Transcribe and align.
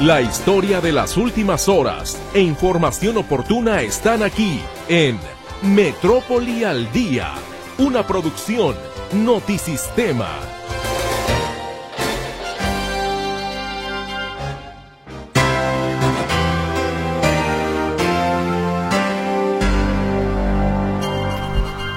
La 0.00 0.22
historia 0.22 0.80
de 0.80 0.92
las 0.92 1.18
últimas 1.18 1.68
horas 1.68 2.18
e 2.32 2.40
información 2.40 3.18
oportuna 3.18 3.82
están 3.82 4.22
aquí 4.22 4.62
en 4.88 5.18
Metrópoli 5.60 6.64
al 6.64 6.90
Día, 6.90 7.34
una 7.76 8.06
producción 8.06 8.76
Notisistema. 9.12 10.30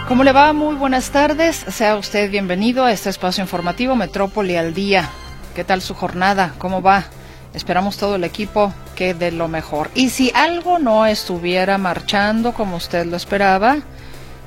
¿Cómo 0.09 0.25
le 0.25 0.33
va? 0.33 0.51
Muy 0.51 0.75
buenas 0.75 1.09
tardes. 1.11 1.55
Sea 1.55 1.95
usted 1.95 2.29
bienvenido 2.29 2.83
a 2.83 2.91
este 2.91 3.09
espacio 3.09 3.41
informativo 3.41 3.95
Metrópoli 3.95 4.57
al 4.57 4.73
Día. 4.73 5.09
¿Qué 5.55 5.63
tal 5.63 5.81
su 5.81 5.93
jornada? 5.95 6.53
¿Cómo 6.57 6.81
va? 6.81 7.05
Esperamos 7.53 7.97
todo 7.97 8.15
el 8.15 8.23
equipo 8.23 8.73
que 8.95 9.13
de 9.13 9.31
lo 9.31 9.47
mejor. 9.47 9.89
Y 9.95 10.09
si 10.09 10.31
algo 10.33 10.79
no 10.79 11.05
estuviera 11.05 11.77
marchando 11.77 12.53
como 12.53 12.77
usted 12.77 13.05
lo 13.05 13.17
esperaba, 13.17 13.77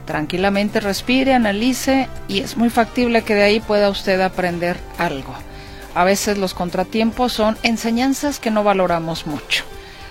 tranquilamente 0.06 0.80
respire, 0.80 1.34
analice 1.34 2.09
y 2.29 2.41
es 2.41 2.56
muy 2.56 2.70
factible 2.70 3.23
que 3.23 3.34
de 3.34 3.45
ahí 3.45 3.60
pueda 3.60 3.91
usted 3.91 4.20
aprender 4.20 4.77
algo. 4.98 5.34
A 5.95 6.05
veces 6.05 6.38
los 6.38 6.55
contratiempos 6.55 7.32
son 7.32 7.56
enseñanzas 7.62 8.38
que 8.38 8.51
no 8.51 8.65
valoramos 8.65 9.27
mucho 9.27 9.65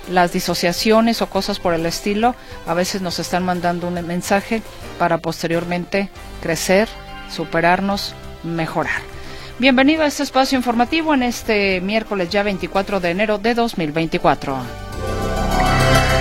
las 0.09 0.31
disociaciones 0.31 1.21
o 1.21 1.27
cosas 1.27 1.59
por 1.59 1.73
el 1.73 1.85
estilo 1.85 2.35
a 2.67 2.73
veces 2.73 3.01
nos 3.01 3.19
están 3.19 3.43
mandando 3.43 3.87
un 3.87 3.93
mensaje 4.05 4.61
para 4.99 5.17
posteriormente 5.17 6.09
crecer, 6.41 6.87
superarnos, 7.29 8.13
mejorar. 8.43 9.14
Bienvenido 9.57 10.03
a 10.03 10.07
este 10.07 10.23
espacio 10.23 10.57
informativo 10.57 11.13
en 11.13 11.23
este 11.23 11.79
miércoles 11.79 12.29
ya 12.29 12.43
24 12.43 12.99
de 12.99 13.11
enero 13.11 13.37
de 13.37 13.53
2024. 13.53 14.53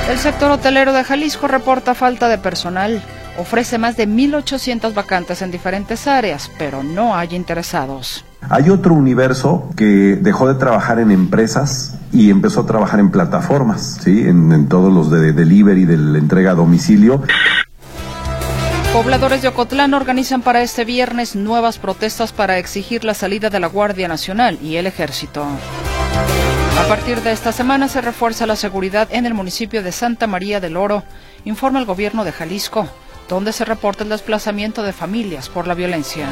El 0.08 0.18
sector 0.18 0.52
hotelero 0.52 0.92
de 0.92 1.02
Jalisco 1.02 1.48
reporta 1.48 1.96
falta 1.96 2.28
de 2.28 2.38
personal. 2.38 3.02
Ofrece 3.36 3.76
más 3.78 3.96
de 3.96 4.06
1.800 4.06 4.94
vacantes 4.94 5.42
en 5.42 5.50
diferentes 5.50 6.06
áreas, 6.06 6.48
pero 6.58 6.84
no 6.84 7.16
hay 7.16 7.34
interesados. 7.34 8.24
Hay 8.50 8.70
otro 8.70 8.94
universo 8.94 9.68
que 9.74 10.16
dejó 10.20 10.46
de 10.46 10.54
trabajar 10.54 11.00
en 11.00 11.10
empresas 11.10 11.98
y 12.12 12.30
empezó 12.30 12.60
a 12.60 12.66
trabajar 12.66 13.00
en 13.00 13.10
plataformas, 13.10 13.98
¿sí? 14.04 14.20
en, 14.28 14.68
todos 14.68 14.92
los 14.92 15.10
de 15.10 15.32
delivery, 15.32 15.86
de 15.86 15.96
la 15.96 16.18
entrega 16.18 16.52
a 16.52 16.54
domicilio. 16.54 17.22
Pobladores 18.94 19.42
de 19.42 19.48
Ocotlán 19.48 19.92
organizan 19.92 20.40
para 20.40 20.62
este 20.62 20.84
viernes 20.84 21.34
nuevas 21.34 21.78
protestas 21.78 22.32
para 22.32 22.58
exigir 22.58 23.02
la 23.02 23.12
salida 23.12 23.50
de 23.50 23.58
la 23.58 23.66
Guardia 23.66 24.06
Nacional 24.06 24.56
y 24.62 24.76
el 24.76 24.86
Ejército. 24.86 25.44
A 26.78 26.86
partir 26.86 27.20
de 27.22 27.32
esta 27.32 27.50
semana 27.50 27.88
se 27.88 28.00
refuerza 28.00 28.46
la 28.46 28.54
seguridad 28.54 29.08
en 29.10 29.26
el 29.26 29.34
municipio 29.34 29.82
de 29.82 29.90
Santa 29.90 30.28
María 30.28 30.60
del 30.60 30.76
Oro, 30.76 31.02
informa 31.44 31.80
el 31.80 31.86
gobierno 31.86 32.22
de 32.22 32.30
Jalisco, 32.30 32.86
donde 33.28 33.52
se 33.52 33.64
reporta 33.64 34.04
el 34.04 34.10
desplazamiento 34.10 34.84
de 34.84 34.92
familias 34.92 35.48
por 35.48 35.66
la 35.66 35.74
violencia. 35.74 36.28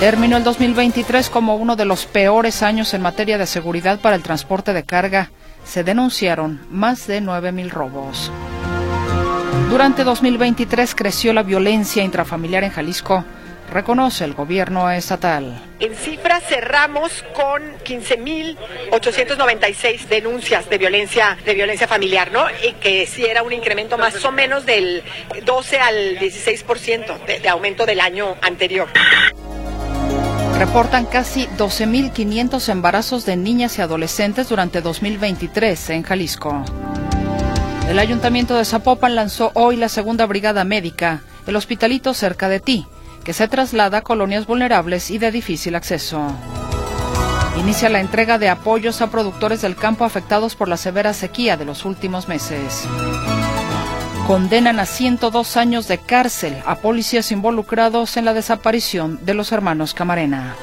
Terminó 0.00 0.38
el 0.38 0.42
2023 0.42 1.28
como 1.28 1.56
uno 1.56 1.76
de 1.76 1.84
los 1.84 2.06
peores 2.06 2.62
años 2.62 2.94
en 2.94 3.02
materia 3.02 3.36
de 3.36 3.46
seguridad 3.46 4.00
para 4.00 4.16
el 4.16 4.22
transporte 4.22 4.72
de 4.72 4.84
carga. 4.84 5.30
Se 5.66 5.84
denunciaron 5.84 6.62
más 6.70 7.06
de 7.06 7.20
9.000 7.20 7.68
robos. 7.68 8.32
Durante 9.70 10.02
2023 10.02 10.96
creció 10.96 11.32
la 11.32 11.44
violencia 11.44 12.02
intrafamiliar 12.02 12.64
en 12.64 12.70
Jalisco, 12.70 13.24
reconoce 13.72 14.24
el 14.24 14.34
gobierno 14.34 14.90
estatal. 14.90 15.62
En 15.78 15.94
cifras 15.94 16.42
cerramos 16.48 17.24
con 17.34 17.62
15.896 17.84 20.08
denuncias 20.08 20.68
de 20.68 20.76
violencia 20.76 21.38
de 21.44 21.54
violencia 21.54 21.86
familiar, 21.86 22.32
¿no? 22.32 22.46
Y 22.68 22.72
que 22.80 23.06
sí 23.06 23.24
era 23.24 23.44
un 23.44 23.52
incremento 23.52 23.96
más 23.96 24.24
o 24.24 24.32
menos 24.32 24.66
del 24.66 25.04
12 25.46 25.78
al 25.78 26.18
16% 26.18 27.26
de, 27.26 27.38
de 27.38 27.48
aumento 27.48 27.86
del 27.86 28.00
año 28.00 28.34
anterior. 28.42 28.88
Reportan 30.58 31.06
casi 31.06 31.46
12.500 31.46 32.70
embarazos 32.70 33.24
de 33.24 33.36
niñas 33.36 33.78
y 33.78 33.82
adolescentes 33.82 34.48
durante 34.48 34.80
2023 34.80 35.90
en 35.90 36.02
Jalisco. 36.02 36.64
El 37.90 37.98
ayuntamiento 37.98 38.54
de 38.54 38.64
Zapopan 38.64 39.16
lanzó 39.16 39.50
hoy 39.54 39.74
la 39.74 39.88
segunda 39.88 40.24
brigada 40.24 40.62
médica, 40.62 41.22
el 41.48 41.56
hospitalito 41.56 42.14
cerca 42.14 42.48
de 42.48 42.60
ti, 42.60 42.86
que 43.24 43.32
se 43.32 43.48
traslada 43.48 43.98
a 43.98 44.02
colonias 44.02 44.46
vulnerables 44.46 45.10
y 45.10 45.18
de 45.18 45.32
difícil 45.32 45.74
acceso. 45.74 46.24
Inicia 47.58 47.88
la 47.88 47.98
entrega 47.98 48.38
de 48.38 48.48
apoyos 48.48 49.02
a 49.02 49.10
productores 49.10 49.60
del 49.60 49.74
campo 49.74 50.04
afectados 50.04 50.54
por 50.54 50.68
la 50.68 50.76
severa 50.76 51.12
sequía 51.12 51.56
de 51.56 51.64
los 51.64 51.84
últimos 51.84 52.28
meses 52.28 52.86
condenan 54.30 54.78
a 54.78 54.86
102 54.86 55.56
años 55.56 55.88
de 55.88 55.98
cárcel 55.98 56.62
a 56.64 56.76
policías 56.76 57.32
involucrados 57.32 58.16
en 58.16 58.24
la 58.24 58.32
desaparición 58.32 59.18
de 59.24 59.34
los 59.34 59.50
hermanos 59.50 59.92
Camarena. 59.92 60.54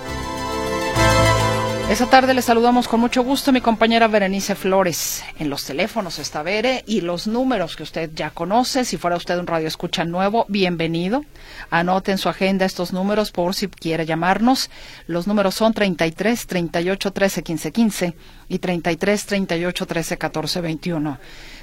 Esta 1.89 2.05
tarde 2.05 2.33
le 2.33 2.41
saludamos 2.41 2.89
con 2.89 2.99
mucho 2.99 3.23
gusto 3.23 3.49
a 3.49 3.53
mi 3.53 3.61
compañera 3.61 4.09
Berenice 4.09 4.55
Flores. 4.55 5.23
En 5.39 5.49
los 5.49 5.63
teléfonos 5.63 6.19
está 6.19 6.43
Bere 6.43 6.83
y 6.85 6.99
los 6.99 7.27
números 7.27 7.77
que 7.77 7.83
usted 7.83 8.11
ya 8.13 8.29
conoce. 8.29 8.83
Si 8.83 8.97
fuera 8.97 9.15
usted 9.15 9.39
un 9.39 9.47
radio 9.47 9.69
escucha 9.69 10.03
nuevo, 10.03 10.45
bienvenido. 10.49 11.23
Anote 11.69 12.11
en 12.11 12.17
su 12.17 12.27
agenda 12.27 12.65
estos 12.65 12.91
números 12.91 13.31
por 13.31 13.55
si 13.55 13.69
quiere 13.69 14.05
llamarnos. 14.05 14.69
Los 15.07 15.27
números 15.27 15.55
son 15.55 15.73
33 15.73 16.45
38 16.45 17.11
13 17.13 17.43
15 17.43 17.71
15 17.71 18.13
y 18.49 18.59
33 18.59 19.25
38 19.25 19.85
13 19.85 20.17
14 20.17 20.61
21. 20.61 21.19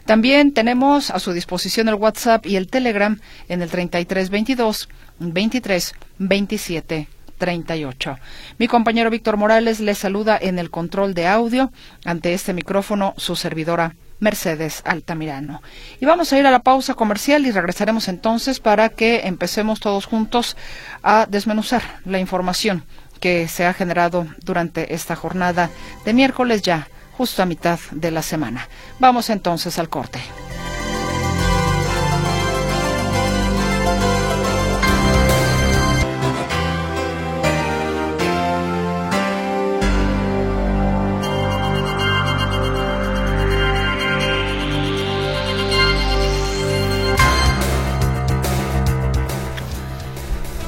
También 0.07 0.55
tenemos 0.55 1.11
a 1.11 1.19
su 1.19 1.33
disposición 1.33 1.91
el 1.91 1.97
WhatsApp 1.97 2.47
y 2.47 2.57
el 2.57 2.69
Telegram 2.69 3.21
en 3.51 3.61
el 3.61 3.69
33 3.69 4.31
22 4.31 4.89
23 5.19 5.95
27 6.19 7.14
38. 7.39 8.19
Mi 8.59 8.69
compañero 8.69 9.11
Víctor 9.11 9.37
Morales 9.37 9.81
le 9.81 9.95
saluda 9.95 10.39
en 10.41 10.59
el 10.59 10.71
control 10.71 11.15
de 11.15 11.27
audio. 11.27 11.73
Ante 12.05 12.35
este 12.35 12.53
micrófono, 12.53 13.15
su 13.17 13.37
servidora 13.37 13.95
Mercedes 14.21 14.83
Altamirano. 14.85 15.63
Y 16.01 16.07
vamos 16.07 16.33
a 16.33 16.39
ir 16.39 16.47
a 16.47 16.51
la 16.51 16.61
pausa 16.61 16.95
comercial 16.95 17.47
y 17.47 17.51
regresaremos 17.51 18.09
entonces 18.09 18.61
para 18.61 18.89
que 18.89 19.27
empecemos 19.27 19.81
todos 19.81 20.07
juntos 20.07 20.57
a 21.03 21.27
desmenuzar 21.29 21.83
la 22.05 22.19
información 22.19 22.85
que 23.21 23.49
se 23.49 23.67
ha 23.67 23.75
generado 23.75 24.27
durante 24.43 24.95
esta 24.95 25.17
jornada 25.17 25.71
de 26.05 26.13
miércoles 26.13 26.63
ya 26.63 26.89
justo 27.17 27.43
a 27.43 27.47
mitad 27.47 27.79
de 27.91 28.11
la 28.11 28.23
semana. 28.23 28.69
Vamos 28.99 29.31
entonces 29.31 29.79
al 29.79 29.89
corte. 29.89 30.21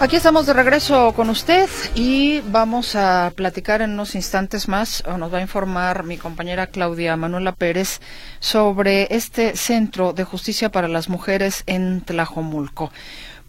Aquí 0.07 0.15
estamos 0.15 0.47
de 0.47 0.53
regreso 0.53 1.13
con 1.17 1.31
usted 1.31 1.69
y 1.97 2.41
vamos 2.43 2.95
a 2.95 3.33
platicar 3.35 3.83
en 3.83 3.91
unos 3.95 4.15
instantes 4.15 4.69
más, 4.69 5.03
o 5.05 5.19
nos 5.19 5.35
va 5.35 5.39
a 5.39 5.43
informar 5.43 6.05
mi 6.05 6.17
compañera 6.17 6.69
Claudia 6.69 7.17
Manuela 7.17 7.51
Pérez 7.51 8.01
sobre 8.39 9.09
este 9.11 9.57
Centro 9.57 10.13
de 10.13 10.23
Justicia 10.23 10.71
para 10.71 10.87
las 10.87 11.09
Mujeres 11.09 11.65
en 11.67 12.03
Tlajomulco, 12.03 12.93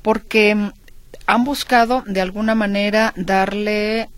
porque 0.02 0.72
han 1.28 1.44
buscado 1.44 2.04
de 2.08 2.22
alguna 2.22 2.56
manera 2.56 3.14
darle 3.16 4.10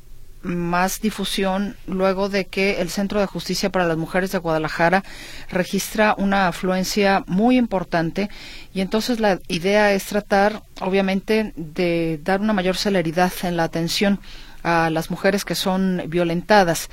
más 0.41 1.01
difusión 1.01 1.75
luego 1.85 2.29
de 2.29 2.45
que 2.45 2.81
el 2.81 2.89
Centro 2.89 3.19
de 3.19 3.25
Justicia 3.25 3.71
para 3.71 3.85
las 3.85 3.97
Mujeres 3.97 4.31
de 4.31 4.37
Guadalajara 4.37 5.03
registra 5.49 6.15
una 6.17 6.47
afluencia 6.47 7.23
muy 7.27 7.57
importante 7.57 8.29
y 8.73 8.81
entonces 8.81 9.19
la 9.19 9.39
idea 9.47 9.93
es 9.93 10.05
tratar, 10.05 10.63
obviamente, 10.79 11.53
de 11.55 12.19
dar 12.23 12.41
una 12.41 12.53
mayor 12.53 12.77
celeridad 12.77 13.31
en 13.43 13.57
la 13.57 13.63
atención 13.63 14.19
a 14.63 14.89
las 14.89 15.09
mujeres 15.09 15.45
que 15.45 15.55
son 15.55 16.03
violentadas. 16.07 16.89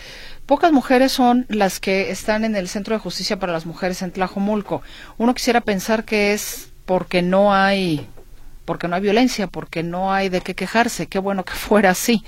Pocas 0.47 0.73
mujeres 0.73 1.13
son 1.13 1.47
las 1.49 1.81
que 1.81 2.11
están 2.11 2.45
en 2.45 2.57
el 2.57 2.69
Centro 2.69 2.95
de 2.95 3.01
Justicia 3.01 3.39
para 3.39 3.53
las 3.53 3.67
Mujeres 3.67 4.03
en 4.03 4.13
Tlajomulco. 4.13 4.83
Uno 5.19 5.35
quisiera 5.35 5.61
pensar 5.61 6.05
que 6.05 6.33
es 6.33 6.71
porque 6.85 7.23
no 7.23 7.55
hay 7.55 8.07
porque 8.65 8.89
no 8.89 8.97
hay 8.97 9.03
violencia, 9.03 9.47
porque 9.47 9.85
no 9.85 10.13
hay 10.13 10.29
de 10.29 10.41
qué 10.41 10.57
quejarse. 10.57 11.07
Qué 11.07 11.21
bueno 11.21 11.45
que 11.45 11.53
fuera 11.55 11.91
así 11.91 12.25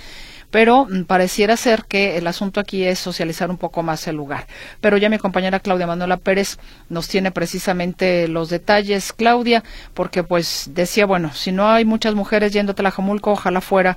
pero 0.50 0.86
mm, 0.86 1.04
pareciera 1.04 1.56
ser 1.56 1.84
que 1.84 2.16
el 2.16 2.26
asunto 2.26 2.60
aquí 2.60 2.84
es 2.84 2.98
socializar 2.98 3.50
un 3.50 3.58
poco 3.58 3.82
más 3.82 4.06
el 4.08 4.16
lugar. 4.16 4.46
Pero 4.80 4.96
ya 4.96 5.08
mi 5.08 5.18
compañera 5.18 5.60
Claudia 5.60 5.86
Manuela 5.86 6.16
Pérez 6.16 6.58
nos 6.88 7.08
tiene 7.08 7.30
precisamente 7.30 8.28
los 8.28 8.50
detalles, 8.50 9.12
Claudia, 9.12 9.62
porque 9.94 10.22
pues 10.22 10.70
decía, 10.74 11.06
bueno, 11.06 11.32
si 11.32 11.52
no 11.52 11.70
hay 11.70 11.84
muchas 11.84 12.14
mujeres 12.14 12.52
yendo 12.52 12.72
a 12.72 12.74
Tlajomulco, 12.74 13.32
ojalá 13.32 13.60
fuera 13.60 13.96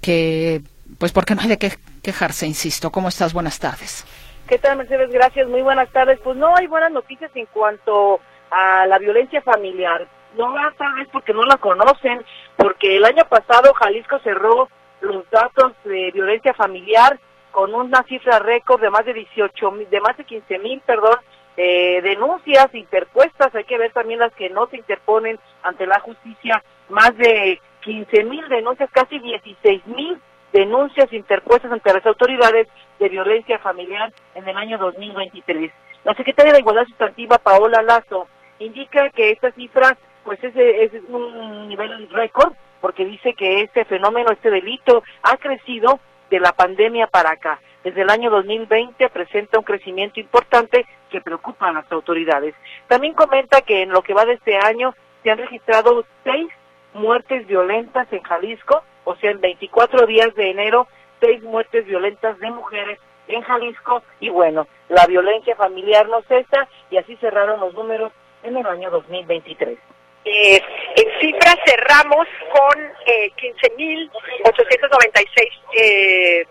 que, 0.00 0.62
pues 0.98 1.12
porque 1.12 1.34
no 1.34 1.42
hay 1.42 1.48
de 1.48 1.58
qué 1.58 1.72
quejarse, 2.02 2.46
insisto. 2.46 2.90
¿Cómo 2.90 3.08
estás? 3.08 3.32
Buenas 3.32 3.58
tardes. 3.58 4.04
¿Qué 4.48 4.58
tal, 4.58 4.78
Mercedes? 4.78 5.10
Gracias, 5.10 5.48
muy 5.48 5.62
buenas 5.62 5.88
tardes. 5.90 6.18
Pues 6.24 6.36
no 6.36 6.56
hay 6.56 6.66
buenas 6.66 6.90
noticias 6.90 7.30
en 7.34 7.46
cuanto 7.46 8.20
a 8.50 8.86
la 8.86 8.98
violencia 8.98 9.42
familiar. 9.42 10.08
No, 10.36 10.52
tal 10.78 10.94
vez 10.94 11.08
porque 11.12 11.32
no 11.32 11.44
la 11.44 11.56
conocen, 11.56 12.24
porque 12.56 12.96
el 12.96 13.04
año 13.04 13.24
pasado 13.28 13.72
Jalisco 13.74 14.18
cerró 14.20 14.68
los 15.00 15.28
datos 15.30 15.72
de 15.84 16.10
violencia 16.12 16.54
familiar 16.54 17.18
con 17.50 17.74
una 17.74 18.02
cifra 18.04 18.38
récord 18.38 18.80
de 18.80 18.90
más 18.90 19.04
de 19.04 19.14
18 19.14 19.70
de 19.90 20.00
más 20.00 20.16
de 20.16 20.24
15 20.24 20.58
mil, 20.58 20.80
perdón, 20.80 21.16
eh, 21.56 22.00
denuncias 22.02 22.72
interpuestas. 22.74 23.54
Hay 23.54 23.64
que 23.64 23.78
ver 23.78 23.92
también 23.92 24.20
las 24.20 24.32
que 24.34 24.50
no 24.50 24.66
se 24.68 24.76
interponen 24.76 25.38
ante 25.62 25.86
la 25.86 26.00
justicia. 26.00 26.62
Más 26.88 27.16
de 27.16 27.60
15 27.82 28.24
mil 28.24 28.48
denuncias, 28.48 28.90
casi 28.92 29.18
16 29.18 29.86
mil 29.86 30.20
denuncias 30.52 31.12
interpuestas 31.12 31.70
ante 31.72 31.92
las 31.92 32.04
autoridades 32.06 32.66
de 32.98 33.08
violencia 33.08 33.58
familiar 33.58 34.12
en 34.34 34.48
el 34.48 34.56
año 34.56 34.78
2023. 34.78 35.72
La 36.04 36.14
secretaria 36.14 36.52
de 36.52 36.60
Igualdad 36.60 36.86
Sustantiva, 36.86 37.38
Paola 37.38 37.82
Lazo, 37.82 38.26
indica 38.58 39.10
que 39.10 39.30
esta 39.30 39.52
cifra 39.52 39.96
pues 40.24 40.42
es, 40.44 40.54
es 40.56 40.92
un 41.08 41.68
nivel 41.68 42.08
récord 42.10 42.52
porque 42.80 43.04
dice 43.04 43.34
que 43.34 43.62
este 43.62 43.84
fenómeno, 43.84 44.30
este 44.32 44.50
delito 44.50 45.02
ha 45.22 45.36
crecido 45.36 46.00
de 46.30 46.40
la 46.40 46.52
pandemia 46.52 47.06
para 47.06 47.32
acá. 47.32 47.60
Desde 47.84 48.02
el 48.02 48.10
año 48.10 48.30
2020 48.30 49.08
presenta 49.08 49.58
un 49.58 49.64
crecimiento 49.64 50.20
importante 50.20 50.86
que 51.10 51.20
preocupa 51.20 51.68
a 51.68 51.72
las 51.72 51.90
autoridades. 51.90 52.54
También 52.86 53.14
comenta 53.14 53.62
que 53.62 53.82
en 53.82 53.90
lo 53.90 54.02
que 54.02 54.14
va 54.14 54.24
de 54.24 54.34
este 54.34 54.56
año 54.56 54.94
se 55.22 55.30
han 55.30 55.38
registrado 55.38 56.04
seis 56.24 56.48
muertes 56.94 57.46
violentas 57.46 58.06
en 58.12 58.22
Jalisco, 58.22 58.82
o 59.04 59.16
sea, 59.16 59.30
en 59.30 59.40
24 59.40 60.06
días 60.06 60.34
de 60.34 60.50
enero, 60.50 60.88
seis 61.20 61.42
muertes 61.42 61.86
violentas 61.86 62.38
de 62.38 62.50
mujeres 62.50 62.98
en 63.28 63.42
Jalisco 63.42 64.02
y 64.18 64.28
bueno, 64.28 64.66
la 64.88 65.06
violencia 65.06 65.56
familiar 65.56 66.08
no 66.08 66.22
cesa 66.22 66.68
y 66.90 66.96
así 66.96 67.16
cerraron 67.16 67.60
los 67.60 67.74
números 67.74 68.12
en 68.42 68.56
el 68.56 68.66
año 68.66 68.90
2023. 68.90 69.78
Eh, 70.24 70.62
en 70.96 71.20
cifras 71.20 71.56
cerramos 71.64 72.26
con 72.52 72.78
eh, 73.06 73.30
15.896 73.36 75.48
eh, 75.74 76.46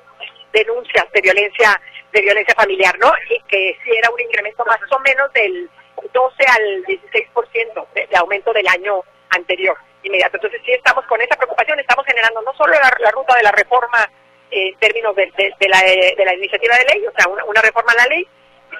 denuncias 0.51 1.05
de 1.13 1.21
violencia 1.21 1.79
de 2.11 2.21
violencia 2.21 2.55
familiar, 2.55 2.97
¿no? 2.97 3.13
Y 3.29 3.39
que 3.41 3.77
sí 3.83 3.91
era 3.95 4.09
un 4.09 4.19
incremento 4.19 4.65
más 4.65 4.79
o 4.89 4.97
menos 4.99 5.31
del 5.33 5.69
12 6.11 6.43
al 6.47 6.83
16% 6.85 7.87
de, 7.93 8.07
aumento 8.17 8.51
del 8.51 8.67
año 8.67 9.03
anterior 9.29 9.77
inmediato. 10.01 10.37
Entonces 10.37 10.59
sí 10.65 10.71
estamos 10.71 11.05
con 11.05 11.21
esa 11.21 11.35
preocupación, 11.35 11.79
estamos 11.79 12.03
generando 12.07 12.41
no 12.41 12.51
solo 12.55 12.73
la, 12.73 13.11
ruta 13.11 13.35
de 13.35 13.43
la 13.43 13.51
reforma 13.51 14.09
en 14.49 14.75
términos 14.79 15.15
de, 15.15 15.31
la, 15.67 15.81
de, 15.81 16.25
la, 16.25 16.33
iniciativa 16.33 16.75
de 16.77 16.85
ley, 16.95 17.05
o 17.05 17.11
sea, 17.15 17.27
una, 17.27 17.45
una 17.45 17.61
reforma 17.61 17.91
a 17.91 17.97
la 17.97 18.07
ley, 18.07 18.27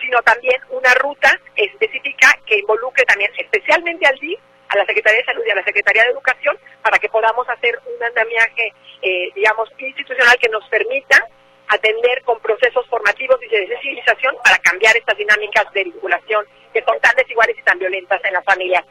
sino 0.01 0.24
también 0.24 0.59
una 0.69 0.91
ruta 0.95 1.39
específica 1.56 2.36
que 2.47 2.57
involucre 2.57 3.06
también 3.06 3.31
especialmente 3.38 4.07
al 4.07 4.18
DIF 4.18 4.39
a 4.69 4.77
la 4.77 4.86
Secretaría 4.86 5.19
de 5.19 5.25
Salud 5.25 5.44
y 5.45 5.50
a 5.50 5.56
la 5.56 5.63
Secretaría 5.63 6.04
de 6.04 6.12
Educación 6.12 6.57
para 6.81 6.98
que 7.00 7.10
podamos 7.10 7.48
hacer 7.50 7.80
un 7.86 8.04
andamiaje, 8.04 8.74
eh, 9.01 9.30
digamos, 9.36 9.69
institucional 9.77 10.38
que 10.39 10.50
nos 10.50 10.68
permita 10.69 11.27
atender 11.68 12.24
con 12.24 12.39
procesos 12.39 12.86
formativos 12.88 13.38
y 13.44 13.48
de 13.48 13.68
sensibilización 13.68 14.36
para 14.44 14.57
cambiar 14.60 14.95
estas 14.98 15.18
dinámicas 15.18 15.71
de 15.74 15.83
vinculación 15.83 16.45
que 16.74 16.83
son 16.83 17.00
tan 17.00 17.16
desiguales 17.16 17.57
y 17.57 17.63
tan 17.63 17.77
violentas 17.80 18.24
en 18.24 18.33
las 18.33 18.44
familias. 18.44 18.83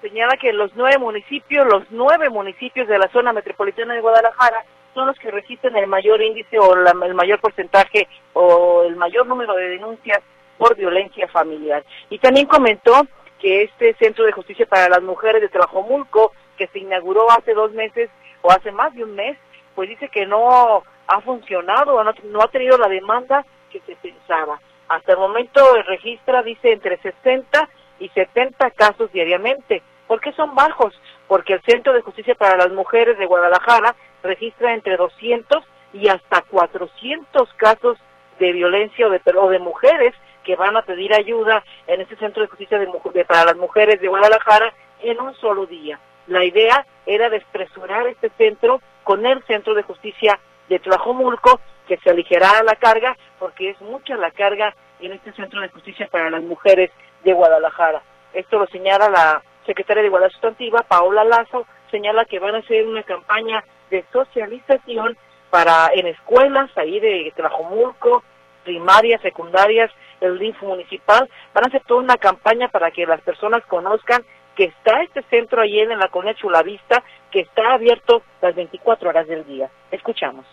Señala 0.00 0.36
que 0.36 0.52
los 0.52 0.70
nueve 0.74 0.98
municipios, 0.98 1.66
los 1.66 1.84
nueve 1.90 2.28
municipios 2.28 2.88
de 2.88 2.98
la 2.98 3.08
zona 3.08 3.32
metropolitana 3.32 3.94
de 3.94 4.02
Guadalajara 4.02 4.64
son 4.92 5.06
los 5.06 5.18
que 5.18 5.30
registran 5.30 5.76
el 5.76 5.86
mayor 5.86 6.22
índice 6.22 6.58
o 6.58 6.74
el 6.74 7.14
mayor 7.14 7.40
porcentaje 7.40 8.06
o 8.34 8.84
el 8.84 8.96
mayor 8.96 9.26
número 9.26 9.54
de 9.54 9.70
denuncias 9.70 10.20
por 10.58 10.76
violencia 10.76 11.26
familiar. 11.28 11.82
Y 12.10 12.18
también 12.18 12.46
comentó 12.46 13.06
que 13.44 13.64
este 13.64 13.92
Centro 13.96 14.24
de 14.24 14.32
Justicia 14.32 14.64
para 14.64 14.88
las 14.88 15.02
Mujeres 15.02 15.42
de 15.42 15.50
Trabajomulco, 15.50 16.32
que 16.56 16.66
se 16.68 16.78
inauguró 16.78 17.30
hace 17.30 17.52
dos 17.52 17.72
meses 17.72 18.08
o 18.40 18.50
hace 18.50 18.72
más 18.72 18.94
de 18.94 19.04
un 19.04 19.14
mes, 19.14 19.36
pues 19.74 19.86
dice 19.90 20.08
que 20.08 20.24
no 20.24 20.82
ha 21.06 21.20
funcionado, 21.20 22.02
no, 22.02 22.12
no 22.24 22.40
ha 22.40 22.48
tenido 22.48 22.78
la 22.78 22.88
demanda 22.88 23.44
que 23.70 23.80
se 23.80 23.96
pensaba. 23.96 24.58
Hasta 24.88 25.12
el 25.12 25.18
momento 25.18 25.60
registra, 25.86 26.42
dice, 26.42 26.72
entre 26.72 26.96
60 26.96 27.68
y 27.98 28.08
70 28.08 28.70
casos 28.70 29.12
diariamente. 29.12 29.82
¿Por 30.06 30.22
qué 30.22 30.32
son 30.32 30.54
bajos? 30.54 30.98
Porque 31.28 31.52
el 31.52 31.62
Centro 31.64 31.92
de 31.92 32.00
Justicia 32.00 32.34
para 32.36 32.56
las 32.56 32.72
Mujeres 32.72 33.18
de 33.18 33.26
Guadalajara 33.26 33.94
registra 34.22 34.72
entre 34.72 34.96
200 34.96 35.62
y 35.92 36.08
hasta 36.08 36.40
400 36.48 37.52
casos 37.58 37.98
de 38.38 38.52
violencia 38.52 39.06
o 39.06 39.10
de, 39.10 39.20
o 39.36 39.50
de 39.50 39.58
mujeres 39.58 40.14
que 40.44 40.56
van 40.56 40.76
a 40.76 40.82
pedir 40.82 41.12
ayuda 41.14 41.64
en 41.86 42.00
este 42.00 42.16
centro 42.16 42.42
de 42.42 42.48
justicia 42.48 42.78
de, 42.78 43.24
para 43.24 43.46
las 43.46 43.56
mujeres 43.56 44.00
de 44.00 44.08
Guadalajara 44.08 44.72
en 45.02 45.20
un 45.20 45.34
solo 45.34 45.66
día. 45.66 45.98
La 46.26 46.44
idea 46.44 46.86
era 47.06 47.28
despresurar 47.28 48.06
este 48.06 48.30
centro 48.38 48.80
con 49.02 49.26
el 49.26 49.42
centro 49.44 49.74
de 49.74 49.82
justicia 49.82 50.38
de 50.68 50.78
Tlajomulco, 50.78 51.60
que 51.86 51.98
se 51.98 52.10
aligerara 52.10 52.62
la 52.62 52.76
carga, 52.76 53.16
porque 53.38 53.70
es 53.70 53.80
mucha 53.82 54.16
la 54.16 54.30
carga 54.30 54.74
en 55.00 55.12
este 55.12 55.32
centro 55.32 55.60
de 55.60 55.68
justicia 55.68 56.08
para 56.10 56.30
las 56.30 56.42
mujeres 56.42 56.90
de 57.24 57.32
Guadalajara. 57.32 58.02
Esto 58.32 58.58
lo 58.58 58.66
señala 58.66 59.08
la 59.10 59.42
secretaria 59.66 60.02
de 60.02 60.08
Igualdad 60.08 60.30
Sustantiva, 60.30 60.80
Paola 60.80 61.24
Lazo, 61.24 61.66
señala 61.90 62.24
que 62.24 62.38
van 62.38 62.54
a 62.54 62.58
hacer 62.58 62.86
una 62.86 63.02
campaña 63.02 63.62
de 63.90 64.04
socialización 64.12 65.16
para 65.50 65.90
en 65.94 66.06
escuelas 66.06 66.70
ahí 66.76 66.98
de 67.00 67.32
Tlajomulco, 67.36 68.24
primarias, 68.64 69.20
secundarias, 69.22 69.90
el 70.24 70.38
DIF 70.38 70.60
municipal, 70.62 71.28
van 71.52 71.64
a 71.64 71.68
hacer 71.68 71.82
toda 71.86 72.00
una 72.00 72.16
campaña 72.16 72.68
para 72.68 72.90
que 72.90 73.06
las 73.06 73.20
personas 73.20 73.64
conozcan 73.66 74.24
que 74.54 74.64
está 74.64 75.02
este 75.02 75.22
centro 75.30 75.60
ahí 75.60 75.80
en 75.80 75.98
la 75.98 76.08
colonia 76.08 76.34
Chulavista, 76.34 77.02
que 77.30 77.40
está 77.40 77.74
abierto 77.74 78.22
las 78.40 78.54
24 78.54 79.08
horas 79.08 79.26
del 79.26 79.44
día. 79.46 79.68
Escuchamos. 79.90 80.46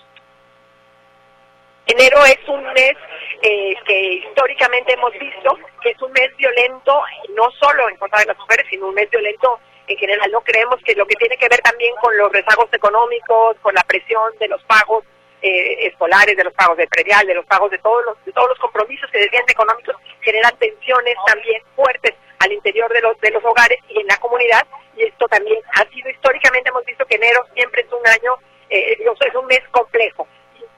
Enero 1.85 2.23
es 2.25 2.47
un 2.47 2.63
mes 2.73 2.93
eh, 3.41 3.75
que 3.85 4.13
históricamente 4.13 4.93
hemos 4.93 5.11
visto 5.13 5.57
que 5.81 5.89
es 5.89 6.01
un 6.01 6.11
mes 6.11 6.35
violento, 6.37 7.01
no 7.35 7.49
solo 7.59 7.89
en 7.89 7.97
contra 7.97 8.19
de 8.19 8.27
las 8.27 8.37
mujeres, 8.37 8.65
sino 8.69 8.87
un 8.87 8.93
mes 8.93 9.09
violento 9.09 9.59
en 9.87 9.97
general. 9.97 10.31
No 10.31 10.41
creemos 10.41 10.77
que 10.85 10.95
lo 10.95 11.05
que 11.05 11.15
tiene 11.15 11.37
que 11.37 11.49
ver 11.49 11.59
también 11.59 11.93
con 12.01 12.15
los 12.17 12.31
rezagos 12.31 12.71
económicos, 12.71 13.57
con 13.61 13.73
la 13.73 13.83
presión 13.83 14.31
de 14.39 14.47
los 14.47 14.63
pagos 14.63 15.03
eh, 15.41 15.87
escolares, 15.87 16.37
de 16.37 16.43
los 16.43 16.53
pagos 16.53 16.77
de 16.77 16.87
predial, 16.87 17.25
de 17.25 17.35
los 17.35 17.45
pagos 17.45 17.71
de 17.71 17.79
todos 17.79 18.05
los, 18.05 18.25
de 18.25 18.31
todos 18.31 18.49
los 18.49 18.59
compromisos 18.59 19.09
que 19.11 19.19
decían 19.19 19.43
económicos, 19.47 19.95
generan 20.21 20.55
tensiones 20.57 21.15
también 21.25 21.61
fuertes 21.75 22.13
al 22.39 22.51
interior 22.51 22.91
de 22.93 23.01
los, 23.01 23.19
de 23.19 23.31
los 23.31 23.43
hogares 23.43 23.79
y 23.89 23.99
en 23.99 24.07
la 24.07 24.17
comunidad. 24.17 24.65
Y 24.95 25.03
esto 25.03 25.27
también 25.27 25.59
ha 25.73 25.85
sido 25.89 26.09
históricamente, 26.09 26.69
hemos 26.69 26.85
visto 26.85 27.05
que 27.05 27.15
enero 27.15 27.45
siempre 27.53 27.81
es 27.81 27.91
un 27.91 28.07
año, 28.07 28.35
eh, 28.69 28.97
es 28.99 29.35
un 29.35 29.45
mes 29.47 29.61
complejo. 29.71 30.27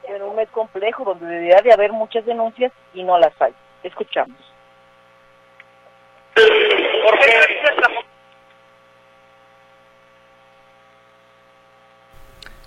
Un 0.07 0.35
mes 0.35 0.49
complejo 0.49 1.03
donde 1.03 1.25
debería 1.25 1.61
de 1.61 1.73
haber 1.73 1.91
muchas 1.91 2.25
denuncias 2.25 2.71
y 2.93 3.03
no 3.03 3.17
las 3.17 3.33
hay. 3.41 3.53
Escuchamos. 3.83 4.37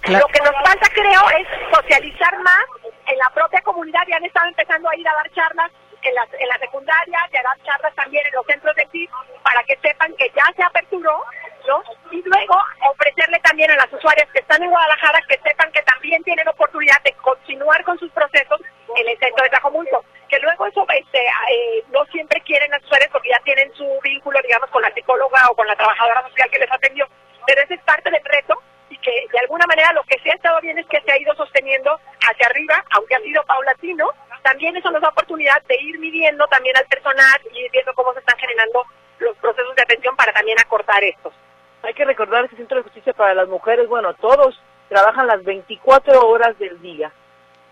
Lo 0.08 0.26
que 0.28 0.38
nos 0.38 0.54
falta, 0.62 0.88
creo, 0.94 1.22
es 1.36 1.48
socializar 1.74 2.38
más 2.38 2.64
en 3.06 3.18
la 3.18 3.28
propia 3.34 3.60
comunidad. 3.62 4.02
Ya 4.06 4.16
han 4.16 4.24
estado 4.24 4.46
empezando 4.46 4.88
a 4.88 4.94
ir 4.94 5.08
a 5.08 5.14
dar 5.14 5.30
charlas 5.32 5.72
en 6.00 6.14
la, 6.14 6.28
en 6.38 6.48
la 6.48 6.58
secundaria 6.58 7.18
y 7.32 7.36
a 7.36 7.42
dar 7.42 7.58
charlas 7.64 7.92
también 7.96 8.24
en 8.24 8.32
los 8.34 8.46
centros 8.46 8.76
de 8.76 8.86
TIP 8.86 9.10
para 9.42 9.64
que 9.64 9.76
sepan 9.82 10.14
que 10.14 10.30
ya 10.30 10.44
se 10.54 10.62
aperturó, 10.62 11.24
¿no? 11.66 11.82
Y 12.12 12.22
luego 12.22 12.54
ofrecerle 12.88 13.40
también 13.40 13.68
a 13.72 13.76
las 13.76 13.92
usuarias 13.92 14.28
que 14.32 14.38
están 14.38 14.62
en 14.62 14.70
Guadalajara 14.70 15.20
que 15.28 15.40
sepan 15.42 15.72
que 15.72 15.82
también 15.82 16.22
tienen 16.22 16.46
oportunidad 16.46 17.02
de 17.02 17.12
continuar 17.14 17.82
con 17.82 17.98
sus 17.98 18.12
procesos 18.12 18.60
en 18.96 19.08
el 19.08 19.18
centro 19.18 19.42
de 19.42 19.50
Tajomulco. 19.50 20.04
Que 20.28 20.38
luego 20.38 20.66
eso 20.66 20.86
este, 20.88 21.18
eh, 21.18 21.84
no 21.90 22.04
siempre 22.12 22.40
quieren 22.42 22.70
las 22.70 22.84
usuarias 22.84 23.10
porque 23.10 23.30
ya 23.30 23.40
tienen 23.42 23.72
su 23.74 23.86
vínculo, 24.04 24.38
digamos, 24.42 24.70
con 24.70 24.82
la 24.82 24.94
psicóloga 24.94 25.50
o 25.50 25.56
con 25.56 25.66
la 25.66 25.74
trabajadora 25.74 26.22
social 26.28 26.48
que 26.48 26.60
les 26.60 26.70
atendió. 26.70 27.08
Pero 27.44 27.62
ese 27.62 27.74
es 27.74 27.82
parte 27.82 28.08
del 28.10 28.24
reto 28.24 28.62
y 28.90 28.98
que 28.98 29.26
de 29.32 29.38
alguna 29.40 29.66
manera 29.66 29.92
lo 29.92 30.02
que 30.04 30.18
sí 30.22 30.30
ha 30.30 30.34
estado 30.34 30.60
bien 30.60 30.78
es 30.78 30.86
que 30.86 31.00
se 31.00 31.12
ha 31.12 31.20
ido 31.20 31.34
sosteniendo 31.34 31.98
hacia 32.28 32.46
arriba, 32.46 32.84
aunque 32.90 33.14
ha 33.14 33.20
sido 33.20 33.42
paulatino, 33.44 34.10
también 34.42 34.76
eso 34.76 34.90
nos 34.90 35.02
da 35.02 35.08
oportunidad 35.08 35.62
de 35.64 35.76
ir 35.82 35.98
midiendo 35.98 36.46
también 36.46 36.76
al 36.76 36.86
personal 36.86 37.40
y 37.52 37.68
viendo 37.70 37.92
cómo 37.94 38.12
se 38.12 38.20
están 38.20 38.38
generando 38.38 38.84
los 39.18 39.36
procesos 39.38 39.74
de 39.74 39.82
atención 39.82 40.14
para 40.16 40.32
también 40.32 40.58
acortar 40.60 41.02
estos. 41.02 41.34
Hay 41.82 41.94
que 41.94 42.04
recordar 42.04 42.44
ese 42.44 42.56
Centro 42.56 42.76
de 42.78 42.84
Justicia 42.84 43.12
para 43.12 43.34
las 43.34 43.48
Mujeres, 43.48 43.88
bueno, 43.88 44.14
todos 44.14 44.60
trabajan 44.88 45.26
las 45.26 45.42
24 45.44 46.28
horas 46.28 46.58
del 46.58 46.80
día. 46.80 47.12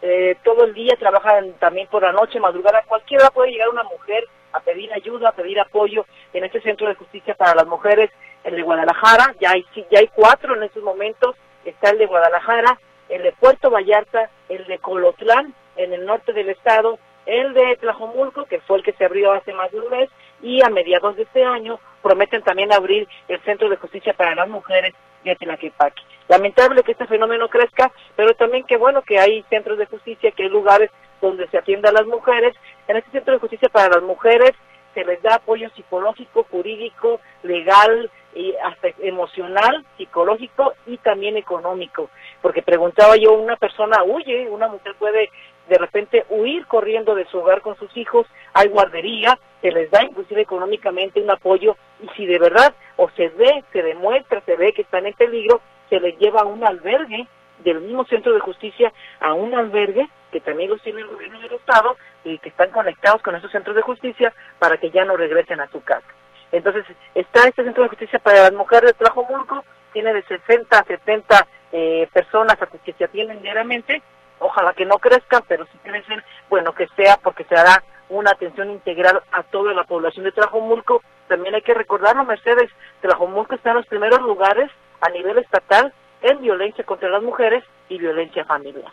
Eh, 0.03 0.37
todo 0.43 0.65
el 0.65 0.75
día 0.75 0.97
trabajan 0.99 1.55
también 1.55 1.87
por 1.89 2.03
la 2.03 2.13
noche, 2.13 2.39
madrugada. 2.39 2.83
Cualquiera 2.87 3.31
puede 3.31 3.53
llegar 3.53 3.69
una 3.71 3.85
mujer 3.85 4.25
a 4.53 4.61
pedir 4.61 4.93
ayuda, 4.93 5.31
a 5.31 5.33
pedir 5.33 5.59
apoyo 5.59 6.07
en 6.33 6.45
este 6.45 6.61
Centro 6.61 6.87
de 6.89 6.95
Justicia 6.95 7.35
para 7.35 7.55
las 7.55 7.67
Mujeres 7.67 8.11
el 8.45 8.57
de 8.57 8.63
Guadalajara, 8.63 9.35
ya 9.41 9.53
hay, 9.53 9.65
ya 9.91 9.99
hay 9.99 10.09
cuatro 10.09 10.55
en 10.55 10.63
estos 10.63 10.83
momentos, 10.83 11.37
está 11.65 11.91
el 11.91 11.99
de 11.99 12.07
Guadalajara, 12.07 12.79
el 13.09 13.23
de 13.23 13.33
Puerto 13.33 13.71
Vallarta, 13.71 14.31
el 14.49 14.67
de 14.67 14.79
Colotlán, 14.79 15.55
en 15.77 15.93
el 15.93 16.05
norte 16.07 16.33
del 16.33 16.51
estado, 16.51 16.99
el 17.27 17.55
de 17.55 17.77
Tlajomulco, 17.77 18.45
que 18.45 18.61
fue 18.61 18.79
el 18.79 18.85
que 18.85 18.93
se 18.93 19.05
abrió 19.05 19.33
hace 19.33 19.53
más 19.53 19.71
de 19.73 19.81
un 19.81 19.91
mes, 19.91 20.11
y 20.43 20.63
a 20.63 20.69
mediados 20.69 21.17
de 21.17 21.23
este 21.23 21.45
año 21.45 21.81
prometen 22.03 22.43
también 22.43 22.73
abrir 22.73 23.09
el 23.29 23.41
Centro 23.43 23.69
de 23.69 23.77
Justicia 23.77 24.13
para 24.13 24.35
las 24.35 24.49
Mujeres 24.49 24.95
de 25.25 25.35
Tlaquepaque. 25.37 26.03
Lamentable 26.29 26.83
que 26.83 26.93
este 26.93 27.07
fenómeno 27.07 27.49
crezca, 27.49 27.91
pero 28.17 28.35
también 28.35 28.65
qué 28.65 28.77
bueno 28.77 29.03
que 29.03 29.19
hay 29.19 29.43
centros 29.51 29.79
de 29.79 29.87
justicia, 29.87 30.31
que 30.31 30.45
hay 30.45 30.49
lugares 30.49 30.91
donde 31.21 31.49
se 31.49 31.59
atienda 31.59 31.89
a 31.89 31.93
las 31.93 32.07
mujeres. 32.07 32.55
En 32.89 32.97
este 32.97 33.11
Centro 33.11 33.35
de 33.35 33.41
Justicia 33.41 33.69
para 33.71 33.95
las 33.95 34.03
Mujeres 34.03 34.53
se 34.95 35.05
les 35.05 35.21
da 35.23 35.37
apoyo 35.37 35.69
psicológico, 35.71 36.47
jurídico, 36.51 37.21
legal, 37.43 38.11
y 38.35 38.55
hasta 38.57 38.89
emocional, 39.01 39.85
psicológico 39.97 40.75
y 40.87 40.97
también 40.99 41.37
económico. 41.37 42.11
Porque 42.43 42.63
preguntaba 42.63 43.17
yo, 43.17 43.33
una 43.33 43.57
persona 43.57 44.03
huye, 44.05 44.49
una 44.49 44.69
mujer 44.69 44.95
puede 44.99 45.31
de 45.69 45.79
repente 45.79 46.27
huir 46.29 46.67
corriendo 46.67 47.15
de 47.15 47.25
su 47.27 47.39
hogar 47.39 47.63
con 47.63 47.77
sus 47.77 47.97
hijos, 47.97 48.27
hay 48.53 48.69
guardería, 48.69 49.39
se 49.63 49.71
les 49.71 49.91
da 49.91 50.03
inclusive 50.03 50.43
económicamente 50.43 51.23
un 51.23 51.31
apoyo 51.31 51.77
y 52.03 52.09
si 52.17 52.27
de 52.27 52.39
verdad 52.39 52.75
o 52.97 53.09
se 53.11 53.29
ve, 53.31 53.65
se 53.73 53.83
demuestra, 53.83 54.43
se 54.43 54.57
ve 54.57 54.73
que 54.73 54.83
están 54.83 55.07
en 55.07 55.15
peligro, 55.15 55.61
se 55.89 56.01
les 56.01 56.19
lleva 56.19 56.43
a 56.43 56.47
un 56.47 56.65
albergue 56.65 57.27
del 57.61 57.81
mismo 57.81 58.05
centro 58.05 58.35
de 58.35 58.41
justicia 58.41 58.93
a 59.21 59.33
un 59.33 59.55
albergue 59.55 60.09
que 60.33 60.41
también 60.41 60.71
los 60.71 60.83
tiene 60.83 61.01
el 61.01 61.07
gobierno 61.07 61.41
del 61.41 61.53
estado 61.53 61.97
y 62.25 62.39
que 62.39 62.49
están 62.49 62.71
conectados 62.71 63.23
con 63.23 63.35
esos 63.37 63.51
centros 63.53 63.77
de 63.77 63.83
justicia 63.83 64.33
para 64.59 64.77
que 64.79 64.91
ya 64.91 65.05
no 65.05 65.17
regresen 65.17 65.61
a 65.61 65.69
su 65.69 65.83
casa. 65.83 66.07
Entonces, 66.55 66.85
está 67.17 67.49
este 67.49 67.65
centro 67.65 67.83
de 67.83 67.89
justicia 67.89 68.21
para 68.21 68.43
las 68.43 68.53
mujeres 68.53 68.93
de 68.93 68.99
Tlajomulco, 69.05 69.65
tiene 69.93 70.13
de 70.13 70.23
60 70.23 70.79
a 70.79 70.85
70 70.85 71.47
eh, 71.73 72.09
personas 72.13 72.57
que 72.85 72.93
se 72.93 73.05
atienden 73.05 73.43
diariamente, 73.43 74.03
ojalá 74.39 74.73
que 74.73 74.87
no 74.87 74.99
crezcan, 74.99 75.43
pero 75.49 75.67
si 75.67 75.79
crecen, 75.79 76.23
bueno, 76.49 76.73
que 76.73 76.87
sea 76.97 77.19
porque 77.23 77.43
se 77.45 77.57
hará 77.57 77.83
una 78.09 78.31
atención 78.31 78.71
integral 78.71 79.21
a 79.33 79.43
toda 79.43 79.75
la 79.75 79.83
población 79.83 80.27
de 80.27 80.33
Tlajomulco. 80.33 81.03
También 81.27 81.57
hay 81.57 81.63
que 81.63 81.75
recordarlo, 81.75 82.25
Mercedes, 82.25 82.71
Tlajomulco 83.01 83.57
está 83.57 83.71
en 83.71 83.77
los 83.79 83.87
primeros 83.87 84.21
lugares 84.21 84.71
a 85.01 85.11
nivel 85.11 85.39
estatal 85.39 85.93
en 86.23 86.41
violencia 86.41 86.85
contra 86.85 87.09
las 87.09 87.23
mujeres 87.23 87.65
y 87.89 87.99
violencia 87.99 88.45
familiar. 88.45 88.93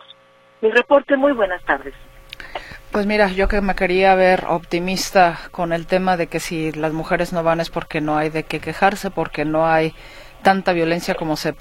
Mi 0.61 0.71
reporte, 0.71 1.15
muy 1.15 1.33
buenas 1.33 1.63
tardes. 1.63 1.93
Pues 2.91 3.05
mira, 3.05 3.29
yo 3.29 3.47
que 3.47 3.61
me 3.61 3.73
quería 3.73 4.15
ver 4.15 4.43
optimista 4.49 5.39
con 5.51 5.71
el 5.71 5.87
tema 5.87 6.17
de 6.17 6.27
que 6.27 6.41
si 6.41 6.73
las 6.73 6.91
mujeres 6.91 7.31
no 7.31 7.41
van 7.41 7.61
es 7.61 7.69
porque 7.69 8.01
no 8.01 8.17
hay 8.17 8.29
de 8.29 8.43
qué 8.43 8.59
quejarse, 8.59 9.09
porque 9.11 9.45
no 9.45 9.65
hay 9.65 9.93
tanta 10.41 10.73
violencia 10.73 11.15
como 11.15 11.37
se, 11.37 11.53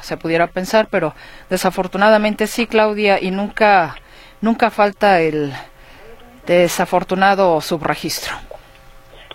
se 0.00 0.16
pudiera 0.16 0.48
pensar, 0.48 0.88
pero 0.90 1.14
desafortunadamente 1.48 2.48
sí, 2.48 2.66
Claudia, 2.66 3.20
y 3.20 3.30
nunca, 3.30 3.94
nunca 4.40 4.70
falta 4.70 5.20
el 5.20 5.52
desafortunado 6.46 7.60
subregistro. 7.60 8.34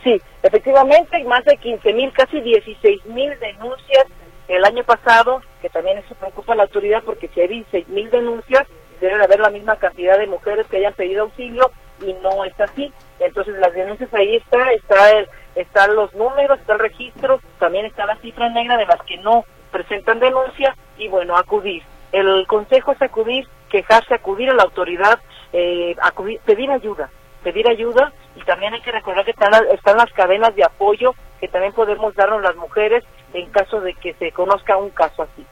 Sí, 0.04 0.22
efectivamente, 0.44 1.24
más 1.24 1.46
de 1.46 1.56
15 1.56 1.94
mil, 1.94 2.12
casi 2.12 2.42
16 2.42 3.06
mil 3.06 3.32
denuncias 3.40 4.06
el 4.50 4.66
año 4.66 4.84
pasado, 4.84 5.42
que 5.62 5.70
también 5.70 5.98
eso 6.00 6.14
preocupa 6.16 6.52
a 6.52 6.56
la 6.58 6.64
autoridad 6.64 7.04
porque 7.06 7.30
si 7.30 7.40
hay 7.40 7.48
16 7.48 7.88
mil 7.88 8.10
denuncias, 8.10 8.68
debe 9.00 9.24
haber 9.24 9.40
la 9.40 9.50
misma 9.50 9.76
cantidad 9.78 10.18
de 10.18 10.28
mujeres 10.28 10.68
que 10.68 10.78
hayan 10.78 10.94
pedido 10.94 11.24
auxilio 11.24 11.72
y 12.02 12.14
no 12.14 12.44
es 12.46 12.60
así. 12.60 12.92
Entonces 13.20 13.56
las 13.58 13.74
denuncias 13.74 14.14
ahí 14.14 14.36
está, 14.36 14.72
está 14.72 15.26
están 15.56 15.96
los 15.96 16.14
números, 16.14 16.60
está 16.60 16.74
el 16.74 16.80
registro, 16.80 17.40
también 17.60 17.86
está 17.86 18.06
la 18.06 18.16
cifra 18.18 18.50
negra 18.50 18.78
de 18.78 18.86
las 18.86 19.02
que 19.04 19.18
no 19.18 19.44
presentan 19.72 20.20
denuncia 20.20 20.76
y 20.98 21.08
bueno, 21.08 21.36
acudir. 21.36 21.84
El 22.12 22.46
consejo 22.48 22.92
es 22.92 23.02
acudir, 23.02 23.48
quejarse, 23.70 24.14
acudir 24.14 24.50
a 24.50 24.54
la 24.54 24.64
autoridad, 24.64 25.20
eh, 25.54 25.96
acudir, 26.02 26.40
pedir 26.46 26.72
ayuda, 26.72 27.10
pedir 27.44 27.68
ayuda 27.68 28.14
y 28.36 28.42
también 28.42 28.74
hay 28.74 28.82
que 28.82 28.92
recordar 28.92 29.26
que 29.26 29.32
están, 29.32 29.52
están 29.74 29.98
las 29.98 30.12
cadenas 30.14 30.56
de 30.56 30.64
apoyo 30.64 31.16
que 31.40 31.48
también 31.48 31.74
podemos 31.74 32.16
darnos 32.16 32.42
las 32.42 32.56
mujeres 32.56 33.04
en 33.34 33.50
caso 33.50 33.82
de 33.82 33.94
que 33.96 34.14
se 34.14 34.32
conozca 34.32 34.78
un 34.78 34.90
caso 34.92 35.24
así. 35.24 35.46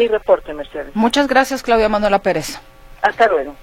Sí, 0.00 0.08
reporte, 0.08 0.54
Mercedes. 0.54 0.96
Muchas 0.96 1.28
gracias, 1.28 1.62
Claudia 1.62 1.90
Manuela 1.90 2.20
Pérez. 2.20 2.58
Hasta 3.02 3.28
luego. 3.28 3.54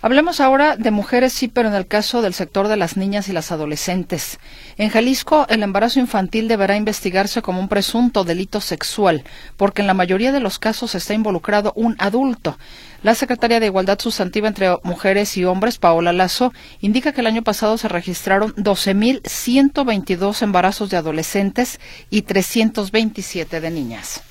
Hablemos 0.00 0.40
ahora 0.40 0.74
de 0.76 0.90
mujeres, 0.90 1.32
sí, 1.32 1.46
pero 1.46 1.68
en 1.68 1.76
el 1.76 1.86
caso 1.86 2.20
del 2.20 2.34
sector 2.34 2.66
de 2.66 2.76
las 2.76 2.96
niñas 2.96 3.28
y 3.28 3.32
las 3.32 3.52
adolescentes. 3.52 4.40
En 4.76 4.88
Jalisco, 4.88 5.46
el 5.48 5.62
embarazo 5.62 6.00
infantil 6.00 6.48
deberá 6.48 6.74
investigarse 6.74 7.42
como 7.42 7.60
un 7.60 7.68
presunto 7.68 8.24
delito 8.24 8.60
sexual, 8.60 9.22
porque 9.56 9.82
en 9.82 9.86
la 9.86 9.94
mayoría 9.94 10.32
de 10.32 10.40
los 10.40 10.58
casos 10.58 10.96
está 10.96 11.14
involucrado 11.14 11.72
un 11.76 11.94
adulto. 12.00 12.58
La 13.04 13.14
secretaria 13.14 13.60
de 13.60 13.66
Igualdad 13.66 14.00
Sustantiva 14.00 14.48
entre 14.48 14.76
Mujeres 14.82 15.36
y 15.36 15.44
Hombres, 15.44 15.78
Paola 15.78 16.12
Lazo, 16.12 16.52
indica 16.80 17.12
que 17.12 17.20
el 17.20 17.28
año 17.28 17.42
pasado 17.42 17.78
se 17.78 17.86
registraron 17.86 18.52
12.122 18.56 20.42
embarazos 20.42 20.90
de 20.90 20.96
adolescentes 20.96 21.78
y 22.10 22.22
327 22.22 23.60
de 23.60 23.70
niñas. 23.70 24.24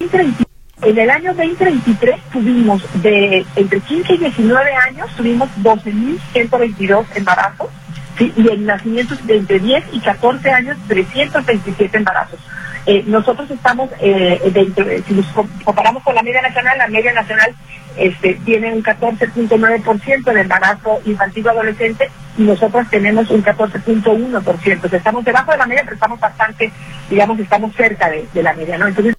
En 0.00 0.96
el 0.96 1.10
año 1.10 1.34
2023 1.34 2.16
tuvimos 2.32 2.82
de 3.02 3.44
entre 3.56 3.80
15 3.80 4.14
y 4.14 4.18
19 4.18 4.74
años, 4.74 5.10
tuvimos 5.16 5.48
12.122 5.60 7.04
embarazos 7.16 7.68
y 8.18 8.48
en 8.48 8.64
nacimientos 8.64 9.24
de 9.26 9.36
entre 9.36 9.58
10 9.58 9.84
y 9.92 10.00
14 10.00 10.50
años 10.50 10.78
327 10.88 11.96
embarazos. 11.96 12.40
Eh, 12.86 13.04
nosotros 13.06 13.50
estamos, 13.50 13.90
eh, 14.00 14.40
dentro, 14.52 14.86
si 15.06 15.14
nos 15.14 15.26
comparamos 15.64 16.02
con 16.02 16.14
la 16.14 16.22
media 16.22 16.42
nacional, 16.42 16.78
la 16.78 16.88
media 16.88 17.12
nacional 17.12 17.54
este, 17.96 18.34
tiene 18.44 18.72
un 18.72 18.82
14.9% 18.82 20.32
de 20.32 20.40
embarazo 20.40 21.00
infantil 21.04 21.46
o 21.48 21.50
adolescente 21.50 22.08
y 22.38 22.42
nosotros 22.44 22.88
tenemos 22.88 23.30
un 23.30 23.42
14.1%. 23.42 24.92
estamos 24.92 25.24
debajo 25.24 25.52
de 25.52 25.58
la 25.58 25.66
media, 25.66 25.82
pero 25.82 25.96
estamos 25.96 26.18
bastante, 26.18 26.72
digamos, 27.10 27.38
estamos 27.40 27.74
cerca 27.74 28.08
de, 28.08 28.26
de 28.32 28.42
la 28.42 28.54
media, 28.54 28.78
¿no? 28.78 28.86
Entonces, 28.86 29.17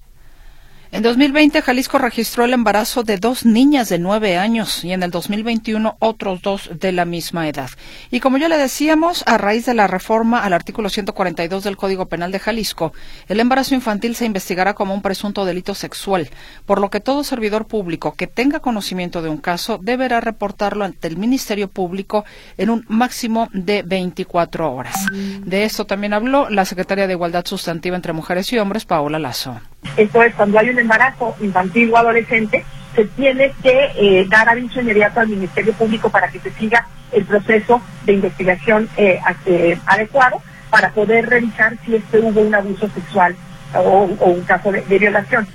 en 0.92 1.02
2020, 1.02 1.62
Jalisco 1.62 1.98
registró 1.98 2.44
el 2.44 2.52
embarazo 2.52 3.04
de 3.04 3.16
dos 3.16 3.44
niñas 3.46 3.88
de 3.88 3.98
nueve 3.98 4.36
años 4.36 4.84
y 4.84 4.92
en 4.92 5.02
el 5.02 5.10
2021 5.10 5.96
otros 6.00 6.42
dos 6.42 6.70
de 6.80 6.90
la 6.90 7.04
misma 7.04 7.48
edad. 7.48 7.70
Y 8.10 8.18
como 8.18 8.38
ya 8.38 8.48
le 8.48 8.58
decíamos, 8.58 9.22
a 9.26 9.38
raíz 9.38 9.66
de 9.66 9.74
la 9.74 9.86
reforma 9.86 10.42
al 10.42 10.52
artículo 10.52 10.88
142 10.88 11.62
del 11.62 11.76
Código 11.76 12.06
Penal 12.06 12.32
de 12.32 12.40
Jalisco, 12.40 12.92
el 13.28 13.38
embarazo 13.38 13.74
infantil 13.74 14.16
se 14.16 14.26
investigará 14.26 14.74
como 14.74 14.92
un 14.92 15.02
presunto 15.02 15.44
delito 15.44 15.74
sexual, 15.74 16.28
por 16.66 16.80
lo 16.80 16.90
que 16.90 17.00
todo 17.00 17.22
servidor 17.22 17.66
público 17.66 18.14
que 18.14 18.26
tenga 18.26 18.60
conocimiento 18.60 19.22
de 19.22 19.28
un 19.28 19.38
caso 19.38 19.78
deberá 19.80 20.20
reportarlo 20.20 20.84
ante 20.84 21.06
el 21.06 21.16
Ministerio 21.16 21.68
Público 21.68 22.24
en 22.58 22.70
un 22.70 22.84
máximo 22.88 23.48
de 23.52 23.82
24 23.82 24.72
horas. 24.72 25.06
De 25.12 25.64
esto 25.64 25.84
también 25.84 26.14
habló 26.14 26.50
la 26.50 26.64
secretaria 26.64 27.06
de 27.06 27.12
Igualdad 27.12 27.46
Sustantiva 27.46 27.94
entre 27.96 28.12
Mujeres 28.12 28.52
y 28.52 28.58
Hombres, 28.58 28.84
Paola 28.84 29.18
Lazo. 29.18 29.60
Esto 29.96 30.22
es 30.22 30.34
cuando 30.34 30.58
hay 30.58 30.68
un 30.80 30.84
embarazo 30.84 31.36
infantil 31.40 31.92
o 31.92 31.98
adolescente, 31.98 32.64
se 32.94 33.04
tiene 33.04 33.52
que 33.62 33.90
eh, 33.96 34.26
dar 34.28 34.48
aviso 34.48 34.80
inmediato 34.80 35.20
al 35.20 35.28
Ministerio 35.28 35.72
Público 35.74 36.10
para 36.10 36.28
que 36.28 36.40
se 36.40 36.50
siga 36.52 36.86
el 37.12 37.24
proceso 37.24 37.80
de 38.04 38.14
investigación 38.14 38.88
eh, 38.96 39.20
eh, 39.46 39.78
adecuado 39.86 40.40
para 40.70 40.90
poder 40.90 41.28
revisar 41.28 41.76
si 41.84 41.96
es 41.96 42.04
que 42.10 42.18
hubo 42.18 42.40
un 42.40 42.54
abuso 42.54 42.88
sexual 42.88 43.36
o, 43.74 44.08
un 44.20 44.42
caso 44.42 44.72
de 44.72 44.98
violación. 44.98 45.46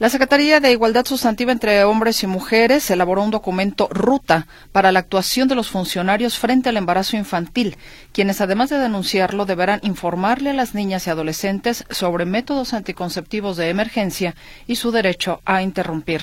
La 0.00 0.08
Secretaría 0.08 0.58
de 0.58 0.72
Igualdad 0.72 1.06
Sustantiva 1.06 1.52
entre 1.52 1.84
Hombres 1.84 2.24
y 2.24 2.26
Mujeres 2.26 2.90
elaboró 2.90 3.22
un 3.22 3.30
documento 3.30 3.88
ruta 3.92 4.48
para 4.72 4.90
la 4.90 4.98
actuación 4.98 5.46
de 5.46 5.54
los 5.54 5.70
funcionarios 5.70 6.36
frente 6.36 6.68
al 6.68 6.76
embarazo 6.76 7.16
infantil, 7.16 7.76
quienes 8.12 8.40
además 8.40 8.70
de 8.70 8.78
denunciarlo 8.78 9.46
deberán 9.46 9.78
informarle 9.84 10.50
a 10.50 10.54
las 10.54 10.74
niñas 10.74 11.06
y 11.06 11.10
adolescentes 11.10 11.84
sobre 11.90 12.24
métodos 12.24 12.74
anticonceptivos 12.74 13.56
de 13.56 13.68
emergencia 13.68 14.34
y 14.66 14.74
su 14.74 14.90
derecho 14.90 15.40
a 15.44 15.62
interrumpir 15.62 16.22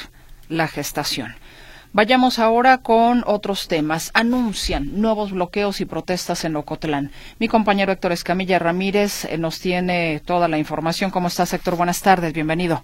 la 0.49 0.67
gestación. 0.67 1.35
Vayamos 1.93 2.39
ahora 2.39 2.79
con 2.79 3.23
otros 3.25 3.69
temas. 3.69 4.11
Anuncian 4.13 4.99
nuevos 4.99 5.31
bloqueos 5.31 5.79
y 5.79 5.85
protestas 5.85 6.43
en 6.43 6.57
Ocotlán. 6.57 7.11
Mi 7.39 7.47
compañero 7.47 7.93
Héctor 7.93 8.11
Escamilla 8.11 8.59
Ramírez 8.59 9.25
eh, 9.25 9.37
nos 9.37 9.61
tiene 9.61 10.21
toda 10.25 10.49
la 10.49 10.57
información. 10.57 11.09
¿Cómo 11.09 11.29
estás, 11.29 11.53
Héctor? 11.53 11.77
Buenas 11.77 12.01
tardes. 12.01 12.33
Bienvenido. 12.33 12.83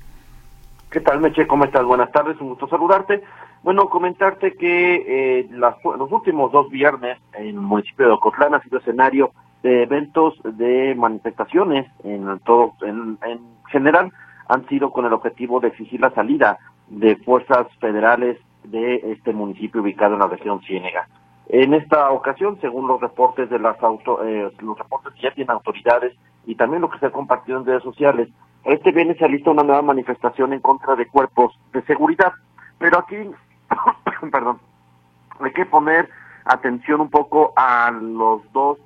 ¿Qué 0.89 1.01
tal, 1.01 1.20
Meche? 1.20 1.48
¿Cómo 1.48 1.65
estás? 1.65 1.84
Buenas 1.84 2.13
tardes, 2.13 2.39
un 2.39 2.50
gusto 2.50 2.65
saludarte. 2.70 3.22
Bueno, 3.62 3.89
comentarte 3.89 4.53
que 4.53 5.41
eh, 5.41 5.48
los 5.51 6.12
últimos 6.13 6.50
dos 6.53 6.70
viernes 6.70 7.17
en 7.34 7.48
el 7.48 7.53
municipio 7.56 8.06
de 8.06 8.13
Ocotlán 8.13 8.53
ha 8.53 8.62
sido 8.62 8.79
escenario 8.79 9.32
de 9.63 9.84
eventos 9.84 10.36
de 10.46 10.96
manifestaciones 10.96 11.88
en 12.06 12.39
todo, 12.46 12.74
en, 12.84 13.17
general, 13.70 14.13
han 14.48 14.65
sido 14.70 14.91
con 14.91 15.06
el 15.06 15.12
objetivo 15.12 15.60
de 15.60 15.67
exigir 15.67 16.00
la 16.00 16.12
salida 16.12 16.58
de 16.88 17.17
fuerzas 17.17 17.67
federales 17.82 18.38
de 18.63 19.12
este 19.12 19.34
municipio 19.34 19.82
ubicado 19.82 20.13
en 20.13 20.20
la 20.22 20.27
región 20.27 20.62
Ciénega. 20.62 21.10
En 21.50 21.74
esta 21.74 22.12
ocasión, 22.12 22.60
según 22.62 22.88
los 22.88 23.01
reportes 23.01 23.50
de 23.50 23.60
las 23.60 23.82
auto, 23.84 24.24
eh, 24.24 24.50
los 24.62 24.77
reportes 24.77 25.13
que 25.15 25.24
ya 25.24 25.34
tienen 25.34 25.51
autoridades 25.51 26.15
y 26.46 26.56
también 26.56 26.82
lo 26.82 26.89
que 26.89 27.00
se 27.00 27.08
ha 27.08 27.12
compartido 27.12 27.58
en 27.58 27.65
redes 27.65 27.84
sociales, 27.84 28.29
este 28.67 28.91
viernes 28.91 29.17
se 29.17 29.25
alista 29.25 29.51
una 29.51 29.63
nueva 29.63 29.81
manifestación 29.81 30.51
en 30.51 30.59
contra 30.59 30.95
de 30.95 31.07
cuerpos 31.07 31.57
de 31.71 31.81
seguridad. 31.83 32.33
Pero 32.77 33.00
aquí, 33.00 33.15
perdón, 34.31 34.59
hay 35.39 35.51
que 35.53 35.65
poner 35.65 36.09
atención 36.43 37.01
un 37.01 37.09
poco 37.09 37.53
a 37.55 37.91
los 37.91 38.41
dos 38.51 38.77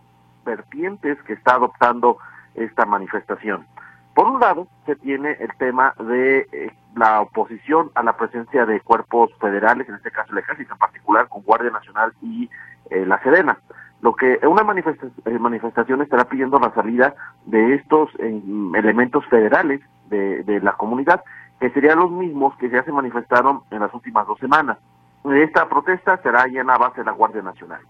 vertientes 0.46 1.22
que 1.24 1.34
está 1.34 1.56
adoptando 1.56 2.18
esta 2.56 2.86
manifestación. 2.86 3.66
Por 4.14 4.28
un 4.28 4.40
lado, 4.40 4.68
se 4.86 4.96
tiene 4.98 5.32
el 5.40 5.52
tema 5.58 5.96
de 5.98 6.48
eh, 6.52 6.72
la 6.96 7.22
oposición 7.22 7.90
a 7.96 8.04
la 8.04 8.18
presencia 8.18 8.66
de 8.66 8.82
cuerpos 8.82 9.32
federales, 9.40 9.88
en 9.90 9.96
este 9.96 10.12
caso 10.12 10.32
el 10.34 10.40
ejército 10.40 10.74
en 10.74 10.80
particular, 10.80 11.28
con 11.28 11.42
Guardia 11.44 11.72
Nacional 11.72 12.14
y 12.22 12.50
eh, 12.90 13.06
la 13.06 13.22
Sedena. 13.24 13.58
Lo 14.02 14.16
que 14.16 14.40
una 14.44 14.64
eh, 14.64 15.40
manifestación 15.40 16.02
estará 16.02 16.26
pidiendo 16.26 16.60
la 16.60 16.74
salida 16.74 17.14
de 17.46 17.76
estos 17.76 18.10
elementos 18.20 19.26
federales 19.28 19.82
de, 20.10 20.44
de 20.44 20.60
la 20.60 20.74
comunidad, 20.74 21.24
que 21.60 21.70
serían 21.70 22.00
los 22.00 22.12
mismos 22.12 22.56
que 22.58 22.70
ya 22.70 22.84
se 22.84 22.92
manifestaron 22.92 23.62
en 23.70 23.80
las 23.80 23.94
últimas 23.94 24.26
dos 24.26 24.40
semanas. 24.40 24.78
Esta 25.24 25.70
protesta 25.70 26.18
será 26.18 26.48
ya 26.48 26.62
en 26.62 26.68
base 26.68 27.02
de 27.02 27.06
la 27.06 27.12
Guardia 27.12 27.44
Nacional. 27.44 27.82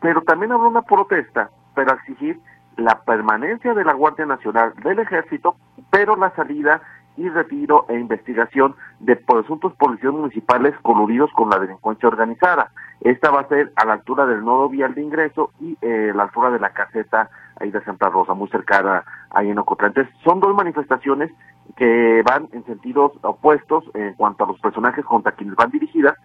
Pero 0.00 0.22
también 0.22 0.52
habrá 0.52 0.68
una 0.68 0.82
protesta 0.82 1.50
para 1.74 1.94
exigir 1.94 2.38
la 2.76 3.00
permanencia 3.00 3.74
de 3.74 3.84
la 3.84 3.92
Guardia 3.92 4.26
Nacional 4.26 4.72
del 4.84 5.00
Ejército, 5.00 5.56
pero 5.90 6.14
la 6.16 6.30
salida 6.36 6.80
y 7.16 7.28
retiro 7.28 7.86
e 7.88 7.98
investigación 7.98 8.76
de 9.00 9.16
presuntos 9.16 9.72
policías 9.74 10.12
municipales 10.12 10.74
coludidos 10.82 11.30
con 11.32 11.50
la 11.50 11.58
delincuencia 11.58 12.08
organizada. 12.08 12.70
Esta 13.00 13.30
va 13.30 13.40
a 13.40 13.48
ser 13.48 13.72
a 13.76 13.86
la 13.86 13.94
altura 13.94 14.26
del 14.26 14.44
nodo 14.44 14.68
vial 14.68 14.94
de 14.94 15.02
ingreso 15.02 15.50
y 15.58 15.76
eh, 15.80 16.12
la 16.14 16.24
altura 16.24 16.50
de 16.50 16.60
la 16.60 16.70
caseta 16.70 17.30
ahí 17.58 17.70
de 17.70 17.82
Santa 17.82 18.08
Rosa, 18.10 18.34
muy 18.34 18.48
cercana 18.48 19.04
ahí 19.30 19.50
en 19.50 19.58
Ocotlán. 19.58 19.92
Entonces, 19.96 20.14
son 20.22 20.40
dos 20.40 20.54
manifestaciones 20.54 21.30
que 21.76 22.22
van 22.26 22.48
en 22.52 22.64
sentidos 22.64 23.12
opuestos 23.22 23.84
en 23.94 24.14
cuanto 24.14 24.44
a 24.44 24.48
los 24.48 24.60
personajes 24.60 25.04
contra 25.04 25.32
quienes 25.32 25.56
van 25.56 25.70
dirigidas, 25.70 26.16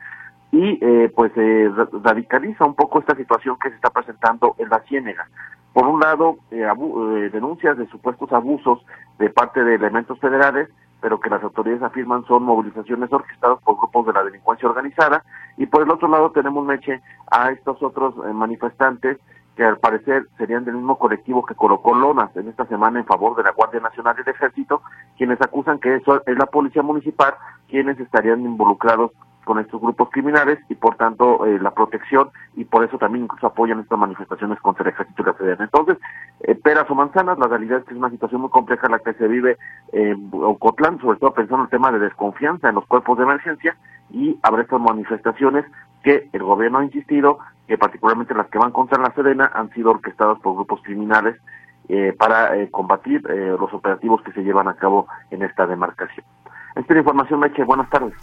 y 0.51 0.79
eh, 0.81 1.11
pues 1.13 1.31
eh, 1.35 1.69
radicaliza 2.03 2.65
un 2.65 2.75
poco 2.75 2.99
esta 2.99 3.15
situación 3.15 3.57
que 3.61 3.69
se 3.69 3.75
está 3.75 3.89
presentando 3.89 4.55
en 4.57 4.69
la 4.69 4.79
Ciénega. 4.81 5.27
Por 5.73 5.87
un 5.87 5.99
lado, 5.99 6.37
eh, 6.51 6.65
eh, 6.65 7.29
denuncias 7.33 7.77
de 7.77 7.85
supuestos 7.87 8.31
abusos 8.31 8.79
de 9.19 9.29
parte 9.29 9.61
de 9.61 9.75
elementos 9.75 10.17
federales, 10.19 10.69
pero 11.05 11.19
que 11.19 11.29
las 11.29 11.43
autoridades 11.43 11.83
afirman 11.83 12.25
son 12.25 12.41
movilizaciones 12.41 13.13
orquestadas 13.13 13.59
por 13.61 13.77
grupos 13.77 14.07
de 14.07 14.13
la 14.13 14.23
delincuencia 14.23 14.67
organizada, 14.67 15.23
y 15.55 15.67
por 15.67 15.83
el 15.83 15.91
otro 15.91 16.07
lado 16.07 16.31
tenemos, 16.31 16.65
Meche, 16.65 16.99
a 17.29 17.51
estos 17.51 17.83
otros 17.83 18.15
manifestantes 18.33 19.19
que 19.55 19.63
al 19.63 19.77
parecer 19.77 20.27
serían 20.39 20.65
del 20.65 20.73
mismo 20.73 20.97
colectivo 20.97 21.45
que 21.45 21.53
colocó 21.53 21.93
lonas 21.93 22.35
en 22.35 22.47
esta 22.47 22.65
semana 22.65 22.97
en 22.97 23.05
favor 23.05 23.35
de 23.35 23.43
la 23.43 23.51
Guardia 23.51 23.81
Nacional 23.81 24.15
y 24.19 24.23
del 24.23 24.33
Ejército, 24.33 24.81
quienes 25.15 25.39
acusan 25.43 25.77
que 25.77 25.93
eso 25.93 26.23
es 26.25 26.37
la 26.39 26.47
Policía 26.47 26.81
Municipal 26.81 27.35
quienes 27.67 27.99
estarían 27.99 28.41
involucrados 28.41 29.11
con 29.45 29.59
estos 29.59 29.79
grupos 29.79 30.09
criminales 30.09 30.59
y 30.67 30.75
por 30.75 30.95
tanto 30.95 31.45
eh, 31.45 31.57
la 31.61 31.71
protección 31.71 32.29
y 32.55 32.65
por 32.65 32.83
eso 32.83 32.97
también 32.97 33.25
incluso 33.25 33.47
apoyan 33.47 33.79
estas 33.79 33.97
manifestaciones 33.97 34.59
contra 34.59 34.83
el 34.83 34.89
ejército 34.89 35.21
y 35.21 35.25
la 35.25 35.33
federal. 35.33 35.61
Entonces, 35.61 35.97
eh, 36.41 36.55
peras 36.55 36.89
o 36.89 36.95
manzanas, 36.95 37.37
la 37.37 37.47
realidad 37.47 37.79
es 37.79 37.85
que 37.85 37.93
es 37.93 37.97
una 37.97 38.09
situación 38.09 38.41
muy 38.41 38.49
compleja 38.49 38.89
la 38.89 38.99
que 38.99 39.13
se 39.13 39.27
vive 39.27 39.57
en 39.93 40.29
Ocotlán, 40.33 40.99
sobre 40.99 41.19
todo 41.19 41.33
pensando 41.33 41.59
en 41.59 41.65
el 41.65 41.69
tema 41.69 41.91
de 41.91 41.99
desconfianza 41.99 42.67
en 42.67 42.75
los 42.75 42.85
cuerpos 42.87 43.17
de 43.17 43.23
emergencia 43.23 43.77
y 44.09 44.37
habrá 44.41 44.63
estas 44.63 44.81
manifestaciones 44.81 45.65
que 46.03 46.29
el 46.33 46.43
gobierno 46.43 46.79
ha 46.79 46.83
insistido 46.83 47.39
que 47.67 47.77
particularmente 47.77 48.35
las 48.35 48.47
que 48.47 48.59
van 48.59 48.71
contra 48.71 49.01
la 49.01 49.13
Sedena 49.13 49.51
han 49.53 49.71
sido 49.71 49.91
orquestadas 49.91 50.39
por 50.39 50.55
grupos 50.55 50.81
criminales 50.83 51.35
eh, 51.87 52.13
para 52.17 52.51
combatir 52.71 53.21
los 53.23 53.71
operativos 53.73 54.21
que 54.23 54.31
se 54.31 54.43
llevan 54.43 54.67
a 54.67 54.75
cabo 54.75 55.07
en 55.31 55.43
esta 55.43 55.65
demarcación. 55.65 56.25
Esta 56.75 56.81
es 56.81 56.89
la 56.89 56.99
información, 56.99 57.39
Meche. 57.39 57.63
Buenas 57.63 57.89
tardes. 57.89 58.13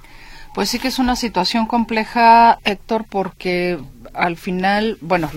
Pues 0.54 0.68
sí 0.68 0.78
que 0.78 0.88
es 0.88 0.98
una 0.98 1.16
situación 1.16 1.66
compleja, 1.66 2.58
Héctor, 2.64 3.06
porque 3.08 3.78
al 4.12 4.36
final, 4.36 4.98
bueno, 5.00 5.30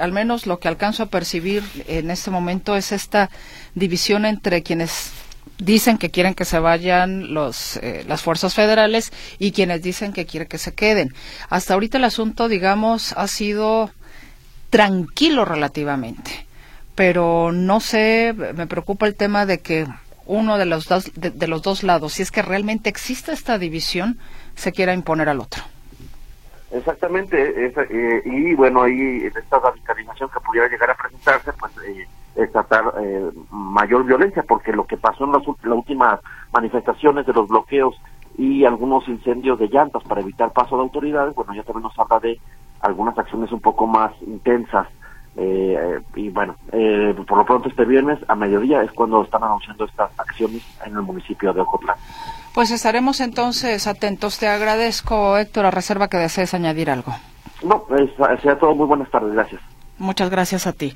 al 0.00 0.12
menos 0.12 0.46
lo 0.46 0.58
que 0.58 0.66
alcanzo 0.66 1.04
a 1.04 1.06
percibir 1.06 1.62
en 1.86 2.10
este 2.10 2.32
momento 2.32 2.76
es 2.76 2.90
esta 2.90 3.30
división 3.76 4.24
entre 4.24 4.64
quienes 4.64 5.12
dicen 5.58 5.98
que 5.98 6.10
quieren 6.10 6.34
que 6.34 6.44
se 6.44 6.58
vayan 6.58 7.32
los, 7.32 7.76
eh, 7.76 8.04
las 8.08 8.22
fuerzas 8.22 8.54
federales 8.54 9.12
y 9.38 9.52
quienes 9.52 9.82
dicen 9.82 10.12
que 10.12 10.26
quieren 10.26 10.48
que 10.48 10.58
se 10.58 10.74
queden. 10.74 11.14
Hasta 11.48 11.74
ahorita 11.74 11.98
el 11.98 12.04
asunto, 12.04 12.48
digamos, 12.48 13.12
ha 13.12 13.28
sido 13.28 13.90
tranquilo 14.70 15.44
relativamente, 15.44 16.46
pero 16.96 17.52
no 17.52 17.78
sé, 17.78 18.34
me 18.34 18.66
preocupa 18.66 19.06
el 19.06 19.14
tema 19.14 19.46
de 19.46 19.60
que 19.60 19.86
uno 20.26 20.58
de 20.58 20.66
los 20.66 20.86
dos, 20.86 21.12
de 21.14 21.46
los 21.46 21.62
dos 21.62 21.84
lados, 21.84 22.14
si 22.14 22.22
es 22.22 22.32
que 22.32 22.42
realmente 22.42 22.90
existe 22.90 23.32
esta 23.32 23.58
división, 23.58 24.18
se 24.56 24.72
quiera 24.72 24.92
imponer 24.92 25.28
al 25.28 25.40
otro. 25.40 25.62
Exactamente, 26.72 27.66
eh, 27.66 28.22
y 28.24 28.54
bueno, 28.54 28.82
ahí 28.82 28.98
en 28.98 29.32
esta 29.36 29.60
radicalización 29.60 30.28
que 30.30 30.40
pudiera 30.40 30.68
llegar 30.68 30.90
a 30.90 30.94
presentarse, 30.94 31.52
pues 31.52 31.72
eh, 31.86 32.08
es 32.34 32.50
tratar 32.50 32.92
eh, 33.00 33.30
mayor 33.50 34.04
violencia, 34.04 34.42
porque 34.42 34.72
lo 34.72 34.84
que 34.84 34.96
pasó 34.96 35.24
en 35.24 35.32
las, 35.32 35.46
últimas 35.46 36.20
manifestaciones 36.52 37.24
de 37.24 37.32
los 37.32 37.48
bloqueos 37.48 37.94
y 38.36 38.64
algunos 38.64 39.06
incendios 39.06 39.58
de 39.60 39.68
llantas 39.68 40.02
para 40.02 40.20
evitar 40.20 40.52
paso 40.52 40.76
de 40.76 40.82
autoridades, 40.82 41.34
bueno, 41.34 41.54
ya 41.54 41.62
también 41.62 41.84
nos 41.84 41.98
habla 41.98 42.18
de 42.18 42.40
algunas 42.80 43.16
acciones 43.16 43.52
un 43.52 43.60
poco 43.60 43.86
más 43.86 44.12
intensas. 44.22 44.88
Eh, 45.38 46.00
y 46.14 46.30
bueno, 46.30 46.56
por 47.26 47.38
lo 47.38 47.44
pronto 47.44 47.68
este 47.68 47.84
viernes 47.84 48.18
a 48.28 48.34
mediodía 48.34 48.82
es 48.82 48.90
cuando 48.92 49.22
están 49.22 49.42
anunciando 49.42 49.84
estas 49.84 50.10
acciones 50.18 50.62
en 50.84 50.94
el 50.94 51.02
municipio 51.02 51.52
de 51.52 51.60
Ocotlán. 51.60 51.96
Pues 52.54 52.70
estaremos 52.70 53.20
entonces 53.20 53.86
atentos. 53.86 54.38
Te 54.38 54.48
agradezco, 54.48 55.36
Héctor, 55.36 55.66
a 55.66 55.70
reserva 55.70 56.08
que 56.08 56.16
desees 56.16 56.54
añadir 56.54 56.90
algo. 56.90 57.12
No, 57.62 57.84
sea 58.42 58.58
todo 58.58 58.74
muy 58.74 58.86
buenas 58.86 59.10
tardes, 59.10 59.32
gracias. 59.32 59.60
Muchas 59.98 60.30
gracias 60.30 60.66
a 60.66 60.72
ti. 60.72 60.94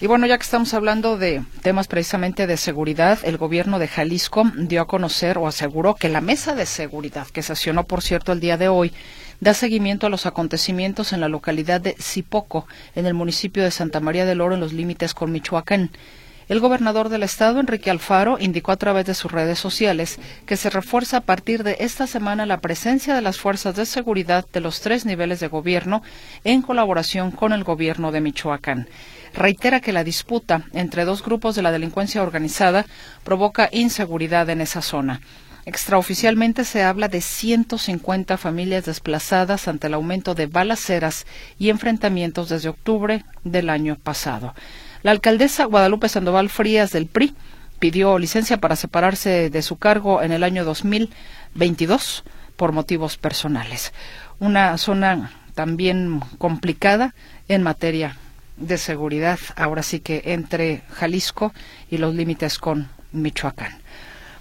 Y 0.00 0.06
bueno, 0.06 0.26
ya 0.26 0.36
que 0.36 0.42
estamos 0.42 0.74
hablando 0.74 1.16
de 1.16 1.42
temas 1.62 1.86
precisamente 1.86 2.46
de 2.46 2.56
seguridad, 2.56 3.18
el 3.22 3.38
gobierno 3.38 3.78
de 3.78 3.88
Jalisco 3.88 4.44
dio 4.56 4.82
a 4.82 4.86
conocer 4.86 5.38
o 5.38 5.46
aseguró 5.46 5.94
que 5.94 6.08
la 6.08 6.20
mesa 6.20 6.54
de 6.54 6.66
seguridad, 6.66 7.26
que 7.28 7.42
sesionó 7.42 7.84
por 7.84 8.02
cierto 8.02 8.32
el 8.32 8.40
día 8.40 8.56
de 8.56 8.68
hoy, 8.68 8.92
da 9.42 9.54
seguimiento 9.54 10.06
a 10.06 10.08
los 10.08 10.24
acontecimientos 10.24 11.12
en 11.12 11.20
la 11.20 11.28
localidad 11.28 11.80
de 11.80 11.96
Zipoco, 12.00 12.68
en 12.94 13.06
el 13.06 13.14
municipio 13.14 13.64
de 13.64 13.72
Santa 13.72 13.98
María 13.98 14.24
del 14.24 14.40
Oro, 14.40 14.54
en 14.54 14.60
los 14.60 14.72
límites 14.72 15.14
con 15.14 15.32
Michoacán. 15.32 15.90
El 16.48 16.60
gobernador 16.60 17.08
del 17.08 17.24
estado, 17.24 17.58
Enrique 17.58 17.90
Alfaro, 17.90 18.38
indicó 18.38 18.70
a 18.70 18.76
través 18.76 19.04
de 19.04 19.14
sus 19.14 19.32
redes 19.32 19.58
sociales 19.58 20.20
que 20.46 20.56
se 20.56 20.70
refuerza 20.70 21.16
a 21.16 21.20
partir 21.22 21.64
de 21.64 21.78
esta 21.80 22.06
semana 22.06 22.46
la 22.46 22.60
presencia 22.60 23.16
de 23.16 23.20
las 23.20 23.38
fuerzas 23.38 23.74
de 23.74 23.84
seguridad 23.84 24.46
de 24.52 24.60
los 24.60 24.80
tres 24.80 25.06
niveles 25.06 25.40
de 25.40 25.48
gobierno 25.48 26.04
en 26.44 26.62
colaboración 26.62 27.32
con 27.32 27.52
el 27.52 27.64
gobierno 27.64 28.12
de 28.12 28.20
Michoacán. 28.20 28.86
Reitera 29.34 29.80
que 29.80 29.92
la 29.92 30.04
disputa 30.04 30.66
entre 30.72 31.04
dos 31.04 31.24
grupos 31.24 31.56
de 31.56 31.62
la 31.62 31.72
delincuencia 31.72 32.22
organizada 32.22 32.86
provoca 33.24 33.68
inseguridad 33.72 34.48
en 34.50 34.60
esa 34.60 34.82
zona. 34.82 35.20
Extraoficialmente 35.64 36.64
se 36.64 36.82
habla 36.82 37.06
de 37.06 37.20
150 37.20 38.36
familias 38.36 38.84
desplazadas 38.84 39.68
ante 39.68 39.86
el 39.86 39.94
aumento 39.94 40.34
de 40.34 40.46
balaceras 40.46 41.24
y 41.56 41.70
enfrentamientos 41.70 42.48
desde 42.48 42.68
octubre 42.68 43.24
del 43.44 43.70
año 43.70 43.96
pasado. 43.96 44.54
La 45.02 45.12
alcaldesa 45.12 45.66
Guadalupe 45.66 46.08
Sandoval 46.08 46.48
Frías 46.48 46.90
del 46.90 47.06
PRI 47.06 47.34
pidió 47.78 48.18
licencia 48.18 48.58
para 48.58 48.74
separarse 48.74 49.50
de 49.50 49.62
su 49.62 49.76
cargo 49.76 50.22
en 50.22 50.32
el 50.32 50.42
año 50.42 50.64
2022 50.64 52.24
por 52.56 52.72
motivos 52.72 53.16
personales. 53.16 53.92
Una 54.40 54.76
zona 54.78 55.32
también 55.54 56.20
complicada 56.38 57.14
en 57.48 57.62
materia 57.62 58.16
de 58.56 58.78
seguridad, 58.78 59.38
ahora 59.56 59.82
sí 59.82 60.00
que 60.00 60.22
entre 60.26 60.82
Jalisco 60.90 61.52
y 61.90 61.98
los 61.98 62.14
límites 62.14 62.58
con 62.58 62.88
Michoacán. 63.12 63.81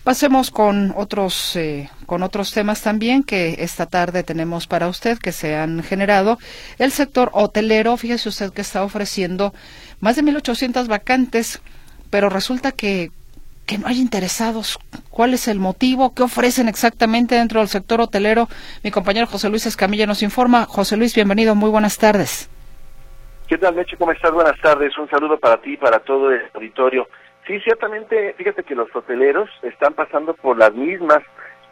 Pasemos 0.04 0.50
con 0.50 0.94
otros, 0.98 1.56
eh, 1.56 1.92
con 2.08 2.24
otros 2.24 2.52
temas 2.52 2.82
también 2.82 3.22
que 3.24 3.58
esta 3.60 3.86
tarde 3.86 4.24
tenemos 4.24 4.66
para 4.66 4.88
usted 4.88 5.20
que 5.20 5.32
se 5.32 5.56
han 5.56 5.84
generado. 5.84 6.40
El 6.80 6.92
sector 6.92 7.30
hotelero, 7.34 7.96
fíjese 7.98 8.30
usted 8.30 8.52
que 8.52 8.62
está 8.62 8.84
ofreciendo 8.84 9.54
más 10.00 10.16
de 10.16 10.24
1.800 10.24 10.88
vacantes, 10.88 11.62
pero 12.10 12.30
resulta 12.30 12.72
que, 12.72 13.12
que 13.68 13.78
no 13.78 13.86
hay 13.86 14.00
interesados. 14.00 14.80
¿Cuál 15.12 15.36
es 15.36 15.48
el 15.48 15.60
motivo? 15.60 16.16
¿Qué 16.16 16.24
ofrecen 16.24 16.68
exactamente 16.68 17.36
dentro 17.36 17.60
del 17.60 17.70
sector 17.70 18.02
hotelero? 18.02 18.48
Mi 18.84 18.90
compañero 18.90 19.28
José 19.28 19.50
Luis 19.50 19.68
Escamilla 19.68 20.08
nos 20.08 20.24
informa. 20.24 20.66
José 20.66 20.98
Luis, 20.98 21.14
bienvenido, 21.14 21.54
muy 21.54 21.70
buenas 21.70 22.00
tardes. 22.00 22.50
¿Qué 23.48 23.60
tal, 23.60 23.76
Meche? 23.76 23.98
¿Cómo 23.98 24.14
estás? 24.14 24.32
Buenas 24.32 24.60
tardes. 24.62 24.98
Un 24.98 25.08
saludo 25.12 25.38
para 25.38 25.62
ti 25.62 25.74
y 25.74 25.78
para 25.78 26.00
todo 26.00 26.32
el 26.32 26.42
auditorio. 26.56 27.08
Sí, 27.52 27.60
ciertamente, 27.60 28.34
fíjate 28.38 28.64
que 28.64 28.76
los 28.76 28.88
hoteleros 28.96 29.50
están 29.62 29.92
pasando 29.92 30.34
por 30.36 30.58
las 30.58 30.74
mismas 30.74 31.20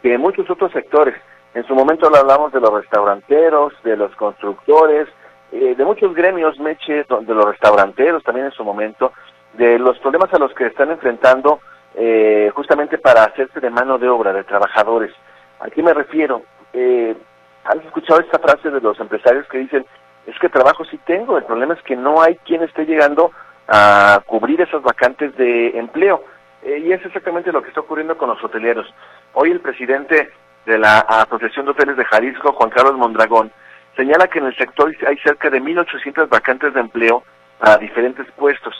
que 0.02 0.18
muchos 0.18 0.50
otros 0.50 0.70
sectores. 0.72 1.14
En 1.54 1.66
su 1.66 1.74
momento 1.74 2.06
hablamos 2.06 2.52
de 2.52 2.60
los 2.60 2.70
restauranteros, 2.70 3.72
de 3.82 3.96
los 3.96 4.14
constructores, 4.16 5.08
eh, 5.52 5.74
de 5.74 5.84
muchos 5.86 6.14
gremios, 6.14 6.60
Meche, 6.60 7.06
de 7.08 7.34
los 7.34 7.46
restauranteros 7.46 8.22
también 8.24 8.44
en 8.48 8.52
su 8.52 8.62
momento, 8.62 9.14
de 9.54 9.78
los 9.78 9.98
problemas 10.00 10.30
a 10.34 10.38
los 10.38 10.52
que 10.52 10.66
están 10.66 10.90
enfrentando 10.90 11.60
eh, 11.94 12.52
justamente 12.54 12.98
para 12.98 13.24
hacerse 13.24 13.58
de 13.58 13.70
mano 13.70 13.96
de 13.96 14.10
obra, 14.10 14.34
de 14.34 14.44
trabajadores. 14.44 15.14
¿A 15.60 15.70
qué 15.70 15.82
me 15.82 15.94
refiero? 15.94 16.42
Eh, 16.74 17.16
¿Has 17.64 17.82
escuchado 17.86 18.20
esta 18.20 18.38
frase 18.38 18.68
de 18.68 18.82
los 18.82 19.00
empresarios 19.00 19.48
que 19.48 19.56
dicen, 19.56 19.86
es 20.26 20.38
que 20.40 20.50
trabajo 20.50 20.84
sí 20.84 21.00
tengo, 21.06 21.38
el 21.38 21.44
problema 21.44 21.72
es 21.72 21.82
que 21.84 21.96
no 21.96 22.20
hay 22.20 22.36
quien 22.44 22.62
esté 22.64 22.84
llegando 22.84 23.32
a 23.70 24.20
cubrir 24.26 24.60
esas 24.60 24.82
vacantes 24.82 25.34
de 25.36 25.78
empleo? 25.78 26.24
Eh, 26.62 26.78
y 26.84 26.92
es 26.92 27.04
exactamente 27.06 27.52
lo 27.52 27.62
que 27.62 27.68
está 27.68 27.80
ocurriendo 27.80 28.18
con 28.18 28.28
los 28.28 28.42
hoteleros. 28.42 28.92
Hoy 29.32 29.50
el 29.50 29.60
presidente 29.60 30.30
de 30.66 30.78
la 30.78 30.98
Asociación 30.98 31.64
de 31.64 31.70
Hoteles 31.70 31.96
de 31.96 32.04
Jalisco, 32.04 32.52
Juan 32.52 32.70
Carlos 32.70 32.96
Mondragón, 32.96 33.50
señala 33.96 34.28
que 34.28 34.40
en 34.40 34.46
el 34.46 34.56
sector 34.56 34.94
hay 35.06 35.16
cerca 35.18 35.48
de 35.48 35.62
1.800 35.62 36.28
vacantes 36.28 36.74
de 36.74 36.80
empleo 36.80 37.22
a 37.60 37.76
diferentes 37.78 38.26
puestos. 38.32 38.74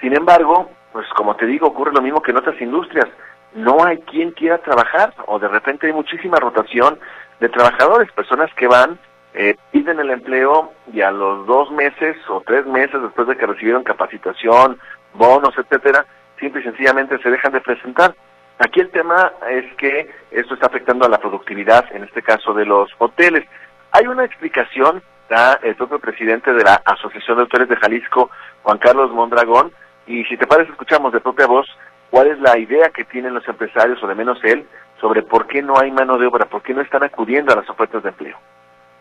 Sin 0.00 0.16
embargo, 0.16 0.70
pues 0.92 1.06
como 1.16 1.36
te 1.36 1.46
digo, 1.46 1.68
ocurre 1.68 1.92
lo 1.92 2.02
mismo 2.02 2.22
que 2.22 2.30
en 2.30 2.38
otras 2.38 2.60
industrias. 2.60 3.06
No 3.54 3.84
hay 3.84 3.98
quien 3.98 4.30
quiera 4.32 4.58
trabajar 4.58 5.12
o 5.26 5.38
de 5.38 5.48
repente 5.48 5.86
hay 5.86 5.92
muchísima 5.92 6.38
rotación 6.38 6.98
de 7.40 7.48
trabajadores, 7.48 8.10
personas 8.12 8.52
que 8.54 8.66
van, 8.66 8.98
eh, 9.34 9.56
piden 9.70 10.00
el 10.00 10.10
empleo 10.10 10.72
y 10.92 11.02
a 11.02 11.10
los 11.10 11.46
dos 11.46 11.70
meses 11.70 12.16
o 12.28 12.40
tres 12.40 12.66
meses 12.66 13.00
después 13.00 13.28
de 13.28 13.36
que 13.36 13.46
recibieron 13.46 13.84
capacitación, 13.84 14.78
bonos, 15.14 15.54
etcétera, 15.56 16.04
simple 16.38 16.60
y 16.60 16.64
sencillamente 16.64 17.18
se 17.18 17.30
dejan 17.30 17.52
de 17.52 17.60
presentar. 17.60 18.14
Aquí 18.58 18.80
el 18.80 18.90
tema 18.90 19.32
es 19.48 19.72
que 19.76 20.10
esto 20.30 20.54
está 20.54 20.66
afectando 20.66 21.06
a 21.06 21.08
la 21.08 21.18
productividad, 21.18 21.84
en 21.92 22.04
este 22.04 22.22
caso 22.22 22.52
de 22.52 22.66
los 22.66 22.90
hoteles. 22.98 23.46
Hay 23.92 24.06
una 24.06 24.24
explicación, 24.24 25.02
da 25.28 25.58
el 25.62 25.76
propio 25.76 25.98
presidente 25.98 26.52
de 26.52 26.64
la 26.64 26.82
Asociación 26.84 27.38
de 27.38 27.44
Hoteles 27.44 27.68
de 27.68 27.76
Jalisco, 27.76 28.30
Juan 28.62 28.78
Carlos 28.78 29.12
Mondragón, 29.12 29.72
y 30.06 30.24
si 30.24 30.36
te 30.36 30.46
parece 30.46 30.72
escuchamos 30.72 31.12
de 31.12 31.20
propia 31.20 31.46
voz 31.46 31.66
cuál 32.10 32.26
es 32.26 32.38
la 32.40 32.58
idea 32.58 32.90
que 32.90 33.04
tienen 33.04 33.32
los 33.32 33.46
empresarios, 33.48 34.02
o 34.02 34.06
de 34.06 34.14
menos 34.14 34.42
él, 34.44 34.66
sobre 35.00 35.22
por 35.22 35.46
qué 35.46 35.62
no 35.62 35.78
hay 35.78 35.90
mano 35.90 36.18
de 36.18 36.26
obra, 36.26 36.46
por 36.46 36.62
qué 36.62 36.74
no 36.74 36.82
están 36.82 37.04
acudiendo 37.04 37.52
a 37.52 37.56
las 37.56 37.70
ofertas 37.70 38.02
de 38.02 38.10
empleo. 38.10 38.36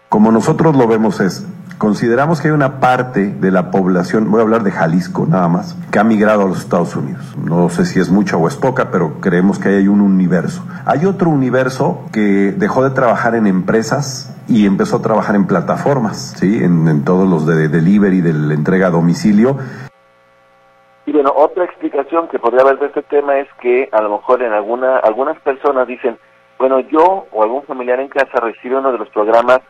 Como 0.10 0.32
nosotros 0.32 0.76
lo 0.76 0.88
vemos 0.88 1.19
es, 1.19 1.45
consideramos 1.78 2.41
que 2.41 2.48
hay 2.48 2.54
una 2.56 2.80
parte 2.80 3.28
de 3.28 3.52
la 3.52 3.69
población, 3.69 4.32
voy 4.32 4.39
a 4.39 4.41
hablar 4.41 4.63
de 4.63 4.72
Jalisco 4.72 5.28
nada 5.28 5.48
más, 5.48 5.78
que 5.91 6.00
ha 6.00 6.04
migrado 6.04 6.41
a 6.41 6.48
los 6.48 6.58
Estados 6.58 6.95
Unidos. 6.95 7.38
No 7.38 7.69
sé 7.69 7.86
si 7.86 8.00
es 8.00 8.10
mucha 8.10 8.36
o 8.36 8.48
es 8.48 8.56
poca, 8.56 8.89
pero 8.89 9.22
creemos 9.22 9.60
que 9.60 9.69
hay 9.69 9.88
un 9.88 10.02
universo. 10.02 10.65
Hay 10.88 11.06
otro 11.06 11.30
universo 11.30 12.06
que 12.12 12.52
dejó 12.58 12.84
de 12.84 12.89
trabajar 12.89 13.36
en 13.36 13.45
empresas 13.45 14.36
y 14.48 14.65
empezó 14.65 14.98
a 14.98 15.02
trabajar 15.04 15.36
en 15.36 15.45
plataformas, 15.45 16.34
¿sí? 16.39 16.58
En, 16.63 17.06
todos 17.06 17.30
los 17.30 17.45
de, 17.45 17.67
delivery, 17.67 18.22
de 18.22 18.34
la 18.34 18.56
entrega 18.56 18.88
a 18.88 18.89
domicilio. 18.89 19.58
Y 21.06 21.12
bueno, 21.12 21.32
otra 21.36 21.65
explicación 21.65 22.30
que 22.30 22.39
podría 22.39 22.62
haber 22.62 22.80
de 22.80 22.88
este 22.88 23.04
tema 23.04 23.38
es 23.38 23.48
que 23.62 23.89
a 23.91 24.02
lo 24.02 24.10
mejor 24.17 24.41
en 24.41 24.54
alguna, 24.54 24.98
algunas 24.98 25.39
personas 25.41 25.86
dicen, 25.86 26.17
bueno, 26.58 26.80
yo 26.80 27.28
o 27.32 27.43
algún 27.43 27.62
familiar 27.62 28.00
en 28.00 28.08
casa 28.08 28.39
recibe 28.39 28.76
uno 28.76 28.91
de 28.91 28.98
los 28.98 29.10
programas 29.10 29.62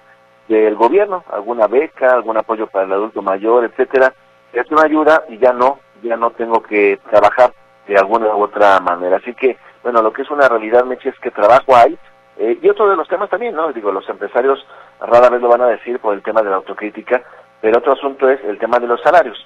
del 0.50 0.76
gobierno, 0.76 1.24
alguna 1.32 1.68
beca, 1.68 2.12
algún 2.12 2.36
apoyo 2.36 2.68
para 2.68 2.86
el 2.86 2.92
adulto 2.92 3.22
mayor, 3.22 3.64
etcétera, 3.64 4.14
es 4.52 4.70
una 4.72 4.82
ayuda 4.84 5.24
y 5.30 5.38
ya 5.38 5.54
no, 5.54 5.80
ya 6.02 6.18
no 6.18 6.32
tengo 6.32 6.64
que 6.64 7.00
trabajar 7.10 7.54
de 7.88 7.96
alguna 7.96 8.36
u 8.36 8.44
otra 8.44 8.80
manera. 8.80 9.18
Así 9.18 9.34
que, 9.36 9.58
bueno, 9.84 10.02
lo 10.02 10.12
que 10.12 10.24
es 10.24 10.32
una 10.32 10.50
realidad, 10.50 10.86
Meche, 10.86 11.10
es 11.10 11.20
que 11.20 11.30
trabajo 11.30 11.76
hay. 11.76 11.98
Eh, 12.38 12.58
y 12.62 12.70
otro 12.70 12.90
de 12.90 12.96
los 12.96 13.08
temas 13.08 13.30
también, 13.30 13.54
¿no? 13.56 13.72
Digo, 13.72 13.92
los 13.92 14.10
empresarios 14.10 14.66
rara 15.00 15.30
vez 15.30 15.42
lo 15.42 15.50
van 15.50 15.62
a 15.62 15.68
decir 15.68 16.00
por 16.00 16.16
el 16.16 16.24
tema 16.24 16.42
de 16.42 16.50
la 16.50 16.56
autocrítica, 16.56 17.22
pero 17.62 17.78
otro 17.78 17.94
asunto 17.94 18.28
es 18.28 18.44
el 18.44 18.58
tema 18.58 18.80
de 18.80 18.88
los 18.88 19.02
salarios. 19.02 19.38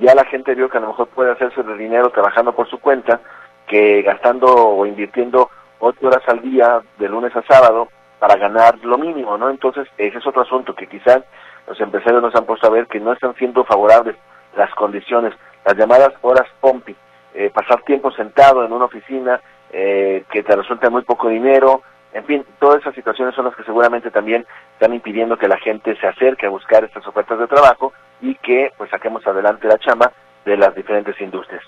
Ya 0.00 0.14
la 0.14 0.24
gente 0.24 0.54
vio 0.54 0.70
que 0.70 0.78
a 0.78 0.80
lo 0.80 0.88
mejor 0.88 1.08
puede 1.08 1.32
hacerse 1.32 1.62
de 1.62 1.76
dinero 1.76 2.10
trabajando 2.10 2.54
por 2.54 2.68
su 2.68 2.78
cuenta, 2.78 3.20
que 3.66 4.00
gastando 4.02 4.46
o 4.46 4.86
invirtiendo 4.86 5.50
ocho 5.80 6.06
horas 6.06 6.22
al 6.28 6.40
día, 6.40 6.80
de 6.98 7.08
lunes 7.08 7.34
a 7.36 7.42
sábado, 7.42 7.88
para 8.18 8.36
ganar 8.36 8.78
lo 8.82 8.98
mínimo, 8.98 9.36
¿no? 9.36 9.50
Entonces, 9.50 9.88
ese 9.98 10.18
es 10.18 10.26
otro 10.26 10.42
asunto 10.42 10.74
que 10.74 10.86
quizás 10.86 11.22
los 11.66 11.80
empresarios 11.80 12.22
nos 12.22 12.34
han 12.34 12.46
puesto 12.46 12.66
a 12.66 12.70
ver 12.70 12.86
que 12.86 13.00
no 13.00 13.12
están 13.12 13.34
siendo 13.34 13.64
favorables 13.64 14.16
las 14.56 14.70
condiciones, 14.74 15.34
las 15.64 15.76
llamadas 15.76 16.12
horas 16.22 16.46
POMPI, 16.60 16.96
eh, 17.34 17.50
pasar 17.52 17.82
tiempo 17.82 18.10
sentado 18.12 18.64
en 18.64 18.72
una 18.72 18.86
oficina 18.86 19.40
eh, 19.70 20.24
que 20.30 20.42
te 20.42 20.56
resulta 20.56 20.88
muy 20.88 21.02
poco 21.02 21.28
dinero, 21.28 21.82
en 22.16 22.24
fin, 22.24 22.46
todas 22.58 22.80
esas 22.80 22.94
situaciones 22.94 23.34
son 23.34 23.44
las 23.44 23.54
que 23.54 23.64
seguramente 23.64 24.10
también 24.10 24.46
están 24.72 24.94
impidiendo 24.94 25.36
que 25.36 25.48
la 25.48 25.58
gente 25.58 25.94
se 25.96 26.06
acerque 26.06 26.46
a 26.46 26.50
buscar 26.50 26.82
estas 26.82 27.06
ofertas 27.06 27.38
de 27.38 27.46
trabajo 27.46 27.92
y 28.22 28.34
que 28.36 28.72
pues 28.78 28.88
saquemos 28.88 29.26
adelante 29.26 29.68
la 29.68 29.78
chamba 29.78 30.10
de 30.46 30.56
las 30.56 30.74
diferentes 30.74 31.20
industrias. 31.20 31.62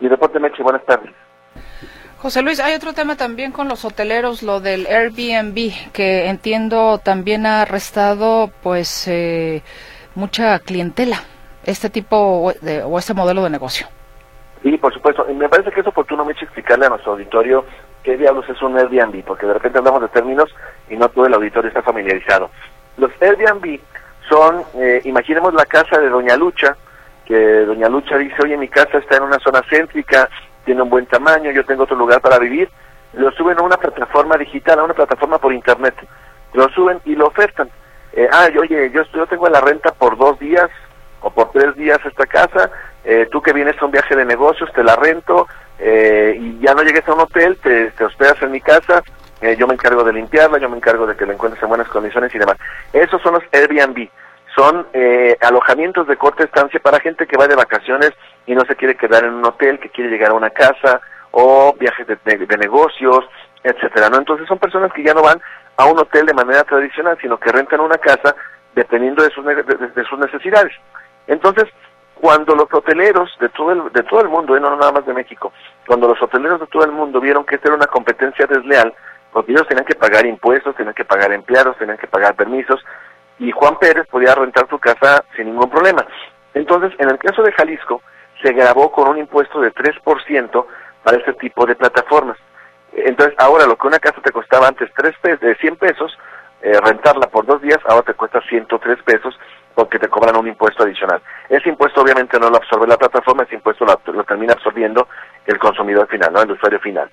Y 0.00 0.08
Deporte 0.08 0.40
Meche, 0.40 0.64
buenas 0.64 0.84
tardes. 0.84 1.14
José 2.20 2.42
Luis, 2.42 2.60
hay 2.60 2.74
otro 2.74 2.92
tema 2.92 3.16
también 3.16 3.50
con 3.50 3.66
los 3.66 3.82
hoteleros, 3.82 4.42
lo 4.42 4.60
del 4.60 4.86
Airbnb, 4.86 5.90
que 5.90 6.26
entiendo 6.26 6.98
también 6.98 7.46
ha 7.46 7.62
arrestado 7.62 8.50
pues 8.62 9.08
eh, 9.08 9.62
mucha 10.14 10.58
clientela, 10.58 11.16
este 11.64 11.88
tipo 11.88 12.52
de, 12.60 12.82
o 12.82 12.98
este 12.98 13.14
modelo 13.14 13.42
de 13.42 13.48
negocio. 13.48 13.86
Sí, 14.62 14.76
por 14.76 14.92
supuesto. 14.92 15.24
Y 15.30 15.32
me 15.32 15.48
parece 15.48 15.70
que 15.70 15.80
es 15.80 15.86
oportuno 15.86 16.22
mucho 16.22 16.44
explicarle 16.44 16.84
a 16.84 16.90
nuestro 16.90 17.12
auditorio 17.12 17.64
qué 18.02 18.18
diablos 18.18 18.46
es 18.50 18.60
un 18.60 18.76
Airbnb, 18.76 19.24
porque 19.24 19.46
de 19.46 19.54
repente 19.54 19.78
hablamos 19.78 20.02
de 20.02 20.08
términos 20.08 20.54
y 20.90 20.96
no 20.96 21.08
todo 21.08 21.24
el 21.24 21.32
auditorio 21.32 21.68
está 21.68 21.80
familiarizado. 21.80 22.50
Los 22.98 23.12
Airbnb 23.18 23.80
son, 24.28 24.62
eh, 24.74 25.00
imaginemos 25.06 25.54
la 25.54 25.64
casa 25.64 25.98
de 25.98 26.10
Doña 26.10 26.36
Lucha, 26.36 26.76
que 27.24 27.64
Doña 27.64 27.88
Lucha 27.88 28.18
dice, 28.18 28.36
oye, 28.44 28.58
mi 28.58 28.68
casa 28.68 28.98
está 28.98 29.16
en 29.16 29.22
una 29.22 29.38
zona 29.38 29.62
céntrica, 29.70 30.28
tiene 30.70 30.82
un 30.82 30.88
buen 30.88 31.06
tamaño, 31.06 31.50
yo 31.50 31.64
tengo 31.64 31.82
otro 31.82 31.96
lugar 31.96 32.20
para 32.20 32.38
vivir, 32.38 32.70
lo 33.14 33.32
suben 33.32 33.58
a 33.58 33.62
una 33.62 33.76
plataforma 33.76 34.36
digital, 34.36 34.78
a 34.78 34.84
una 34.84 34.94
plataforma 34.94 35.36
por 35.38 35.52
internet, 35.52 35.96
lo 36.52 36.68
suben 36.68 37.00
y 37.06 37.16
lo 37.16 37.26
ofertan. 37.26 37.68
Eh, 38.12 38.28
ah, 38.30 38.46
oye, 38.56 38.88
yo, 38.92 39.02
yo 39.12 39.26
tengo 39.26 39.48
la 39.48 39.60
renta 39.60 39.90
por 39.90 40.16
dos 40.16 40.38
días 40.38 40.70
o 41.22 41.30
por 41.30 41.50
tres 41.50 41.74
días 41.74 41.98
esta 42.04 42.24
casa, 42.24 42.70
eh, 43.02 43.26
tú 43.32 43.42
que 43.42 43.52
vienes 43.52 43.82
a 43.82 43.84
un 43.84 43.90
viaje 43.90 44.14
de 44.14 44.24
negocios, 44.24 44.72
te 44.72 44.84
la 44.84 44.94
rento 44.94 45.48
eh, 45.80 46.38
y 46.38 46.60
ya 46.60 46.72
no 46.72 46.82
llegues 46.82 47.08
a 47.08 47.14
un 47.14 47.20
hotel, 47.22 47.58
te, 47.60 47.90
te 47.90 48.04
hospedas 48.04 48.40
en 48.40 48.52
mi 48.52 48.60
casa, 48.60 49.02
eh, 49.40 49.56
yo 49.58 49.66
me 49.66 49.74
encargo 49.74 50.04
de 50.04 50.12
limpiarla, 50.12 50.58
yo 50.58 50.68
me 50.68 50.76
encargo 50.76 51.04
de 51.04 51.16
que 51.16 51.26
la 51.26 51.32
encuentres 51.32 51.60
en 51.64 51.68
buenas 51.68 51.88
condiciones 51.88 52.32
y 52.32 52.38
demás. 52.38 52.58
Esos 52.92 53.20
son 53.22 53.34
los 53.34 53.42
Airbnb 53.50 54.08
son 54.56 54.86
eh, 54.92 55.36
alojamientos 55.40 56.06
de 56.06 56.16
corta 56.16 56.44
estancia 56.44 56.80
para 56.80 57.00
gente 57.00 57.26
que 57.26 57.36
va 57.36 57.46
de 57.46 57.54
vacaciones 57.54 58.12
y 58.46 58.54
no 58.54 58.64
se 58.64 58.76
quiere 58.76 58.96
quedar 58.96 59.24
en 59.24 59.34
un 59.34 59.44
hotel, 59.44 59.78
que 59.78 59.90
quiere 59.90 60.10
llegar 60.10 60.30
a 60.30 60.34
una 60.34 60.50
casa 60.50 61.00
o 61.30 61.74
viajes 61.78 62.06
de, 62.06 62.56
negocios, 62.58 63.24
etcétera, 63.62 64.08
¿no? 64.08 64.18
Entonces 64.18 64.48
son 64.48 64.58
personas 64.58 64.92
que 64.92 65.04
ya 65.04 65.14
no 65.14 65.22
van 65.22 65.40
a 65.76 65.84
un 65.84 65.98
hotel 65.98 66.26
de 66.26 66.34
manera 66.34 66.64
tradicional, 66.64 67.16
sino 67.20 67.38
que 67.38 67.52
rentan 67.52 67.80
una 67.80 67.98
casa 67.98 68.34
dependiendo 68.74 69.22
de 69.22 69.30
sus, 69.30 69.44
de, 69.44 70.04
sus 70.08 70.18
necesidades. 70.18 70.72
Entonces, 71.26 71.64
cuando 72.14 72.54
los 72.54 72.66
hoteleros 72.72 73.30
de 73.40 73.48
todo 73.50 73.72
el, 73.72 73.92
de 73.92 74.02
todo 74.02 74.20
el 74.20 74.28
mundo, 74.28 74.56
¿eh? 74.56 74.60
no 74.60 74.76
nada 74.76 74.92
más 74.92 75.06
de 75.06 75.14
México, 75.14 75.52
cuando 75.86 76.08
los 76.08 76.20
hoteleros 76.20 76.60
de 76.60 76.66
todo 76.66 76.84
el 76.84 76.92
mundo 76.92 77.20
vieron 77.20 77.44
que 77.44 77.54
esta 77.54 77.68
era 77.68 77.76
una 77.76 77.86
competencia 77.86 78.46
desleal, 78.46 78.92
porque 79.32 79.52
ellos 79.52 79.66
tenían 79.68 79.86
que 79.86 79.94
pagar 79.94 80.26
impuestos, 80.26 80.74
tenían 80.74 80.94
que 80.94 81.04
pagar 81.04 81.32
empleados, 81.32 81.76
tenían 81.78 81.98
que 81.98 82.08
pagar 82.08 82.34
permisos, 82.34 82.84
y 83.40 83.50
Juan 83.52 83.76
Pérez 83.78 84.06
podía 84.08 84.34
rentar 84.34 84.68
su 84.68 84.78
casa 84.78 85.24
sin 85.34 85.46
ningún 85.46 85.70
problema. 85.70 86.06
Entonces, 86.54 86.92
en 86.98 87.08
el 87.08 87.18
caso 87.18 87.42
de 87.42 87.52
Jalisco, 87.52 88.02
se 88.42 88.52
grabó 88.52 88.92
con 88.92 89.08
un 89.08 89.18
impuesto 89.18 89.60
de 89.60 89.72
3% 89.72 90.66
para 91.02 91.16
este 91.16 91.32
tipo 91.34 91.66
de 91.66 91.74
plataformas. 91.74 92.36
Entonces, 92.92 93.34
ahora 93.38 93.66
lo 93.66 93.76
que 93.76 93.86
una 93.86 93.98
casa 93.98 94.20
te 94.20 94.30
costaba 94.30 94.68
antes 94.68 94.90
3 94.94 95.14
pesos, 95.22 95.40
de 95.40 95.54
100 95.56 95.76
pesos, 95.76 96.18
eh, 96.62 96.78
rentarla 96.82 97.28
por 97.28 97.46
dos 97.46 97.62
días, 97.62 97.78
ahora 97.86 98.02
te 98.02 98.14
cuesta 98.14 98.42
103 98.42 99.02
pesos 99.04 99.38
porque 99.74 99.98
te 99.98 100.08
cobran 100.08 100.36
un 100.36 100.48
impuesto 100.48 100.82
adicional. 100.82 101.22
Ese 101.48 101.70
impuesto 101.70 102.02
obviamente 102.02 102.38
no 102.38 102.50
lo 102.50 102.56
absorbe 102.56 102.86
la 102.86 102.98
plataforma, 102.98 103.44
ese 103.44 103.54
impuesto 103.54 103.86
lo, 103.86 104.24
termina 104.24 104.52
absorbiendo 104.52 105.08
el 105.46 105.58
consumidor 105.58 106.06
final, 106.08 106.32
¿no? 106.32 106.42
el 106.42 106.50
usuario 106.50 106.78
final. 106.80 107.10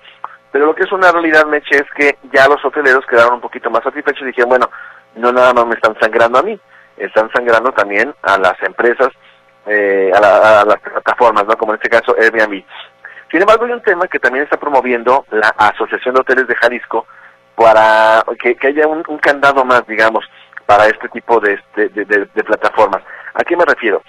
Pero 0.52 0.66
lo 0.66 0.74
que 0.74 0.82
es 0.84 0.92
una 0.92 1.10
realidad, 1.12 1.46
Meche, 1.46 1.76
es 1.76 1.90
que 1.94 2.18
ya 2.32 2.48
los 2.48 2.62
hoteleros 2.62 3.06
quedaron 3.06 3.34
un 3.34 3.40
poquito 3.40 3.70
más 3.70 3.82
satisfechos 3.82 4.22
y 4.22 4.26
dijeron, 4.26 4.50
bueno, 4.50 4.70
no 5.18 5.32
nada 5.32 5.52
más 5.52 5.66
me 5.66 5.74
están 5.74 5.96
sangrando 6.00 6.38
a 6.38 6.42
mí, 6.42 6.58
están 6.96 7.30
sangrando 7.32 7.72
también 7.72 8.14
a 8.22 8.38
las 8.38 8.60
empresas, 8.62 9.08
eh, 9.66 10.10
a, 10.14 10.64
las 10.64 10.80
plataformas, 10.80 11.46
¿no? 11.46 11.56
como 11.56 11.72
en 11.72 11.80
este 11.82 11.90
caso 11.90 12.14
Airbnb. 12.18 12.64
Sin 13.30 13.40
embargo, 13.40 13.66
hay 13.66 13.72
un 13.72 13.82
tema 13.82 14.08
que 14.08 14.18
también 14.18 14.44
está 14.44 14.56
promoviendo 14.56 15.26
la 15.30 15.48
Asociación 15.58 16.14
de 16.14 16.20
Hoteles 16.20 16.48
de 16.48 16.54
Jalisco 16.54 17.06
para 17.54 18.24
que, 18.40 18.56
haya 18.66 18.86
un, 18.86 19.02
candado 19.18 19.64
más, 19.64 19.86
digamos, 19.86 20.24
para 20.64 20.86
este 20.86 21.08
tipo 21.08 21.40
de, 21.40 21.58
plataformas. 22.46 23.02
¿A 23.34 23.44
qué 23.44 23.56
me 23.56 23.64
refiero? 23.64 24.02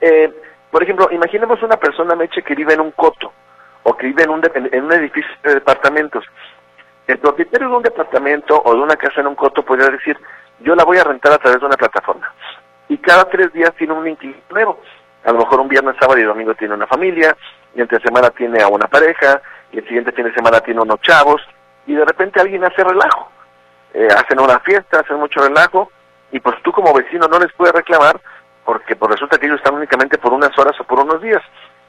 Eh, 0.00 0.32
por 0.70 0.82
ejemplo, 0.82 1.08
imaginemos 1.10 1.62
una 1.62 1.76
persona, 1.76 2.14
Meche, 2.14 2.42
que 2.42 2.54
vive 2.54 2.72
en 2.72 2.80
un 2.80 2.92
coto 2.92 3.32
o 3.82 3.94
que 3.94 4.06
vive 4.06 4.22
en 4.22 4.30
un, 4.30 4.42
en 4.54 4.84
un 4.84 4.92
edificio 4.92 5.30
de 5.42 5.54
departamentos. 5.54 6.24
El 7.06 7.18
propietario 7.18 7.68
de 7.68 7.76
un 7.76 7.82
departamento 7.82 8.60
o 8.64 8.74
de 8.74 8.80
una 8.80 8.96
casa 8.96 9.20
en 9.20 9.26
un 9.26 9.34
coto 9.34 9.64
podría 9.64 9.88
decir, 9.88 10.16
yo 10.60 10.74
la 10.74 10.84
voy 10.84 10.98
a 10.98 11.04
rentar 11.04 11.32
a 11.32 11.38
través 11.38 11.60
de 11.60 11.66
una 11.66 11.76
plataforma. 11.76 12.32
Y 12.88 12.98
cada 12.98 13.24
tres 13.24 13.52
días 13.52 13.72
tiene 13.76 13.92
un 13.92 14.06
inquilino 14.06 14.40
nuevo. 14.50 14.80
A 15.24 15.32
lo 15.32 15.38
mejor 15.38 15.60
un 15.60 15.68
viernes, 15.68 15.96
sábado 16.00 16.18
y 16.18 16.24
domingo 16.24 16.54
tiene 16.54 16.74
una 16.74 16.86
familia, 16.86 17.36
y 17.74 17.80
entre 17.80 18.00
semana 18.00 18.30
tiene 18.30 18.62
a 18.62 18.68
una 18.68 18.86
pareja, 18.86 19.40
y 19.72 19.78
el 19.78 19.84
siguiente 19.84 20.12
fin 20.12 20.24
de 20.24 20.34
semana 20.34 20.60
tiene 20.60 20.80
unos 20.80 21.00
chavos, 21.00 21.40
y 21.86 21.94
de 21.94 22.04
repente 22.04 22.40
alguien 22.40 22.64
hace 22.64 22.84
relajo. 22.84 23.30
eh, 23.94 24.08
hacen 24.10 24.40
una 24.40 24.58
fiesta, 24.60 25.00
hacen 25.00 25.18
mucho 25.18 25.40
relajo, 25.40 25.90
y 26.30 26.40
pues 26.40 26.56
tú 26.62 26.72
como 26.72 26.94
vecino 26.94 27.26
no 27.28 27.38
les 27.38 27.52
puedes 27.52 27.74
reclamar 27.74 28.18
porque 28.64 28.96
pues 28.96 29.12
resulta 29.12 29.38
que 29.38 29.46
ellos 29.46 29.58
están 29.58 29.74
únicamente 29.74 30.18
por 30.18 30.32
unas 30.32 30.56
horas 30.58 30.78
o 30.80 30.84
por 30.84 31.00
unos 31.00 31.20
días, 31.20 31.42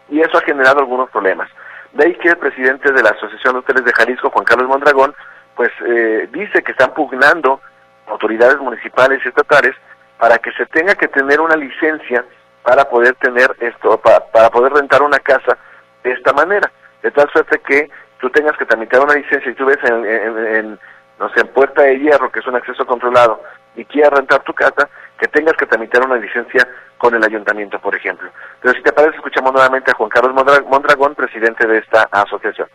y 0.09 0.19
eso 0.19 0.37
ha 0.37 0.41
generado 0.41 0.79
algunos 0.79 1.09
problemas. 1.09 1.49
De 1.93 2.05
ahí 2.05 2.15
que 2.15 2.29
el 2.29 2.37
presidente 2.37 2.91
de 2.91 3.03
la 3.03 3.11
Asociación 3.11 3.53
de 3.53 3.59
Hoteles 3.59 3.85
de 3.85 3.93
Jalisco, 3.93 4.29
Juan 4.31 4.45
Carlos 4.45 4.67
Mondragón, 4.67 5.13
pues 5.55 5.69
eh, 5.85 6.27
dice 6.31 6.63
que 6.63 6.71
están 6.71 6.93
pugnando 6.93 7.61
autoridades 8.07 8.57
municipales 8.57 9.21
y 9.23 9.27
estatales 9.27 9.75
para 10.17 10.37
que 10.39 10.51
se 10.53 10.65
tenga 10.67 10.95
que 10.95 11.07
tener 11.07 11.39
una 11.39 11.55
licencia 11.55 12.25
para 12.63 12.85
poder 12.85 13.13
tener 13.15 13.55
esto, 13.59 13.97
para, 13.99 14.25
para 14.27 14.49
poder 14.49 14.73
rentar 14.73 15.01
una 15.03 15.19
casa 15.19 15.57
de 16.03 16.11
esta 16.11 16.33
manera, 16.33 16.71
de 17.01 17.11
tal 17.11 17.29
suerte 17.31 17.59
que 17.59 17.89
tú 18.19 18.29
tengas 18.29 18.57
que 18.57 18.65
tramitar 18.65 19.01
una 19.01 19.15
licencia 19.15 19.51
y 19.51 19.55
tú 19.55 19.65
ves 19.65 19.77
en, 19.83 20.05
en, 20.05 20.79
no 21.19 21.29
sé, 21.29 21.41
en 21.41 21.47
Puerta 21.49 21.83
de 21.83 21.99
Hierro, 21.99 22.31
que 22.31 22.39
es 22.39 22.47
un 22.47 22.55
acceso 22.55 22.85
controlado, 22.85 23.41
y 23.75 23.85
quieras 23.85 24.13
rentar 24.13 24.41
tu 24.43 24.53
casa, 24.53 24.89
que 25.19 25.27
tengas 25.27 25.55
que 25.57 25.65
tramitar 25.65 26.05
una 26.05 26.17
licencia 26.17 26.67
con 26.97 27.13
el 27.15 27.23
ayuntamiento, 27.23 27.79
por 27.79 27.95
ejemplo. 27.95 28.29
Pero 28.61 28.73
si 28.73 28.81
te 28.81 28.91
parece, 28.91 29.17
escuchamos 29.17 29.51
nuevamente 29.53 29.91
a 29.91 29.95
Juan 29.95 30.09
Carlos 30.09 30.33
Mondragón, 30.65 31.15
presidente 31.15 31.67
de 31.67 31.79
esta 31.79 32.03
asociación. 32.11 32.67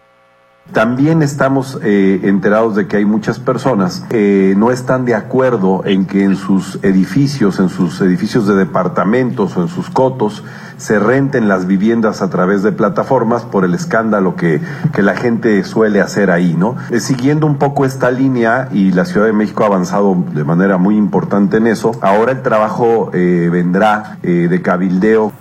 También 0.73 1.23
estamos 1.23 1.81
eh, 1.83 2.21
enterados 2.25 2.77
de 2.77 2.87
que 2.87 2.99
hay 2.99 3.07
muchas 3.07 3.39
personas 3.39 4.01
que 4.11 4.55
no 4.55 4.71
están 4.71 5.07
de 5.07 5.15
acuerdo 5.15 5.83
en 5.87 6.07
que 6.07 6.23
en 6.23 6.37
sus 6.37 6.83
edificios, 6.85 7.59
en 7.59 7.71
sus 7.71 8.03
edificios 8.03 8.47
de 8.47 8.55
departamentos 8.55 9.57
o 9.57 9.63
en 9.63 9.69
sus 9.69 9.89
cotos, 9.89 10.45
se 10.77 10.99
renten 10.99 11.49
las 11.49 11.67
viviendas 11.67 12.21
a 12.21 12.29
través 12.29 12.63
de 12.63 12.73
plataformas 12.73 13.47
por 13.47 13.65
el 13.65 13.73
escándalo 13.73 14.37
que, 14.37 14.61
que 14.95 15.03
la 15.03 15.17
gente 15.17 15.65
suele 15.65 16.03
hacer 16.03 16.31
ahí, 16.31 16.55
¿no? 16.57 16.77
Eh, 16.91 17.01
siguiendo 17.01 17.47
un 17.47 17.59
poco 17.59 17.87
esta 17.87 18.11
línea 18.11 18.69
y 18.71 18.93
la 18.93 19.07
Ciudad 19.07 19.27
de 19.27 19.33
México 19.33 19.65
ha 19.65 19.69
avanzado 19.69 20.17
de 20.35 20.45
manera 20.45 20.77
muy 20.77 20.97
importante 20.97 21.57
en 21.57 21.67
eso, 21.67 21.93
ahora 22.03 22.33
el 22.33 22.43
trabajo 22.43 23.11
eh, 23.15 23.49
vendrá 23.51 24.19
de 24.23 24.63
cabildeo 24.63 25.33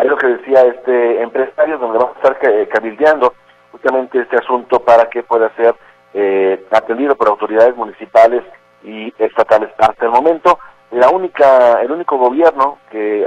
hay 0.00 0.08
lo 0.08 0.16
que 0.16 0.28
decía 0.28 0.62
este 0.62 1.20
empresario 1.20 1.76
donde 1.76 1.98
vamos 1.98 2.16
a 2.16 2.28
estar 2.28 2.68
cabildeando 2.68 3.34
justamente 3.80 4.20
este 4.20 4.36
asunto 4.36 4.80
para 4.80 5.08
que 5.08 5.22
pueda 5.22 5.54
ser 5.56 5.74
eh, 6.12 6.64
atendido 6.70 7.16
por 7.16 7.28
autoridades 7.28 7.74
municipales 7.76 8.42
y 8.82 9.12
estatales. 9.18 9.70
Hasta 9.78 10.04
el 10.04 10.10
momento, 10.10 10.58
la 10.90 11.08
única, 11.08 11.80
el 11.80 11.90
único 11.90 12.18
gobierno 12.18 12.78
que, 12.90 13.26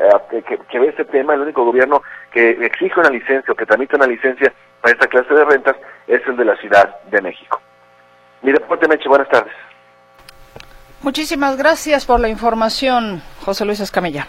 que, 0.70 0.80
ve 0.80 0.90
este 0.90 1.06
tema, 1.06 1.34
el 1.34 1.42
único 1.42 1.66
gobierno 1.66 2.02
que 2.32 2.52
exige 2.66 3.00
una 3.00 3.10
licencia 3.10 3.52
o 3.52 3.56
que 3.56 3.66
tramite 3.66 3.96
una 3.96 4.08
licencia 4.08 4.54
para 4.82 4.94
esta 4.94 5.08
clase 5.08 5.34
de 5.34 5.46
rentas 5.46 5.76
es 6.08 6.22
el 6.28 6.38
de 6.38 6.46
la 6.46 6.56
Ciudad 6.58 6.98
de 7.06 7.22
México. 7.22 7.60
Mi 8.42 8.52
deporte 8.52 8.88
Meche, 8.88 9.08
buenas 9.08 9.30
tardes. 9.30 9.54
Muchísimas 11.02 11.58
gracias 11.58 12.06
por 12.06 12.20
la 12.20 12.30
información, 12.30 13.22
José 13.44 13.66
Luis 13.66 13.80
Escamilla. 13.80 14.28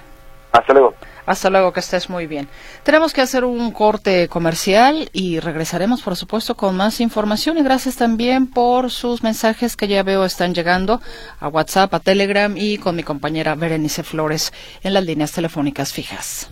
Hasta 0.52 0.72
luego. 0.72 0.94
Hasta 1.26 1.50
luego, 1.50 1.72
que 1.72 1.80
estés 1.80 2.10
muy 2.10 2.26
bien. 2.26 2.48
Tenemos 2.82 3.12
que 3.12 3.20
hacer 3.20 3.44
un 3.44 3.70
corte 3.72 4.28
comercial 4.28 5.08
y 5.12 5.40
regresaremos, 5.40 6.02
por 6.02 6.16
supuesto, 6.16 6.56
con 6.56 6.76
más 6.76 7.00
información. 7.00 7.58
Y 7.58 7.62
gracias 7.62 7.96
también 7.96 8.46
por 8.46 8.90
sus 8.90 9.22
mensajes 9.22 9.76
que 9.76 9.88
ya 9.88 10.02
veo 10.02 10.24
están 10.24 10.54
llegando 10.54 11.00
a 11.40 11.48
WhatsApp, 11.48 11.94
a 11.94 12.00
Telegram 12.00 12.54
y 12.56 12.78
con 12.78 12.96
mi 12.96 13.02
compañera 13.02 13.54
Berenice 13.54 14.02
Flores 14.02 14.52
en 14.82 14.94
las 14.94 15.04
líneas 15.04 15.32
telefónicas 15.32 15.92
fijas. 15.92 16.48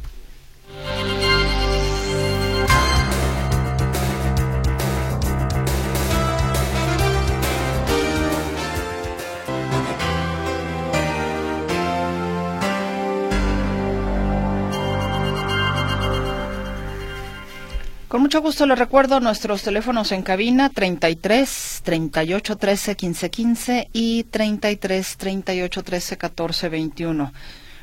Con 18.12 18.20
mucho 18.20 18.42
gusto 18.42 18.66
le 18.66 18.74
recuerdo 18.74 19.20
nuestros 19.20 19.62
teléfonos 19.62 20.12
en 20.12 20.20
cabina 20.20 20.68
33 20.68 21.80
38 21.82 22.56
13 22.56 22.94
15 22.94 23.30
15 23.30 23.88
y 23.94 24.24
33 24.24 25.16
38 25.16 25.82
13 25.82 26.18
14 26.18 26.68
21. 26.68 27.32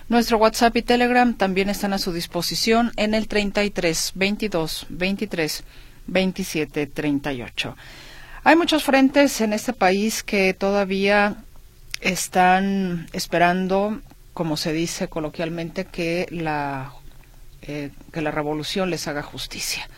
Nuestro 0.08 0.38
WhatsApp 0.38 0.76
y 0.78 0.84
Telegram 0.84 1.34
también 1.34 1.72
están 1.72 1.94
a 1.94 1.98
su 1.98 2.14
disposición 2.14 2.92
en 2.96 3.16
el 3.16 3.28
33 3.28 4.12
22 4.14 4.86
23 4.90 5.64
27 6.06 6.86
38. 6.86 7.76
Hay 8.44 8.56
muchos 8.56 8.84
frentes 8.84 9.42
en 9.42 9.52
este 9.52 9.74
país 9.74 10.22
que 10.22 10.54
todavía 10.54 11.38
están 12.02 13.10
esperando, 13.14 14.00
como 14.36 14.58
se 14.58 14.74
dice 14.74 15.08
coloquialmente, 15.08 15.86
que 15.86 16.28
la, 16.30 16.94
eh, 17.64 17.90
que 18.14 18.22
la 18.22 18.30
revolución 18.30 18.92
les 18.92 19.08
haga 19.08 19.24
justicia. 19.24 19.90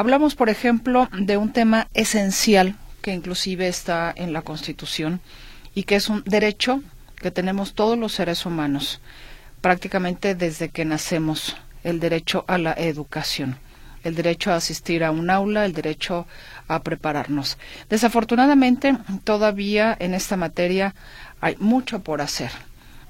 Hablamos, 0.00 0.34
por 0.34 0.48
ejemplo, 0.48 1.10
de 1.12 1.36
un 1.36 1.52
tema 1.52 1.86
esencial 1.92 2.74
que 3.02 3.12
inclusive 3.12 3.68
está 3.68 4.10
en 4.16 4.32
la 4.32 4.40
Constitución 4.40 5.20
y 5.74 5.82
que 5.82 5.96
es 5.96 6.08
un 6.08 6.24
derecho 6.24 6.82
que 7.16 7.30
tenemos 7.30 7.74
todos 7.74 7.98
los 7.98 8.12
seres 8.12 8.46
humanos, 8.46 9.02
prácticamente 9.60 10.34
desde 10.34 10.70
que 10.70 10.86
nacemos, 10.86 11.54
el 11.84 12.00
derecho 12.00 12.46
a 12.48 12.56
la 12.56 12.72
educación, 12.72 13.58
el 14.02 14.14
derecho 14.14 14.50
a 14.52 14.56
asistir 14.56 15.04
a 15.04 15.10
un 15.10 15.28
aula, 15.28 15.66
el 15.66 15.74
derecho 15.74 16.26
a 16.66 16.82
prepararnos. 16.82 17.58
Desafortunadamente, 17.90 18.96
todavía 19.24 19.94
en 20.00 20.14
esta 20.14 20.38
materia 20.38 20.94
hay 21.42 21.56
mucho 21.58 22.00
por 22.00 22.22
hacer. 22.22 22.52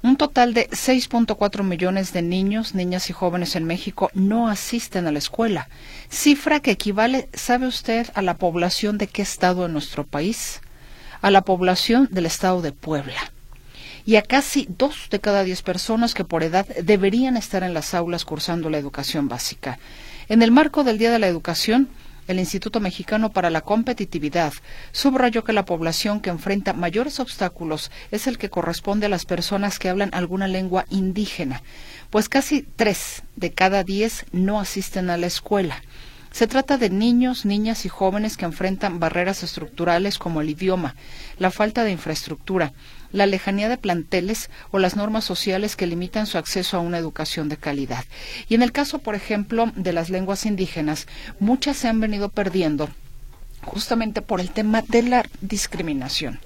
Un 0.03 0.17
total 0.17 0.55
de 0.55 0.67
6.4 0.69 1.63
millones 1.63 2.11
de 2.11 2.23
niños, 2.23 2.73
niñas 2.73 3.11
y 3.11 3.13
jóvenes 3.13 3.55
en 3.55 3.65
México 3.65 4.09
no 4.15 4.47
asisten 4.47 5.05
a 5.05 5.11
la 5.11 5.19
escuela, 5.19 5.69
cifra 6.09 6.59
que 6.59 6.71
equivale, 6.71 7.29
¿sabe 7.33 7.67
usted, 7.67 8.07
a 8.15 8.23
la 8.23 8.37
población 8.37 8.97
de 8.97 9.05
qué 9.05 9.21
estado 9.21 9.65
en 9.65 9.73
nuestro 9.73 10.03
país? 10.03 10.61
A 11.21 11.29
la 11.29 11.43
población 11.43 12.07
del 12.11 12.25
estado 12.25 12.63
de 12.63 12.71
Puebla. 12.71 13.31
Y 14.03 14.15
a 14.15 14.23
casi 14.23 14.67
dos 14.75 15.07
de 15.11 15.19
cada 15.19 15.43
diez 15.43 15.61
personas 15.61 16.15
que 16.15 16.25
por 16.25 16.41
edad 16.41 16.65
deberían 16.81 17.37
estar 17.37 17.61
en 17.61 17.75
las 17.75 17.93
aulas 17.93 18.25
cursando 18.25 18.71
la 18.71 18.79
educación 18.79 19.27
básica. 19.27 19.77
En 20.29 20.41
el 20.41 20.49
marco 20.49 20.83
del 20.83 20.97
Día 20.97 21.11
de 21.11 21.19
la 21.19 21.27
Educación, 21.27 21.89
el 22.27 22.39
Instituto 22.39 22.79
Mexicano 22.79 23.31
para 23.31 23.49
la 23.49 23.61
Competitividad 23.61 24.53
subrayó 24.91 25.43
que 25.43 25.53
la 25.53 25.65
población 25.65 26.21
que 26.21 26.29
enfrenta 26.29 26.73
mayores 26.73 27.19
obstáculos 27.19 27.91
es 28.11 28.27
el 28.27 28.37
que 28.37 28.49
corresponde 28.49 29.07
a 29.07 29.09
las 29.09 29.25
personas 29.25 29.79
que 29.79 29.89
hablan 29.89 30.11
alguna 30.13 30.47
lengua 30.47 30.85
indígena, 30.89 31.61
pues 32.09 32.29
casi 32.29 32.63
tres 32.63 33.23
de 33.35 33.51
cada 33.51 33.83
diez 33.83 34.25
no 34.31 34.59
asisten 34.59 35.09
a 35.09 35.17
la 35.17 35.27
escuela. 35.27 35.81
Se 36.31 36.47
trata 36.47 36.77
de 36.77 36.89
niños, 36.89 37.43
niñas 37.43 37.85
y 37.85 37.89
jóvenes 37.89 38.37
que 38.37 38.45
enfrentan 38.45 38.99
barreras 38.99 39.43
estructurales 39.43 40.17
como 40.17 40.39
el 40.39 40.49
idioma, 40.49 40.95
la 41.37 41.51
falta 41.51 41.83
de 41.83 41.91
infraestructura, 41.91 42.71
la 43.11 43.25
lejanía 43.25 43.69
de 43.69 43.77
planteles 43.77 44.49
o 44.71 44.79
las 44.79 44.95
normas 44.95 45.23
sociales 45.23 45.75
que 45.75 45.87
limitan 45.87 46.27
su 46.27 46.37
acceso 46.37 46.77
a 46.77 46.81
una 46.81 46.97
educación 46.97 47.49
de 47.49 47.57
calidad. 47.57 48.05
Y 48.47 48.55
en 48.55 48.61
el 48.61 48.71
caso, 48.71 48.99
por 48.99 49.15
ejemplo, 49.15 49.71
de 49.75 49.93
las 49.93 50.09
lenguas 50.09 50.45
indígenas, 50.45 51.07
muchas 51.39 51.77
se 51.77 51.87
han 51.87 51.99
venido 51.99 52.29
perdiendo 52.29 52.89
justamente 53.63 54.21
por 54.21 54.41
el 54.41 54.51
tema 54.51 54.81
de 54.81 55.03
la 55.03 55.25
discriminación. 55.41 56.39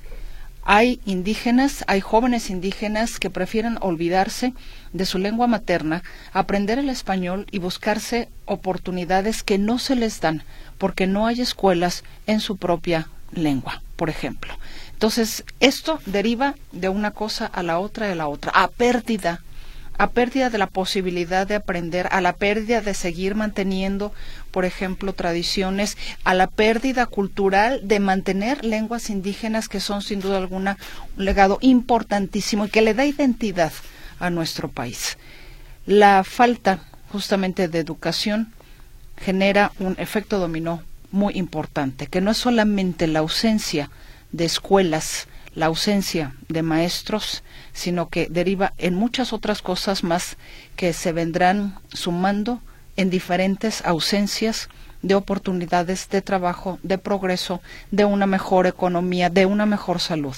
Hay 0.67 0.99
indígenas, 1.06 1.84
hay 1.86 2.01
jóvenes 2.01 2.49
indígenas 2.49 3.19
que 3.19 3.30
prefieren 3.30 3.78
olvidarse 3.82 4.54
de 4.93 5.06
su 5.06 5.19
lengua 5.19 5.45
materna, 5.45 6.01
aprender 6.34 6.80
el 6.80 6.89
español 6.89 7.45
y 7.51 7.60
buscarse 7.60 8.30
oportunidades 8.45 9.43
que 9.43 9.60
no 9.60 9.78
se 9.78 9.95
les 9.95 10.19
dan 10.21 10.43
porque 10.80 11.06
no 11.06 11.28
hay 11.28 11.41
escuelas 11.41 12.04
en 12.25 12.39
su 12.39 12.58
propia 12.58 13.10
lengua, 13.32 13.84
por 13.95 14.10
ejemplo. 14.10 14.56
Entonces, 14.95 15.43
esto 15.60 15.99
deriva 16.05 16.55
de 16.71 16.88
una 16.88 17.12
cosa 17.12 17.45
a 17.47 17.63
la 17.63 17.79
otra 17.79 18.10
a 18.10 18.15
la 18.15 18.29
otra, 18.29 18.53
a 18.55 18.69
pérdida, 18.69 19.41
a 19.97 20.12
pérdida 20.12 20.49
de 20.49 20.58
la 20.58 20.67
posibilidad 20.67 21.45
de 21.45 21.55
aprender, 21.55 22.08
a 22.12 22.21
la 22.21 22.31
pérdida 22.31 22.79
de 22.79 22.93
seguir 22.93 23.36
manteniendo, 23.36 24.13
por 24.51 24.63
ejemplo, 24.63 25.12
tradiciones, 25.12 25.97
a 26.23 26.34
la 26.34 26.47
pérdida 26.47 27.08
cultural 27.08 27.81
de 27.84 27.99
mantener 27.99 28.63
lenguas 28.63 29.10
indígenas 29.10 29.67
que 29.67 29.81
son 29.81 30.01
sin 30.01 30.21
duda 30.21 30.38
alguna 30.38 30.77
un 31.17 31.25
legado 31.25 31.58
importantísimo 31.60 32.65
y 32.65 32.69
que 32.69 32.81
le 32.81 32.93
da 32.93 33.05
identidad 33.05 33.73
a 34.19 34.29
nuestro 34.29 34.69
país. 34.69 35.17
La 35.86 36.23
falta 36.23 36.79
justamente 37.12 37.67
de 37.67 37.79
educación 37.79 38.53
genera 39.17 39.73
un 39.79 39.97
efecto 39.99 40.39
dominó 40.39 40.84
muy 41.12 41.34
importante, 41.38 42.08
que 42.08 42.21
no 42.21 42.31
es 42.31 42.38
solamente 42.38 43.08
la 43.08 43.19
ausencia 43.19 43.89
de 44.36 44.45
escuelas, 44.45 45.28
la 45.54 45.67
ausencia 45.67 46.36
de 46.50 46.62
maestros, 46.62 47.43
sino 47.71 48.10
que 48.10 48.28
deriva 48.30 48.74
en 48.78 48.93
muchas 48.93 49.32
otras 49.32 49.62
cosas 49.62 50.04
más 50.04 50.36
que 50.76 50.91
se 50.91 51.13
vendrán 51.13 51.80
sumando 51.93 52.60
en 52.98 53.10
diferentes 53.10 53.84
ausencias 53.86 54.69
de 55.02 55.15
oportunidades 55.15 56.10
de 56.10 56.21
trabajo, 56.21 56.80
de 56.84 56.98
progreso, 56.98 57.62
de 57.91 58.04
una 58.04 58.26
mejor 58.26 58.67
economía, 58.67 59.30
de 59.30 59.45
una 59.45 59.65
mejor 59.65 60.02
salud. 60.02 60.36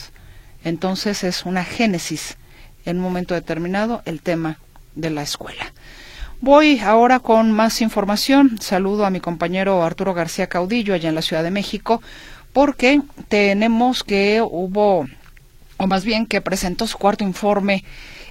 Entonces 0.64 1.24
es 1.24 1.46
una 1.46 1.64
génesis 1.64 2.38
en 2.86 2.98
un 2.98 3.04
momento 3.04 3.34
determinado 3.34 4.04
el 4.06 4.22
tema 4.22 4.60
de 4.96 5.10
la 5.10 5.24
escuela. 5.24 5.74
Voy 6.40 6.80
ahora 6.80 7.20
con 7.20 7.52
más 7.52 7.82
información. 7.82 8.60
Saludo 8.62 9.06
a 9.06 9.10
mi 9.10 9.20
compañero 9.20 9.84
Arturo 9.84 10.14
García 10.14 10.46
Caudillo 10.48 10.94
allá 10.94 11.10
en 11.10 11.16
la 11.16 11.24
Ciudad 11.24 11.42
de 11.42 11.50
México 11.50 12.00
porque 12.58 13.02
tenemos 13.30 14.04
que 14.04 14.42
hubo, 14.42 15.06
o 15.78 15.86
más 15.86 16.04
bien 16.04 16.26
que 16.26 16.42
presentó 16.42 16.88
su 16.88 16.98
cuarto 16.98 17.24
informe 17.24 17.84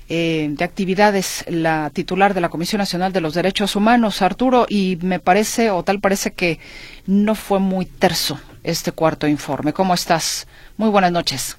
eh, 0.08 0.48
de 0.50 0.64
actividades 0.64 1.44
la 1.46 1.90
titular 1.90 2.34
de 2.34 2.40
la 2.40 2.48
Comisión 2.48 2.80
Nacional 2.80 3.12
de 3.12 3.20
los 3.20 3.34
Derechos 3.34 3.76
Humanos, 3.76 4.22
Arturo, 4.22 4.66
y 4.68 4.98
me 5.00 5.20
parece, 5.20 5.70
o 5.70 5.84
tal 5.84 6.00
parece 6.00 6.34
que 6.34 6.58
no 7.06 7.36
fue 7.36 7.60
muy 7.60 7.86
terso 7.86 8.40
este 8.64 8.90
cuarto 8.90 9.28
informe. 9.28 9.72
¿Cómo 9.72 9.94
estás? 9.94 10.48
Muy 10.76 10.90
buenas 10.90 11.12
noches. 11.12 11.56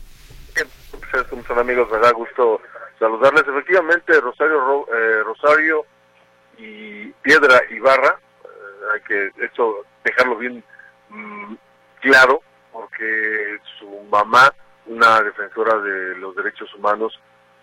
Bien, 0.53 0.67
pues, 0.91 1.45
son 1.47 1.59
amigos, 1.59 1.87
me 1.89 1.99
da 1.99 2.11
gusto 2.11 2.59
saludarles. 2.99 3.45
Efectivamente, 3.47 4.19
Rosario, 4.19 4.85
eh, 4.93 5.23
Rosario 5.23 5.85
y 6.57 7.05
Piedra 7.21 7.61
Ibarra, 7.71 8.19
eh, 8.43 8.47
hay 8.93 9.01
que 9.07 9.45
esto 9.45 9.85
dejarlo 10.03 10.35
bien 10.35 10.61
mm, 11.07 11.53
claro, 12.01 12.41
porque 12.77 13.57
su 13.79 13.89
mamá, 14.11 14.53
una 14.85 15.19
defensora 15.23 15.79
de 15.79 16.15
los 16.17 16.35
derechos 16.35 16.71
humanos, 16.75 17.19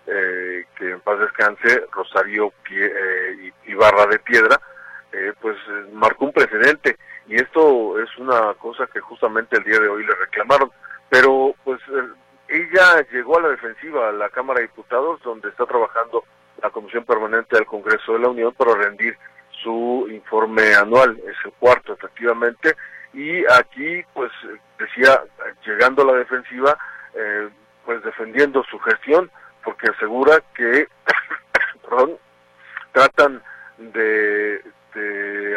eh, 0.08 0.64
que 0.76 0.90
en 0.90 1.00
paz 1.02 1.20
descanse, 1.20 1.84
Rosario 1.92 2.52
Pie, 2.64 2.84
eh, 2.84 3.52
Ibarra 3.66 4.06
de 4.06 4.18
Piedra, 4.18 4.60
eh, 5.12 5.32
pues 5.40 5.56
marcó 5.92 6.24
un 6.24 6.32
precedente. 6.32 6.98
Y 7.28 7.36
esto 7.36 7.96
es 8.00 8.10
una 8.18 8.54
cosa 8.54 8.88
que 8.92 8.98
justamente 8.98 9.56
el 9.56 9.62
día 9.62 9.78
de 9.78 9.88
hoy 9.88 10.04
le 10.04 10.16
reclamaron, 10.16 10.72
pero 11.08 11.54
pues 11.62 11.80
ella 12.48 13.06
llegó 13.12 13.38
a 13.38 13.42
la 13.42 13.48
defensiva 13.50 14.08
a 14.08 14.12
la 14.12 14.28
Cámara 14.30 14.60
de 14.60 14.66
Diputados 14.66 15.22
donde 15.22 15.48
está 15.48 15.64
trabajando 15.64 16.24
la 16.60 16.70
Comisión 16.70 17.04
Permanente 17.04 17.56
del 17.56 17.66
Congreso 17.66 18.14
de 18.14 18.18
la 18.18 18.28
Unión 18.28 18.52
para 18.54 18.74
rendir 18.74 19.16
su 19.62 20.08
informe 20.10 20.74
anual, 20.74 21.16
es 21.24 21.36
el 21.44 21.52
cuarto 21.52 21.92
efectivamente, 21.92 22.74
y 23.14 23.44
aquí 23.46 24.02
pues 24.12 24.30
decía, 24.78 25.22
llegando 25.64 26.02
a 26.02 26.06
la 26.06 26.18
defensiva, 26.18 26.76
pues 27.84 28.02
defendiendo 28.02 28.64
su 28.64 28.78
gestión, 28.80 29.30
porque 29.64 29.88
asegura 29.88 30.42
que 30.54 30.86
tratan 32.92 33.42
de, 33.78 34.62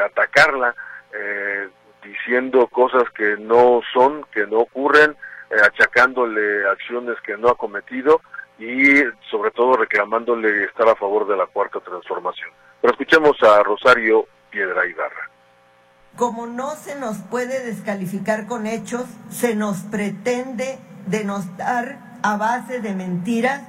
atacarla 0.03 0.73
eh, 1.13 1.69
diciendo 2.03 2.67
cosas 2.67 3.03
que 3.11 3.37
no 3.37 3.81
son, 3.93 4.23
que 4.31 4.47
no 4.47 4.59
ocurren, 4.59 5.15
eh, 5.49 5.55
achacándole 5.63 6.67
acciones 6.67 7.17
que 7.21 7.37
no 7.37 7.49
ha 7.49 7.55
cometido 7.55 8.21
y 8.59 9.03
sobre 9.29 9.51
todo 9.51 9.73
reclamándole 9.73 10.65
estar 10.65 10.87
a 10.89 10.95
favor 10.95 11.27
de 11.27 11.37
la 11.37 11.45
cuarta 11.45 11.79
transformación. 11.79 12.49
Pero 12.81 12.91
escuchemos 12.91 13.41
a 13.43 13.61
Rosario 13.63 14.25
Piedra 14.49 14.85
Ibarra. 14.85 15.29
Como 16.17 16.47
no 16.47 16.75
se 16.75 16.99
nos 16.99 17.17
puede 17.17 17.63
descalificar 17.63 18.45
con 18.45 18.67
hechos, 18.67 19.05
se 19.31 19.55
nos 19.55 19.77
pretende 19.77 20.77
denostar 21.05 22.19
a 22.21 22.35
base 22.35 22.81
de 22.81 22.93
mentiras 22.93 23.61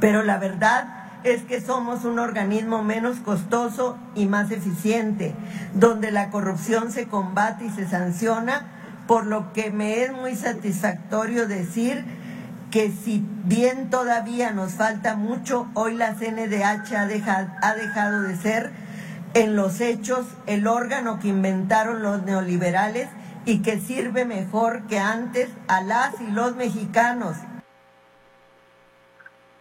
pero 0.00 0.22
la 0.22 0.38
verdad 0.38 0.88
es 1.24 1.42
que 1.42 1.60
somos 1.60 2.04
un 2.04 2.18
organismo 2.18 2.82
menos 2.82 3.18
costoso 3.18 3.98
y 4.14 4.26
más 4.26 4.50
eficiente, 4.50 5.34
donde 5.74 6.10
la 6.10 6.30
corrupción 6.30 6.92
se 6.92 7.06
combate 7.06 7.66
y 7.66 7.70
se 7.70 7.88
sanciona, 7.88 8.66
por 9.06 9.26
lo 9.26 9.52
que 9.52 9.70
me 9.70 10.02
es 10.02 10.12
muy 10.12 10.34
satisfactorio 10.34 11.48
decir 11.48 12.04
que 12.70 12.90
si 12.90 13.24
bien 13.44 13.90
todavía 13.90 14.50
nos 14.50 14.72
falta 14.72 15.16
mucho, 15.16 15.68
hoy 15.74 15.94
la 15.94 16.14
CNDH 16.14 16.94
ha 16.94 17.06
dejado, 17.06 17.48
ha 17.62 17.74
dejado 17.74 18.22
de 18.22 18.36
ser 18.36 18.72
en 19.36 19.54
los 19.54 19.82
hechos 19.82 20.26
el 20.46 20.66
órgano 20.66 21.18
que 21.20 21.28
inventaron 21.28 22.02
los 22.02 22.22
neoliberales 22.22 23.06
y 23.44 23.62
que 23.62 23.78
sirve 23.78 24.24
mejor 24.24 24.86
que 24.88 24.98
antes 24.98 25.50
a 25.68 25.82
las 25.82 26.18
y 26.22 26.30
los 26.30 26.56
mexicanos. 26.56 27.36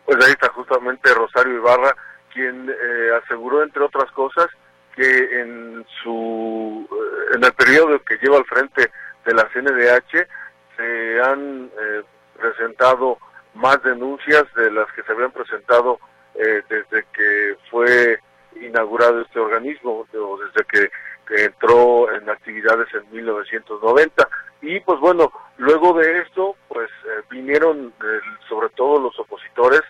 Pues 0.05 0.23
ahí 0.23 0.31
está 0.31 0.47
justamente 0.53 1.13
Rosario 1.13 1.55
Ibarra, 1.55 1.93
quien 2.33 2.69
eh, 2.69 3.09
aseguró, 3.21 3.63
entre 3.63 3.83
otras 3.83 4.09
cosas, 4.11 4.47
que 4.95 5.41
en 5.41 5.85
su 6.01 6.88
eh, 6.89 7.35
en 7.35 7.43
el 7.43 7.51
periodo 7.51 8.01
que 8.05 8.17
lleva 8.19 8.38
al 8.38 8.45
frente 8.45 8.89
de 9.25 9.33
la 9.33 9.45
CNDH 9.49 10.25
se 10.77 11.21
han 11.21 11.69
eh, 11.77 12.03
presentado 12.39 13.17
más 13.55 13.83
denuncias 13.83 14.45
de 14.55 14.71
las 14.71 14.89
que 14.93 15.03
se 15.03 15.11
habían 15.11 15.31
presentado 15.31 15.99
desde 16.33 17.05
que 17.13 17.55
fue 17.71 18.19
inaugurado 18.61 19.21
este 19.21 19.39
organismo 19.39 20.05
desde 20.11 20.65
que, 20.67 20.89
entró 21.27 22.11
en 22.13 22.29
actividades 22.29 22.87
en 22.93 23.11
1990 23.11 24.29
y 24.61 24.79
pues 24.81 24.99
bueno 24.99 25.31
luego 25.57 25.93
de 25.93 26.19
esto 26.19 26.55
pues 26.67 26.87
vinieron 27.31 27.91
sobre 28.47 28.69
todo 28.69 28.99
los 28.99 29.19
opositores 29.19 29.81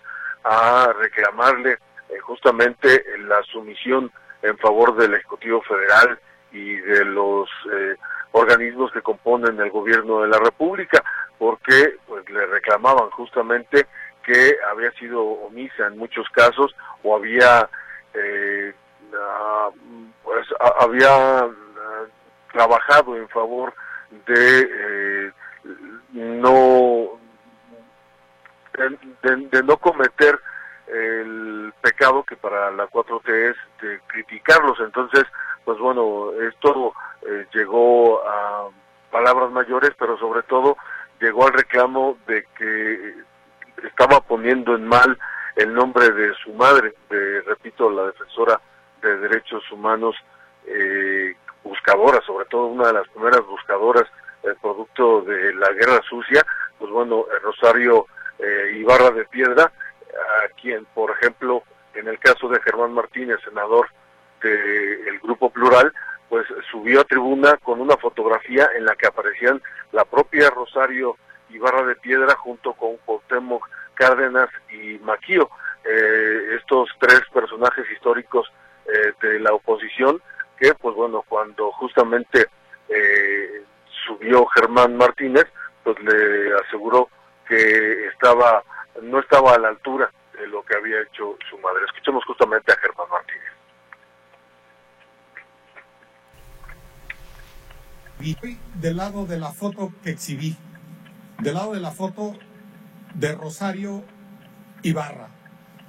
a 0.44 0.94
reclamarle 0.98 1.72
eh, 2.08 2.18
justamente 2.20 3.04
la 3.26 3.42
sumisión 3.42 4.10
en 4.42 4.56
favor 4.58 4.96
del 4.96 5.14
Ejecutivo 5.14 5.60
Federal 5.62 6.18
y 6.52 6.76
de 6.76 7.04
los 7.04 7.48
eh, 7.72 7.96
organismos 8.30 8.92
que 8.92 9.02
componen 9.02 9.58
el 9.60 9.70
gobierno 9.70 10.20
de 10.20 10.28
la 10.28 10.38
República, 10.38 11.02
porque 11.38 11.96
pues 12.06 12.28
le 12.30 12.46
reclamaban 12.46 13.10
justamente 13.10 13.86
que 14.22 14.56
había 14.70 14.92
sido 14.92 15.22
omisa 15.22 15.86
en 15.86 15.98
muchos 15.98 16.28
casos 16.30 16.74
o 17.02 17.16
había 17.16 17.68
eh, 18.16 18.74
pues 20.22 20.46
había 20.80 21.38
ah, 21.38 21.48
trabajado 22.52 23.16
en 23.16 23.28
favor 23.28 23.72
de 24.26 25.32
no 26.12 27.18
de, 29.22 29.62
no 29.62 29.76
cometer 29.78 30.38
el 30.86 31.72
pecado 31.80 32.24
que 32.24 32.36
para 32.36 32.70
la 32.70 32.88
4T 32.88 33.50
es 33.50 33.56
de 33.82 34.00
criticarlos. 34.06 34.78
Entonces, 34.80 35.24
pues 35.64 35.78
bueno, 35.78 36.30
esto 36.48 36.92
eh, 37.22 37.46
llegó 37.52 38.22
a 38.26 38.68
palabras 39.10 39.50
mayores, 39.50 39.90
pero 39.98 40.18
sobre 40.18 40.42
todo 40.42 40.76
llegó 41.20 41.46
al 41.46 41.54
reclamo 41.54 42.18
de 42.26 42.46
que 42.56 43.14
estaba 43.84 44.20
poniendo 44.20 44.74
en 44.74 44.86
mal 44.86 45.18
el 45.56 45.72
nombre 45.72 46.10
de 46.10 46.34
su 46.34 46.52
madre, 46.52 46.94
de, 47.08 47.40
repito, 47.42 47.90
la 47.90 48.06
defensora 48.06 48.60
de 49.02 49.16
derechos 49.18 49.62
humanos, 49.72 50.14
eh, 50.66 51.34
buscadora, 51.64 52.20
sobre 52.26 52.44
todo 52.46 52.66
una 52.66 52.88
de 52.88 52.92
las 52.92 53.08
primeras 53.08 53.44
buscadoras, 53.46 54.04
el 54.42 54.54
producto 54.56 55.22
de 55.22 55.54
la 55.54 55.72
guerra 55.72 56.00
sucia, 56.08 56.46
pues 56.78 56.90
bueno, 56.90 57.24
Rosario 57.42 58.06
eh, 58.38 58.76
Ibarra 58.76 59.10
de 59.10 59.24
Piedra, 59.24 59.64
a 59.64 60.48
quien, 60.60 60.84
por 60.94 61.10
ejemplo, 61.10 61.62
en 61.94 62.06
el 62.06 62.18
caso 62.18 62.48
de 62.48 62.60
Germán 62.60 62.92
Martínez, 62.92 63.38
senador 63.44 63.88
del 64.42 65.18
Grupo 65.20 65.50
Plural, 65.50 65.92
pues 66.28 66.46
subió 66.70 67.00
a 67.00 67.04
tribuna 67.04 67.56
con 67.58 67.80
una 67.80 67.96
fotografía 67.96 68.68
en 68.76 68.84
la 68.84 68.94
que 68.96 69.06
aparecían 69.06 69.62
la 69.92 70.04
propia 70.04 70.50
Rosario 70.50 71.16
Ibarra 71.48 71.84
de 71.84 71.96
Piedra 71.96 72.34
junto 72.36 72.72
con 72.74 72.96
Cuauhtémoc 72.98 73.66
Cárdenas 73.96 74.48
y 74.70 74.98
Maquío, 75.00 75.50
eh, 75.84 76.56
estos 76.58 76.88
tres 77.00 77.22
personajes 77.32 77.84
históricos 77.90 78.46
eh, 78.86 79.12
de 79.20 79.40
la 79.40 79.52
oposición 79.52 80.22
que, 80.58 80.74
pues 80.74 80.94
bueno, 80.94 81.24
cuando 81.28 81.72
justamente 81.72 82.46
eh, 82.88 83.62
subió 84.06 84.46
Germán 84.46 84.96
Martínez, 84.96 85.46
pues 85.82 85.98
le 86.00 86.54
aseguró 86.66 87.08
que 87.48 88.06
estaba 88.08 88.62
no 89.02 89.18
estaba 89.20 89.54
a 89.54 89.58
la 89.58 89.68
altura 89.68 90.10
de 90.38 90.46
lo 90.48 90.62
que 90.62 90.76
había 90.76 91.02
hecho 91.02 91.36
su 91.50 91.58
madre. 91.58 91.84
Escuchemos 91.86 92.24
justamente 92.24 92.72
a 92.72 92.76
Germán 92.76 93.08
Martínez. 93.10 93.56
del 98.74 98.96
lado 98.96 99.26
de 99.26 99.38
la 99.38 99.52
foto 99.52 99.92
que 100.02 100.10
exhibí, 100.10 100.56
del 101.38 101.54
lado 101.54 101.74
de 101.74 101.80
la 101.80 101.90
foto 101.90 102.34
de 103.18 103.32
Rosario 103.32 104.04
Ibarra, 104.82 105.28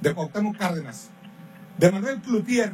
de 0.01 0.13
Cuauhtémoc 0.13 0.57
Cárdenas, 0.57 1.09
de 1.78 1.91
Manuel 1.91 2.21
Cloutier, 2.21 2.73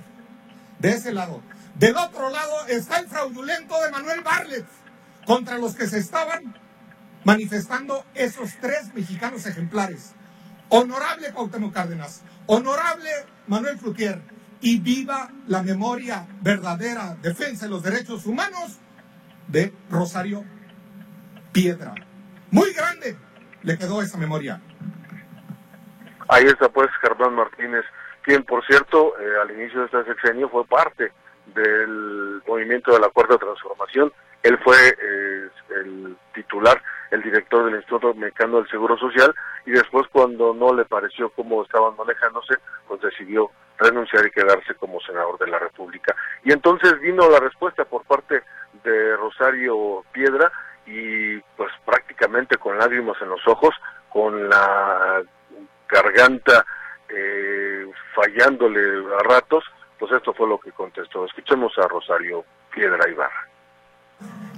de 0.80 0.90
ese 0.92 1.12
lado. 1.12 1.42
Del 1.76 1.98
otro 1.98 2.30
lado 2.30 2.68
está 2.68 3.00
el 3.00 3.08
fraudulento 3.08 3.76
de 3.82 3.92
Manuel 3.92 4.22
Barlet, 4.22 4.66
contra 5.26 5.58
los 5.58 5.76
que 5.76 5.88
se 5.88 5.98
estaban 5.98 6.56
manifestando 7.24 8.06
esos 8.14 8.52
tres 8.62 8.94
mexicanos 8.94 9.46
ejemplares. 9.46 10.12
Honorable 10.70 11.32
Cuauhtémoc 11.32 11.74
Cárdenas, 11.74 12.22
honorable 12.46 13.10
Manuel 13.48 13.80
Frutier 13.80 14.22
y 14.62 14.80
viva 14.80 15.32
la 15.48 15.64
memoria 15.64 16.28
verdadera, 16.42 17.18
defensa 17.22 17.66
de 17.66 17.72
los 17.72 17.84
derechos 17.84 18.26
humanos 18.26 18.80
de 19.48 19.74
Rosario 19.90 20.46
Piedra. 21.52 21.94
Muy 22.52 22.72
grande 22.74 23.18
le 23.64 23.78
quedó 23.78 24.02
esa 24.02 24.18
memoria. 24.18 24.62
Ahí 26.30 26.46
está 26.46 26.70
pues 26.70 26.90
Germán 27.02 27.36
Martínez, 27.36 27.84
quien 28.22 28.44
por 28.44 28.66
cierto 28.66 29.14
eh, 29.20 29.42
al 29.42 29.52
inicio 29.52 29.80
de 29.80 29.86
este 29.86 30.06
sexenio 30.06 30.50
fue 30.50 30.66
parte 30.66 31.12
del 31.54 32.42
movimiento 32.48 32.94
de 32.94 33.00
la 33.00 33.10
Cuarta 33.10 33.38
Transformación. 33.38 34.12
Él 34.44 34.58
fue 34.64 34.76
eh, 34.90 35.50
el 35.78 36.18
titular, 36.34 36.82
el 37.12 37.22
director 37.22 37.66
del 37.66 37.76
Instituto 37.76 38.14
Mexicano 38.14 38.58
del 38.58 38.70
Seguro 38.70 38.98
Social 38.98 39.34
y 39.66 39.72
después 39.72 40.08
cuando 40.12 40.54
no 40.54 40.74
le 40.74 40.86
pareció 40.86 41.30
cómo 41.30 41.64
estaban 41.64 41.96
manejándose, 41.98 42.56
pues 42.88 43.02
decidió 43.02 43.52
renunciar 43.78 44.26
y 44.26 44.32
quedarse 44.32 44.76
como 44.76 45.00
senador 45.02 45.38
de 45.40 45.48
la 45.48 45.60
República. 45.60 46.16
Y 46.44 46.52
entonces 46.52 47.00
vino 47.00 47.30
la 47.30 47.40
respuesta 47.40 47.86
por 47.86 48.04
parte 48.04 48.44
de 48.84 49.16
Rosario 49.18 50.04
Piedra 50.12 50.52
y 50.86 51.40
pues 51.58 51.72
prácticamente 51.86 52.58
con 52.58 52.78
lágrimas 52.78 53.16
en 53.22 53.30
los 53.30 53.46
ojos, 53.48 53.74
con 54.10 54.50
la 54.50 55.22
garganta 55.90 56.66
eh, 57.10 57.86
fallándole 58.16 58.82
a 59.20 59.24
ratos, 59.24 59.64
pues 60.00 60.12
esto 60.12 60.34
fue 60.34 60.48
lo 60.48 60.60
que 60.60 60.72
contestó. 60.72 61.26
Escuchemos 61.26 61.72
a 61.78 61.88
Rosario 61.88 62.44
Piedra 62.74 63.10
Ibarra. 63.10 63.48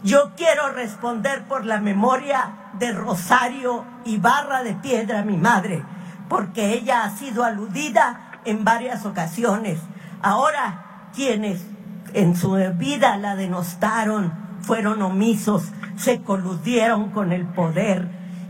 Yo 0.03 0.32
quiero 0.38 0.69
responder 0.69 1.43
por 1.47 1.65
la 1.65 1.80
memoria 1.80 2.71
de 2.73 2.91
Rosario 2.91 3.86
Ibarra 4.05 4.63
de 4.63 4.73
Piedra, 4.76 5.23
mi 5.23 5.38
madre, 5.38 5.84
porque 6.30 6.73
ella 6.73 7.03
ha 7.03 7.09
sido 7.09 7.43
aludida 7.43 8.39
en 8.45 8.63
varias 8.63 9.05
ocasiones. 9.05 9.82
Ahora, 10.21 11.09
quienes 11.15 11.65
en 12.13 12.36
su 12.36 12.53
vida 12.78 13.17
la 13.17 13.36
denostaron, 13.36 14.44
fueron 14.66 15.01
omisos, 15.01 15.63
se 15.95 16.22
coludieron 16.22 17.11
con 17.11 17.32
el 17.32 17.45
poder 17.45 18.07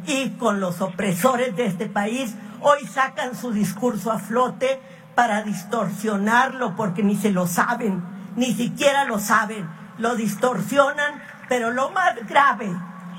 y 0.07 0.29
con 0.31 0.59
los 0.59 0.81
opresores 0.81 1.55
de 1.55 1.65
este 1.65 1.87
país, 1.87 2.35
hoy 2.61 2.85
sacan 2.87 3.35
su 3.35 3.51
discurso 3.51 4.11
a 4.11 4.19
flote 4.19 4.79
para 5.13 5.43
distorsionarlo 5.43 6.75
porque 6.75 7.03
ni 7.03 7.15
se 7.15 7.31
lo 7.31 7.47
saben, 7.47 8.01
ni 8.35 8.53
siquiera 8.53 9.03
lo 9.03 9.19
saben, 9.19 9.67
lo 9.97 10.15
distorsionan, 10.15 11.21
pero 11.49 11.71
lo 11.71 11.91
más 11.91 12.15
grave, 12.27 12.71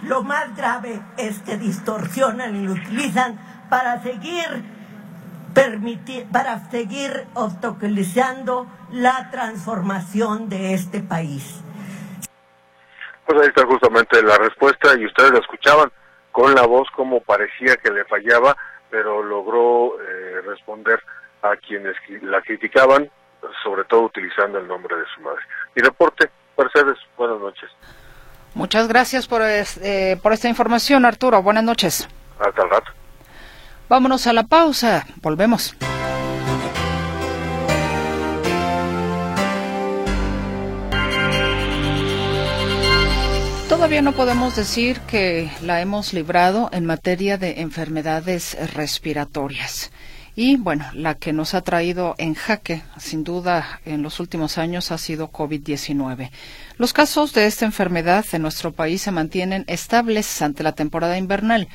lo 0.02 0.22
más 0.22 0.56
grave 0.56 1.02
es 1.18 1.40
que 1.40 1.58
distorsionan 1.58 2.56
y 2.56 2.66
lo 2.66 2.72
utilizan 2.72 3.38
para 3.68 4.02
seguir 4.02 4.64
permitir, 5.52 6.26
para 6.26 6.70
seguir 6.70 7.26
obstaculizando 7.32 8.66
la 8.92 9.30
transformación 9.30 10.50
de 10.50 10.74
este 10.74 11.00
país. 11.00 11.65
Pues 13.26 13.40
ahí 13.40 13.48
está 13.48 13.66
justamente 13.66 14.22
la 14.22 14.38
respuesta 14.38 14.96
y 14.96 15.06
ustedes 15.06 15.32
la 15.32 15.40
escuchaban 15.40 15.90
con 16.32 16.54
la 16.54 16.66
voz 16.66 16.88
como 16.94 17.20
parecía 17.20 17.76
que 17.76 17.90
le 17.90 18.04
fallaba, 18.04 18.56
pero 18.90 19.22
logró 19.22 19.94
eh, 20.00 20.42
responder 20.46 21.02
a 21.42 21.56
quienes 21.56 21.96
la 22.22 22.40
criticaban, 22.42 23.10
sobre 23.62 23.84
todo 23.84 24.02
utilizando 24.02 24.58
el 24.58 24.68
nombre 24.68 24.96
de 24.96 25.04
su 25.14 25.20
madre. 25.22 25.40
Mi 25.74 25.82
reporte, 25.82 26.30
Mercedes, 26.56 26.98
buenas 27.16 27.40
noches. 27.40 27.70
Muchas 28.54 28.88
gracias 28.88 29.26
por, 29.26 29.42
eh, 29.42 30.18
por 30.22 30.32
esta 30.32 30.48
información, 30.48 31.04
Arturo. 31.04 31.42
Buenas 31.42 31.64
noches. 31.64 32.08
Hasta 32.38 32.62
el 32.62 32.70
rato. 32.70 32.92
Vámonos 33.88 34.26
a 34.26 34.32
la 34.32 34.44
pausa. 34.44 35.04
Volvemos. 35.20 35.76
Todavía 43.86 44.02
no 44.02 44.16
podemos 44.16 44.56
decir 44.56 44.98
que 45.02 45.48
la 45.62 45.80
hemos 45.80 46.12
librado 46.12 46.68
en 46.72 46.86
materia 46.86 47.38
de 47.38 47.60
enfermedades 47.60 48.56
respiratorias. 48.74 49.92
Y 50.34 50.56
bueno, 50.56 50.86
la 50.92 51.14
que 51.14 51.32
nos 51.32 51.54
ha 51.54 51.60
traído 51.60 52.16
en 52.18 52.34
jaque, 52.34 52.82
sin 52.98 53.22
duda, 53.22 53.80
en 53.84 54.02
los 54.02 54.18
últimos 54.18 54.58
años 54.58 54.90
ha 54.90 54.98
sido 54.98 55.30
COVID-19. 55.30 56.30
Los 56.78 56.92
casos 56.92 57.32
de 57.32 57.46
esta 57.46 57.64
enfermedad 57.64 58.24
en 58.32 58.42
nuestro 58.42 58.72
país 58.72 59.02
se 59.02 59.12
mantienen 59.12 59.62
estables 59.68 60.42
ante 60.42 60.64
la 60.64 60.72
temporada 60.72 61.16
invernal, 61.16 61.68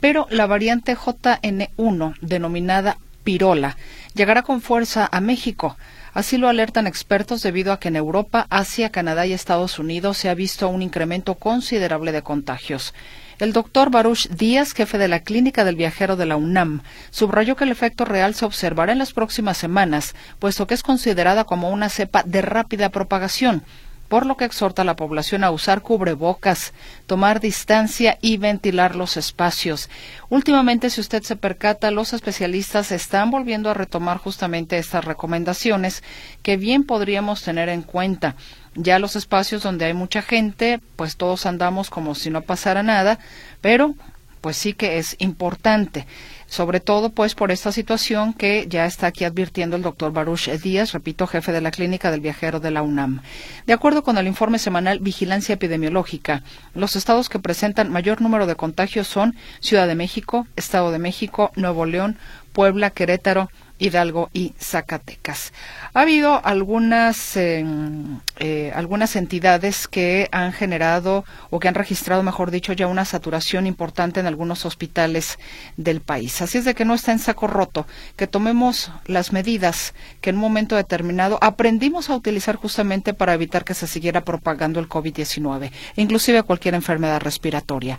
pero 0.00 0.26
la 0.30 0.46
variante 0.46 0.96
JN1, 0.96 2.14
denominada 2.22 2.96
pirola, 3.28 3.76
llegará 4.14 4.40
con 4.42 4.62
fuerza 4.62 5.06
a 5.12 5.20
México. 5.20 5.76
Así 6.14 6.38
lo 6.38 6.48
alertan 6.48 6.86
expertos 6.86 7.42
debido 7.42 7.74
a 7.74 7.78
que 7.78 7.88
en 7.88 7.96
Europa, 7.96 8.46
Asia, 8.48 8.88
Canadá 8.88 9.26
y 9.26 9.34
Estados 9.34 9.78
Unidos 9.78 10.16
se 10.16 10.30
ha 10.30 10.34
visto 10.34 10.66
un 10.70 10.80
incremento 10.80 11.34
considerable 11.34 12.10
de 12.10 12.22
contagios. 12.22 12.94
El 13.38 13.52
doctor 13.52 13.90
Baruch 13.90 14.28
Díaz, 14.30 14.72
jefe 14.72 14.96
de 14.96 15.08
la 15.08 15.20
Clínica 15.20 15.64
del 15.66 15.76
Viajero 15.76 16.16
de 16.16 16.24
la 16.24 16.36
UNAM, 16.36 16.80
subrayó 17.10 17.54
que 17.54 17.64
el 17.64 17.70
efecto 17.70 18.06
real 18.06 18.34
se 18.34 18.46
observará 18.46 18.92
en 18.92 18.98
las 18.98 19.12
próximas 19.12 19.58
semanas, 19.58 20.14
puesto 20.38 20.66
que 20.66 20.72
es 20.72 20.82
considerada 20.82 21.44
como 21.44 21.68
una 21.68 21.90
cepa 21.90 22.22
de 22.24 22.40
rápida 22.40 22.88
propagación 22.88 23.62
por 24.08 24.26
lo 24.26 24.36
que 24.36 24.44
exhorta 24.44 24.82
a 24.82 24.84
la 24.84 24.96
población 24.96 25.44
a 25.44 25.50
usar 25.50 25.82
cubrebocas, 25.82 26.72
tomar 27.06 27.40
distancia 27.40 28.18
y 28.20 28.38
ventilar 28.38 28.96
los 28.96 29.16
espacios. 29.16 29.88
Últimamente, 30.30 30.90
si 30.90 31.00
usted 31.00 31.22
se 31.22 31.36
percata, 31.36 31.90
los 31.90 32.12
especialistas 32.12 32.90
están 32.90 33.30
volviendo 33.30 33.70
a 33.70 33.74
retomar 33.74 34.18
justamente 34.18 34.78
estas 34.78 35.04
recomendaciones 35.04 36.02
que 36.42 36.56
bien 36.56 36.84
podríamos 36.84 37.42
tener 37.42 37.68
en 37.68 37.82
cuenta. 37.82 38.34
Ya 38.74 38.98
los 38.98 39.16
espacios 39.16 39.62
donde 39.62 39.86
hay 39.86 39.94
mucha 39.94 40.22
gente, 40.22 40.80
pues 40.96 41.16
todos 41.16 41.46
andamos 41.46 41.90
como 41.90 42.14
si 42.14 42.30
no 42.30 42.42
pasara 42.42 42.82
nada, 42.82 43.18
pero 43.60 43.94
pues 44.40 44.56
sí 44.56 44.72
que 44.72 44.98
es 44.98 45.16
importante 45.18 46.06
sobre 46.48 46.80
todo 46.80 47.10
pues 47.10 47.34
por 47.34 47.52
esta 47.52 47.70
situación 47.70 48.32
que 48.32 48.66
ya 48.68 48.86
está 48.86 49.06
aquí 49.06 49.24
advirtiendo 49.24 49.76
el 49.76 49.82
doctor 49.82 50.12
Baruch 50.12 50.48
Díaz, 50.48 50.92
repito, 50.92 51.26
jefe 51.26 51.52
de 51.52 51.60
la 51.60 51.70
clínica 51.70 52.10
del 52.10 52.20
viajero 52.20 52.58
de 52.58 52.70
la 52.70 52.82
UNAM. 52.82 53.20
De 53.66 53.74
acuerdo 53.74 54.02
con 54.02 54.18
el 54.18 54.26
informe 54.26 54.58
semanal 54.58 54.98
Vigilancia 54.98 55.52
Epidemiológica, 55.52 56.42
los 56.74 56.96
estados 56.96 57.28
que 57.28 57.38
presentan 57.38 57.92
mayor 57.92 58.22
número 58.22 58.46
de 58.46 58.56
contagios 58.56 59.06
son 59.06 59.36
Ciudad 59.60 59.86
de 59.86 59.94
México, 59.94 60.46
Estado 60.56 60.90
de 60.90 60.98
México, 60.98 61.52
Nuevo 61.54 61.84
León, 61.84 62.16
Puebla, 62.52 62.90
Querétaro, 62.90 63.50
Hidalgo 63.78 64.30
y 64.32 64.54
Zacatecas. 64.60 65.52
Ha 65.94 66.00
habido 66.00 66.44
algunas, 66.44 67.36
em, 67.36 68.20
eh, 68.38 68.72
algunas 68.74 69.16
entidades 69.16 69.88
que 69.88 70.28
han 70.32 70.52
generado 70.52 71.24
o 71.50 71.60
que 71.60 71.68
han 71.68 71.74
registrado, 71.74 72.22
mejor 72.22 72.50
dicho, 72.50 72.72
ya 72.72 72.86
una 72.86 73.04
saturación 73.04 73.66
importante 73.66 74.20
en 74.20 74.26
algunos 74.26 74.64
hospitales 74.64 75.38
del 75.76 76.00
país. 76.00 76.40
Así 76.42 76.58
es 76.58 76.64
de 76.64 76.74
que 76.74 76.84
no 76.84 76.94
está 76.94 77.12
en 77.12 77.18
saco 77.18 77.46
roto, 77.46 77.86
que 78.16 78.26
tomemos 78.26 78.90
las 79.06 79.32
medidas 79.32 79.94
que 80.20 80.30
en 80.30 80.36
un 80.36 80.42
momento 80.42 80.76
determinado 80.76 81.38
aprendimos 81.40 82.10
a 82.10 82.16
utilizar 82.16 82.56
justamente 82.56 83.14
para 83.14 83.34
evitar 83.34 83.64
que 83.64 83.74
se 83.74 83.86
siguiera 83.86 84.24
propagando 84.24 84.80
el 84.80 84.88
COVID-19, 84.88 85.70
inclusive 85.96 86.42
cualquier 86.42 86.74
enfermedad 86.74 87.20
respiratoria. 87.20 87.98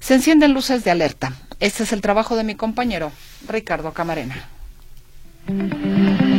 Se 0.00 0.14
encienden 0.14 0.52
luces 0.52 0.84
de 0.84 0.90
alerta. 0.90 1.32
Este 1.58 1.84
es 1.84 1.92
el 1.92 2.02
trabajo 2.02 2.36
de 2.36 2.44
mi 2.44 2.54
compañero 2.54 3.12
Ricardo 3.48 3.92
Camarena. 3.92 4.55
Thank 5.46 5.72
you. 5.74 6.35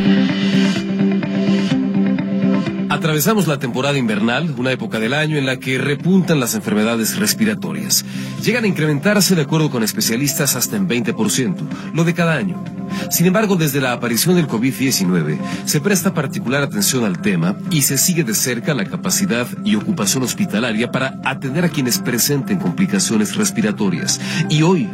Atravesamos 2.98 3.46
la 3.46 3.60
temporada 3.60 3.96
invernal, 3.96 4.52
una 4.58 4.72
época 4.72 4.98
del 4.98 5.14
año 5.14 5.36
en 5.36 5.46
la 5.46 5.60
que 5.60 5.78
repuntan 5.78 6.40
las 6.40 6.56
enfermedades 6.56 7.16
respiratorias. 7.16 8.04
Llegan 8.42 8.64
a 8.64 8.66
incrementarse, 8.66 9.36
de 9.36 9.42
acuerdo 9.42 9.70
con 9.70 9.84
especialistas, 9.84 10.56
hasta 10.56 10.74
en 10.74 10.88
20%, 10.88 11.94
lo 11.94 12.02
de 12.02 12.12
cada 12.12 12.34
año. 12.34 12.60
Sin 13.08 13.26
embargo, 13.26 13.54
desde 13.54 13.80
la 13.80 13.92
aparición 13.92 14.34
del 14.34 14.48
COVID-19, 14.48 15.38
se 15.64 15.80
presta 15.80 16.12
particular 16.12 16.64
atención 16.64 17.04
al 17.04 17.22
tema 17.22 17.56
y 17.70 17.82
se 17.82 17.98
sigue 17.98 18.24
de 18.24 18.34
cerca 18.34 18.74
la 18.74 18.84
capacidad 18.84 19.46
y 19.64 19.76
ocupación 19.76 20.24
hospitalaria 20.24 20.90
para 20.90 21.20
atender 21.24 21.66
a 21.66 21.68
quienes 21.68 22.00
presenten 22.00 22.58
complicaciones 22.58 23.36
respiratorias. 23.36 24.20
Y 24.50 24.62
hoy, 24.62 24.90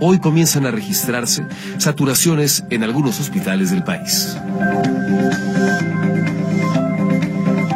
hoy 0.00 0.18
comienzan 0.18 0.66
a 0.66 0.72
registrarse 0.72 1.46
saturaciones 1.78 2.64
en 2.70 2.82
algunos 2.82 3.20
hospitales 3.20 3.70
del 3.70 3.84
país. 3.84 4.36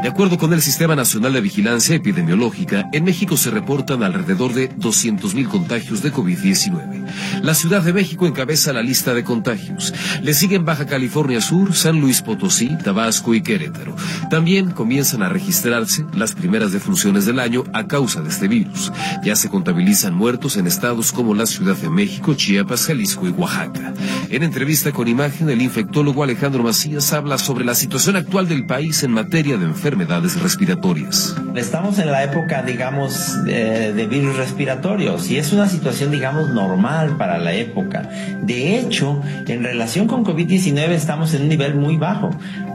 De 0.08 0.12
acuerdo 0.12 0.38
con 0.38 0.54
el 0.54 0.62
Sistema 0.62 0.96
Nacional 0.96 1.34
de 1.34 1.42
Vigilancia 1.42 1.94
Epidemiológica, 1.94 2.88
en 2.94 3.04
México 3.04 3.36
se 3.36 3.50
reportan 3.50 4.02
alrededor 4.02 4.54
de 4.54 4.70
200.000 4.70 5.48
contagios 5.48 6.02
de 6.02 6.10
COVID-19. 6.10 7.42
La 7.42 7.52
Ciudad 7.52 7.82
de 7.82 7.92
México 7.92 8.26
encabeza 8.26 8.72
la 8.72 8.80
lista 8.80 9.12
de 9.12 9.22
contagios. 9.22 9.92
Le 10.22 10.32
siguen 10.32 10.64
Baja 10.64 10.86
California 10.86 11.42
Sur, 11.42 11.74
San 11.74 12.00
Luis 12.00 12.22
Potosí, 12.22 12.70
Tabasco 12.82 13.34
y 13.34 13.42
Querétaro. 13.42 13.94
También 14.30 14.70
comienzan 14.70 15.22
a 15.22 15.28
registrarse 15.28 16.06
las 16.14 16.32
primeras 16.32 16.72
defunciones 16.72 17.26
del 17.26 17.38
año 17.38 17.64
a 17.74 17.86
causa 17.86 18.22
de 18.22 18.30
este 18.30 18.48
virus. 18.48 18.90
Ya 19.22 19.36
se 19.36 19.50
contabilizan 19.50 20.14
muertos 20.14 20.56
en 20.56 20.66
estados 20.66 21.12
como 21.12 21.34
la 21.34 21.44
Ciudad 21.44 21.76
de 21.76 21.90
México, 21.90 22.32
Chiapas, 22.32 22.86
Jalisco 22.86 23.28
y 23.28 23.30
Oaxaca. 23.32 23.92
En 24.30 24.42
entrevista 24.42 24.90
con 24.90 25.06
imagen, 25.06 25.50
el 25.50 25.60
infectólogo 25.60 26.22
Alejandro 26.24 26.62
Macías 26.62 27.12
habla 27.12 27.36
sobre 27.36 27.66
la 27.66 27.74
situación 27.74 28.16
actual 28.16 28.48
del 28.48 28.64
país 28.64 29.02
en 29.02 29.10
materia 29.10 29.58
de 29.58 29.66
enfermedades 29.66 29.97
respiratorias. 30.06 31.36
Estamos 31.54 31.98
en 31.98 32.10
la 32.10 32.22
época, 32.22 32.62
digamos, 32.62 33.44
de, 33.44 33.92
de 33.92 34.06
virus 34.06 34.36
respiratorios 34.36 35.30
y 35.30 35.38
es 35.38 35.52
una 35.52 35.68
situación, 35.68 36.10
digamos, 36.10 36.50
normal 36.50 37.16
para 37.16 37.38
la 37.38 37.52
época. 37.52 38.02
De 38.42 38.78
hecho, 38.78 39.20
en 39.46 39.64
relación 39.64 40.06
con 40.06 40.24
COVID-19 40.24 40.90
estamos 40.90 41.34
en 41.34 41.42
un 41.42 41.48
nivel 41.48 41.74
muy 41.74 41.96
bajo. 41.96 42.30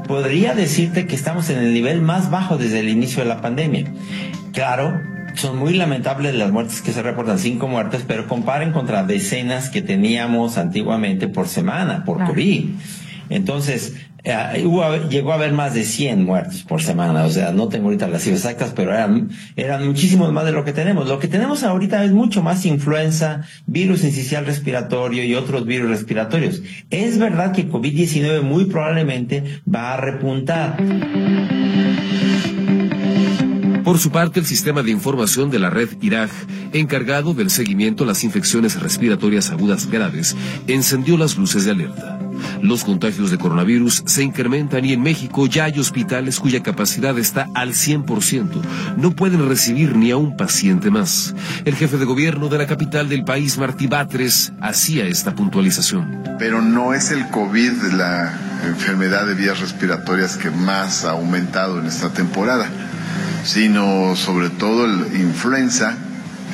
Podría 0.08 0.54
decirte 0.54 1.08
que 1.08 1.16
estamos 1.16 1.50
en 1.50 1.60
el 1.60 1.74
nivel 1.74 2.02
más 2.02 2.30
bajo 2.30 2.58
desde 2.58 2.80
el 2.80 2.90
inicio 2.90 3.24
de 3.24 3.30
la 3.30 3.42
pandemia. 3.42 3.86
Claro, 4.52 5.00
son 5.36 5.58
muy 5.58 5.74
lamentables 5.74 6.36
las 6.36 6.52
muertes 6.52 6.82
que 6.82 6.92
se 6.92 7.02
reportan, 7.02 7.40
cinco 7.40 7.68
muertes, 7.68 8.04
pero 8.08 8.28
comparen 8.28 8.72
contra 8.72 9.04
decenas 9.04 9.70
que 9.70 9.82
teníamos 9.82 10.58
antiguamente 10.58 11.28
por 11.28 11.48
semana, 11.48 12.04
por 12.06 12.24
COVID. 12.24 12.70
Entonces, 13.30 13.96
eh, 14.26 14.64
llegó 15.10 15.32
a 15.32 15.36
haber 15.36 15.52
más 15.52 15.74
de 15.74 15.84
100 15.84 16.24
muertos 16.24 16.64
por 16.64 16.82
semana, 16.82 17.26
o 17.26 17.30
sea, 17.30 17.52
no 17.52 17.68
tengo 17.68 17.86
ahorita 17.86 18.08
las 18.08 18.22
cifras 18.24 18.46
exactas, 18.46 18.72
pero 18.74 18.94
eran, 18.94 19.30
eran 19.58 19.86
muchísimos 19.86 20.32
más 20.32 20.46
de 20.46 20.54
lo 20.54 20.64
que 20.64 20.72
tenemos. 20.72 21.10
Lo 21.10 21.20
que 21.20 21.28
tenemos 21.28 21.64
ahorita 21.64 22.04
es 22.06 22.12
mucho 22.12 22.42
más 22.42 22.66
influenza, 22.66 23.42
virus 23.66 24.04
incisional 24.04 24.46
respiratorio 24.46 25.26
y 25.26 25.36
otros 25.36 25.66
virus 25.66 25.90
respiratorios. 25.90 26.62
Es 26.90 27.20
verdad 27.20 27.52
que 27.52 27.70
COVID-19 27.70 28.42
muy 28.44 28.66
probablemente 28.66 29.62
va 29.68 29.94
a 29.94 29.98
repuntar. 29.98 30.78
Por 33.84 34.00
su 34.00 34.12
parte, 34.12 34.40
el 34.40 34.46
sistema 34.46 34.82
de 34.82 34.92
información 34.92 35.52
de 35.52 35.60
la 35.60 35.70
red 35.70 35.90
IRAG, 36.02 36.30
encargado 36.72 37.34
del 37.34 37.50
seguimiento 37.50 38.06
a 38.06 38.08
las 38.08 38.24
infecciones 38.24 38.82
respiratorias 38.82 39.52
agudas 39.52 39.92
graves, 39.92 40.38
encendió 40.68 41.18
las 41.18 41.38
luces 41.38 41.66
de 41.66 41.72
alerta. 41.72 42.23
Los 42.62 42.84
contagios 42.84 43.32
de 43.32 43.38
coronavirus 43.38 44.04
se 44.06 44.24
incrementan 44.24 44.86
y 44.86 44.94
en 44.94 45.02
México 45.02 45.48
ya 45.48 45.66
hay 45.66 45.80
hospitales 45.80 46.40
cuya 46.40 46.64
capacidad 46.64 47.18
está 47.18 47.48
al 47.54 47.74
100%. 47.74 48.62
No 48.98 49.12
pueden 49.12 49.48
recibir 49.48 49.96
ni 49.96 50.12
a 50.12 50.18
un 50.18 50.38
paciente 50.38 50.92
más. 50.92 51.36
El 51.66 51.76
jefe 51.76 51.98
de 51.98 52.06
gobierno 52.06 52.50
de 52.50 52.58
la 52.58 52.68
capital 52.68 53.10
del 53.10 53.24
país, 53.24 53.58
Martí 53.58 53.88
Batres, 53.88 54.54
hacía 54.62 55.06
esta 55.06 55.36
puntualización. 55.36 56.24
Pero 56.40 56.62
no 56.62 56.94
es 56.94 57.12
el 57.12 57.28
COVID 57.30 57.94
la 57.98 58.34
enfermedad 58.66 59.28
de 59.28 59.36
vías 59.36 59.60
respiratorias 59.60 60.38
que 60.38 60.50
más 60.50 61.06
ha 61.06 61.12
aumentado 61.12 61.80
en 61.80 61.88
esta 61.88 62.12
temporada 62.14 62.70
sino 63.44 64.16
sobre 64.16 64.50
todo 64.50 64.88
la 64.88 65.08
influenza, 65.18 65.96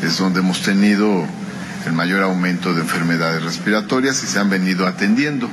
es 0.04 0.18
donde 0.18 0.40
hemos 0.40 0.62
tenido 0.62 1.26
el 1.86 1.94
mayor 1.94 2.24
aumento 2.24 2.74
de 2.74 2.82
enfermedades 2.82 3.44
respiratorias 3.44 4.24
y 4.24 4.28
se 4.28 4.40
han 4.40 4.50
venido 4.50 4.88
atendiendo. 4.88 5.50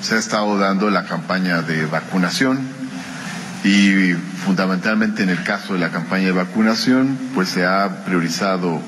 Se 0.00 0.14
ha 0.14 0.18
estado 0.18 0.58
dando 0.58 0.90
la 0.90 1.04
campaña 1.04 1.62
de 1.62 1.86
vacunación 1.86 2.58
y 3.64 4.12
fundamentalmente 4.44 5.22
en 5.22 5.30
el 5.30 5.42
caso 5.42 5.74
de 5.74 5.80
la 5.80 5.90
campaña 5.90 6.26
de 6.26 6.32
vacunación, 6.32 7.18
pues 7.34 7.50
se 7.50 7.66
ha 7.66 8.04
priorizado 8.04 8.80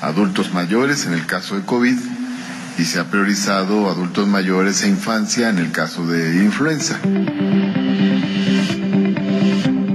adultos 0.00 0.52
mayores 0.52 1.06
en 1.06 1.14
el 1.14 1.26
caso 1.26 1.56
de 1.56 1.62
COVID 1.62 1.96
y 2.78 2.84
se 2.84 2.98
ha 3.00 3.04
priorizado 3.04 3.88
adultos 3.88 4.26
mayores 4.26 4.82
e 4.82 4.88
infancia 4.88 5.48
en 5.48 5.58
el 5.58 5.72
caso 5.72 6.06
de 6.06 6.42
influenza. 6.44 6.98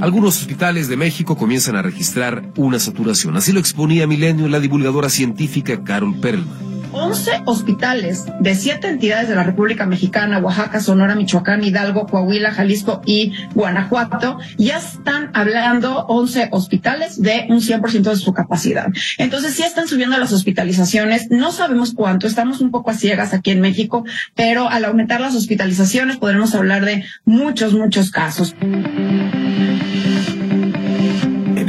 Algunos 0.01 0.37
hospitales 0.37 0.87
de 0.87 0.95
México 0.95 1.35
comienzan 1.35 1.75
a 1.75 1.81
registrar 1.81 2.51
una 2.55 2.79
saturación. 2.79 3.35
Así 3.35 3.51
lo 3.51 3.59
exponía 3.59 4.07
Milenio 4.07 4.47
la 4.47 4.59
divulgadora 4.59 5.09
científica 5.09 5.83
Carol 5.83 6.19
Perlman. 6.19 6.68
11 6.91 7.43
hospitales 7.45 8.25
de 8.39 8.55
siete 8.55 8.87
entidades 8.87 9.29
de 9.29 9.35
la 9.35 9.43
República 9.43 9.85
Mexicana, 9.85 10.39
Oaxaca, 10.39 10.79
Sonora, 10.79 11.15
Michoacán, 11.15 11.63
Hidalgo, 11.63 12.07
Coahuila, 12.07 12.51
Jalisco 12.51 13.01
y 13.05 13.33
Guanajuato, 13.53 14.39
ya 14.57 14.77
están 14.77 15.31
hablando 15.33 16.05
11 16.07 16.49
hospitales 16.51 17.21
de 17.21 17.45
un 17.49 17.61
100% 17.61 18.01
de 18.01 18.15
su 18.15 18.33
capacidad. 18.33 18.87
Entonces, 19.17 19.53
sí 19.53 19.63
están 19.63 19.87
subiendo 19.87 20.17
las 20.17 20.31
hospitalizaciones, 20.31 21.29
no 21.29 21.51
sabemos 21.51 21.93
cuánto, 21.93 22.27
estamos 22.27 22.61
un 22.61 22.71
poco 22.71 22.91
a 22.91 22.93
ciegas 22.93 23.33
aquí 23.33 23.51
en 23.51 23.61
México, 23.61 24.05
pero 24.35 24.69
al 24.69 24.85
aumentar 24.85 25.21
las 25.21 25.35
hospitalizaciones 25.35 26.17
podremos 26.17 26.55
hablar 26.55 26.85
de 26.85 27.05
muchos, 27.25 27.73
muchos 27.73 28.11
casos. 28.11 28.55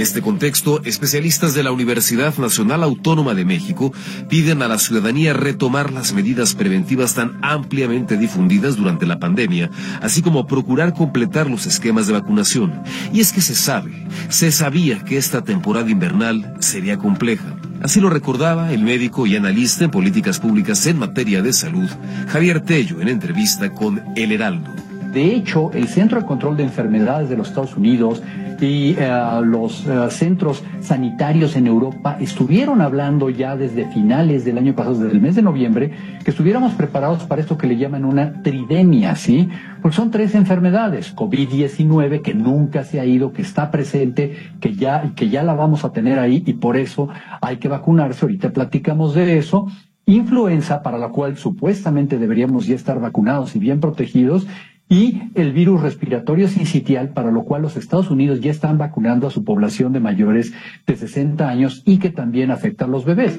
En 0.01 0.05
este 0.05 0.23
contexto, 0.23 0.81
especialistas 0.85 1.53
de 1.53 1.63
la 1.63 1.73
Universidad 1.73 2.35
Nacional 2.39 2.83
Autónoma 2.85 3.35
de 3.35 3.45
México 3.45 3.93
piden 4.31 4.63
a 4.63 4.69
la 4.69 4.79
ciudadanía 4.79 5.35
retomar 5.35 5.93
las 5.93 6.15
medidas 6.15 6.55
preventivas 6.55 7.13
tan 7.13 7.39
ampliamente 7.43 8.17
difundidas 8.17 8.77
durante 8.77 9.05
la 9.05 9.19
pandemia, 9.19 9.71
así 10.01 10.23
como 10.23 10.47
procurar 10.47 10.95
completar 10.95 11.51
los 11.51 11.67
esquemas 11.67 12.07
de 12.07 12.15
vacunación. 12.15 12.83
Y 13.13 13.21
es 13.21 13.31
que 13.31 13.43
se 13.43 13.55
sabe, 13.55 13.93
se 14.31 14.51
sabía 14.53 15.05
que 15.05 15.19
esta 15.19 15.45
temporada 15.45 15.91
invernal 15.91 16.55
sería 16.61 16.97
compleja. 16.97 17.55
Así 17.83 18.01
lo 18.01 18.09
recordaba 18.09 18.73
el 18.73 18.83
médico 18.83 19.27
y 19.27 19.37
analista 19.37 19.85
en 19.85 19.91
políticas 19.91 20.41
públicas 20.41 20.87
en 20.87 20.99
materia 20.99 21.43
de 21.43 21.53
salud, 21.53 21.91
Javier 22.29 22.63
Tello, 22.63 23.03
en 23.03 23.09
entrevista 23.09 23.71
con 23.75 24.01
El 24.17 24.33
Heraldo. 24.33 24.71
De 25.13 25.35
hecho, 25.35 25.73
el 25.73 25.89
Centro 25.89 26.21
de 26.21 26.27
Control 26.27 26.57
de 26.57 26.63
Enfermedades 26.63 27.29
de 27.29 27.37
los 27.37 27.49
Estados 27.49 27.77
Unidos 27.77 28.23
y 28.61 28.95
eh, 28.99 29.41
los 29.43 29.87
eh, 29.87 30.11
centros 30.11 30.63
sanitarios 30.81 31.57
en 31.57 31.67
Europa 31.67 32.17
estuvieron 32.21 32.81
hablando 32.81 33.31
ya 33.31 33.57
desde 33.57 33.91
finales 33.93 34.45
del 34.45 34.59
año 34.59 34.75
pasado, 34.75 34.99
desde 34.99 35.13
el 35.13 35.21
mes 35.21 35.35
de 35.35 35.43
noviembre, 35.43 35.93
que 36.25 36.31
estuviéramos 36.31 36.75
preparados 36.75 37.25
para 37.25 37.41
esto 37.41 37.57
que 37.57 37.67
le 37.67 37.77
llaman 37.77 38.05
una 38.05 38.43
tridemia, 38.43 39.17
¿sí? 39.17 39.49
Porque 39.81 39.97
son 39.97 40.11
tres 40.11 40.35
enfermedades, 40.35 41.15
COVID-19 41.17 42.23
que 42.23 42.35
nunca 42.35 42.85
se 42.85 43.01
ha 43.01 43.07
ido, 43.07 43.33
que 43.33 43.43
está 43.43 43.71
presente, 43.71 44.37
que 44.61 44.75
ya, 44.75 45.13
que 45.15 45.29
ya 45.29 45.43
la 45.43 45.55
vamos 45.55 45.85
a 45.85 45.93
tener 45.93 46.19
ahí 46.19 46.43
y 46.47 46.55
por 46.55 46.77
eso 46.77 47.09
hay 47.41 47.57
que 47.57 47.69
vacunarse. 47.69 48.25
Ahorita 48.25 48.53
platicamos 48.53 49.15
de 49.15 49.39
eso 49.39 49.67
influenza 50.07 50.83
para 50.83 50.99
la 50.99 51.11
cual 51.11 51.37
supuestamente 51.37 52.19
deberíamos 52.19 52.67
ya 52.67 52.75
estar 52.75 53.01
vacunados 53.01 53.55
y 53.55 53.59
bien 53.59 53.81
protegidos 53.81 54.47
y 54.91 55.23
el 55.37 55.53
virus 55.53 55.81
respiratorio 55.81 56.49
sincitial, 56.49 57.11
para 57.11 57.31
lo 57.31 57.45
cual 57.45 57.63
los 57.63 57.77
Estados 57.77 58.11
Unidos 58.11 58.41
ya 58.41 58.51
están 58.51 58.77
vacunando 58.77 59.29
a 59.29 59.31
su 59.31 59.45
población 59.45 59.93
de 59.93 60.01
mayores 60.01 60.53
de 60.85 60.97
60 60.97 61.49
años 61.49 61.83
y 61.87 61.99
que 61.99 62.11
también 62.11 62.51
afecta 62.51 62.87
a 62.87 62.89
los 62.89 63.05
bebés. 63.05 63.39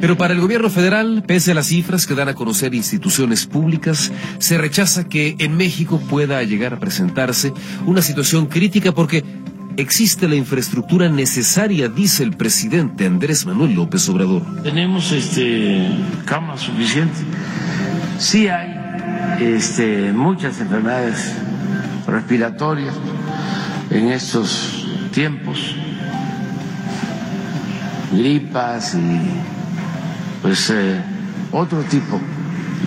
Pero 0.00 0.16
para 0.16 0.32
el 0.32 0.40
gobierno 0.40 0.70
federal, 0.70 1.22
pese 1.26 1.52
a 1.52 1.54
las 1.54 1.66
cifras 1.66 2.06
que 2.06 2.14
dan 2.14 2.28
a 2.28 2.34
conocer 2.34 2.74
instituciones 2.74 3.46
públicas, 3.46 4.10
se 4.38 4.56
rechaza 4.56 5.06
que 5.06 5.36
en 5.38 5.56
México 5.56 6.00
pueda 6.08 6.42
llegar 6.42 6.74
a 6.74 6.80
presentarse 6.80 7.52
una 7.86 8.00
situación 8.00 8.46
crítica 8.46 8.92
porque 8.92 9.22
existe 9.76 10.28
la 10.28 10.36
infraestructura 10.36 11.10
necesaria, 11.10 11.88
dice 11.88 12.22
el 12.22 12.36
presidente 12.36 13.04
Andrés 13.06 13.44
Manuel 13.44 13.74
López 13.74 14.08
Obrador. 14.08 14.42
Tenemos 14.62 15.12
este 15.12 15.86
cama 16.24 16.56
suficiente 16.56 17.20
Sí 18.18 18.48
hay 18.48 18.74
este, 19.40 20.12
muchas 20.12 20.60
enfermedades 20.60 21.34
respiratorias 22.06 22.94
en 23.90 24.08
estos 24.08 24.86
tiempos, 25.12 25.74
gripas 28.12 28.94
y 28.94 29.20
pues 30.42 30.70
eh, 30.70 31.00
otro 31.52 31.80
tipo 31.82 32.20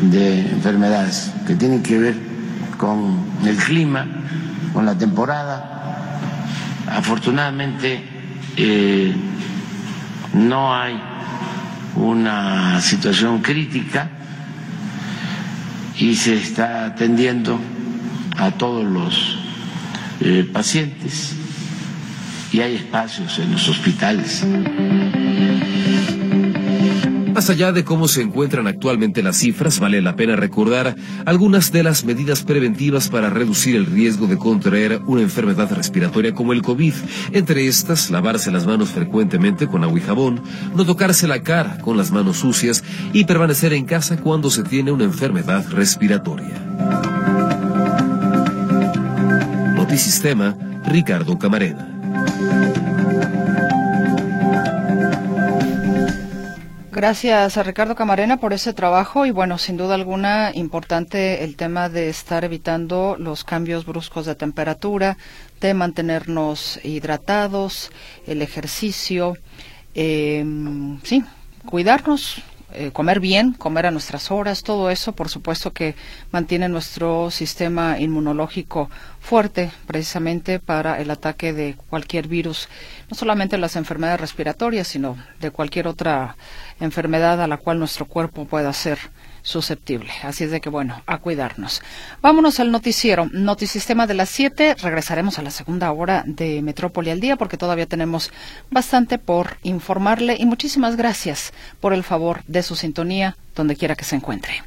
de 0.02 0.50
enfermedades 0.52 1.34
que 1.46 1.56
tienen 1.56 1.84
que 1.84 1.98
ver 1.98 2.16
con 2.78 3.18
el 3.46 3.56
clima, 3.58 4.06
con 4.74 4.86
la 4.86 4.98
temporada. 4.98 6.20
Afortunadamente 6.90 8.02
eh, 8.56 9.14
no 10.34 10.74
hay 10.74 10.98
una 11.96 12.80
situación 12.80 13.42
crítica 13.42 14.12
y 16.00 16.16
se 16.16 16.36
está 16.36 16.86
atendiendo 16.86 17.60
a 18.38 18.52
todos 18.52 18.86
los 18.86 19.38
eh, 20.22 20.48
pacientes 20.52 21.34
y 22.52 22.62
hay 22.62 22.76
espacios 22.76 23.40
en 23.40 23.52
los 23.52 23.68
hospitales. 23.68 24.44
Más 27.38 27.52
allá 27.52 27.72
de 27.72 27.84
cómo 27.84 28.08
se 28.08 28.24
encuentran 28.24 28.66
actualmente 28.66 29.22
las 29.22 29.38
cifras, 29.38 29.80
vale 29.80 30.02
la 30.02 30.16
pena 30.16 30.36
recordar 30.36 30.96
algunas 31.24 31.72
de 31.72 31.84
las 31.84 32.04
medidas 32.04 32.42
preventivas 32.42 33.10
para 33.10 33.30
reducir 33.30 33.76
el 33.76 33.86
riesgo 33.86 34.26
de 34.26 34.40
contraer 34.40 35.02
una 35.06 35.22
enfermedad 35.22 35.72
respiratoria 35.72 36.34
como 36.34 36.52
el 36.52 36.64
COVID. 36.64 36.96
Entre 37.34 37.68
estas, 37.68 38.10
lavarse 38.10 38.50
las 38.50 38.66
manos 38.66 38.90
frecuentemente 38.90 39.68
con 39.68 39.84
agua 39.84 40.00
y 40.00 40.02
jabón, 40.02 40.42
no 40.76 40.84
tocarse 40.84 41.28
la 41.28 41.44
cara 41.44 41.78
con 41.78 41.96
las 41.96 42.10
manos 42.10 42.38
sucias 42.38 42.84
y 43.14 43.26
permanecer 43.26 43.72
en 43.72 43.86
casa 43.86 44.18
cuando 44.18 44.50
se 44.50 44.64
tiene 44.64 44.92
una 44.92 45.04
enfermedad 45.04 45.64
respiratoria. 45.70 46.60
Ricardo 50.88 51.38
Camarena. 51.38 52.77
Gracias 56.98 57.58
a 57.58 57.62
Ricardo 57.62 57.94
Camarena 57.94 58.38
por 58.38 58.54
ese 58.54 58.74
trabajo 58.74 59.28
y 59.28 59.30
bueno, 59.30 59.60
sin 59.60 59.78
duda 59.78 59.94
alguna 59.94 60.50
importante 60.56 61.44
el 61.44 61.56
tema 61.56 61.90
de 61.90 62.10
estar 62.10 62.44
evitando 62.44 63.18
los 63.20 63.44
cambios 63.44 63.86
bruscos 63.86 64.26
de 64.26 64.34
temperatura, 64.34 65.16
de 65.62 65.76
mantenernos 65.76 66.80
hidratados, 66.84 67.92
el 68.26 68.42
ejercicio, 68.42 69.38
eh, 69.94 70.44
sí, 71.04 71.24
cuidarnos, 71.68 72.42
eh, 72.74 72.92
comer 72.92 73.22
bien, 73.22 73.54
comer 73.54 73.86
a 73.86 73.92
nuestras 73.92 74.30
horas, 74.30 74.62
todo 74.62 74.90
eso, 74.90 75.14
por 75.14 75.30
supuesto 75.30 75.72
que 75.72 75.96
mantiene 76.32 76.68
nuestro 76.68 77.32
sistema 77.32 77.98
inmunológico 77.98 78.90
fuerte, 79.22 79.72
precisamente 79.86 80.60
para 80.60 81.00
el 81.00 81.10
ataque 81.10 81.54
de 81.54 81.78
cualquier 81.90 82.28
virus, 82.28 82.68
no 83.10 83.16
solamente 83.16 83.58
las 83.58 83.78
enfermedades 83.78 84.20
respiratorias, 84.20 84.88
sino 84.88 85.16
de 85.40 85.52
cualquier 85.52 85.88
otra 85.88 86.36
enfermedad 86.80 87.42
a 87.42 87.48
la 87.48 87.58
cual 87.58 87.80
nuestro 87.80 88.06
cuerpo 88.06 88.46
pueda 88.46 88.72
ser 88.74 89.00
susceptible. 89.42 90.12
Así 90.24 90.44
es 90.44 90.52
de 90.52 90.60
que, 90.60 90.70
bueno, 90.70 91.02
a 91.06 91.20
cuidarnos. 91.20 91.82
Vámonos 92.22 92.60
al 92.60 92.72
noticiero, 92.72 93.30
Notisistema 93.32 94.06
de 94.06 94.14
las 94.14 94.30
7. 94.30 94.76
Regresaremos 94.76 95.40
a 95.40 95.42
la 95.42 95.52
segunda 95.52 95.92
hora 95.92 96.24
de 96.26 96.62
Metrópoli 96.62 97.10
al 97.12 97.22
día 97.22 97.38
porque 97.38 97.58
todavía 97.58 97.86
tenemos 97.86 98.32
bastante 98.70 99.18
por 99.18 99.58
informarle 99.64 100.36
y 100.38 100.46
muchísimas 100.46 100.98
gracias 100.98 101.54
por 101.80 101.94
el 101.94 102.04
favor 102.04 102.44
de 102.48 102.62
su 102.62 102.76
sintonía 102.76 103.38
donde 103.56 103.76
quiera 103.76 103.96
que 103.96 104.06
se 104.06 104.18
encuentre. 104.18 104.64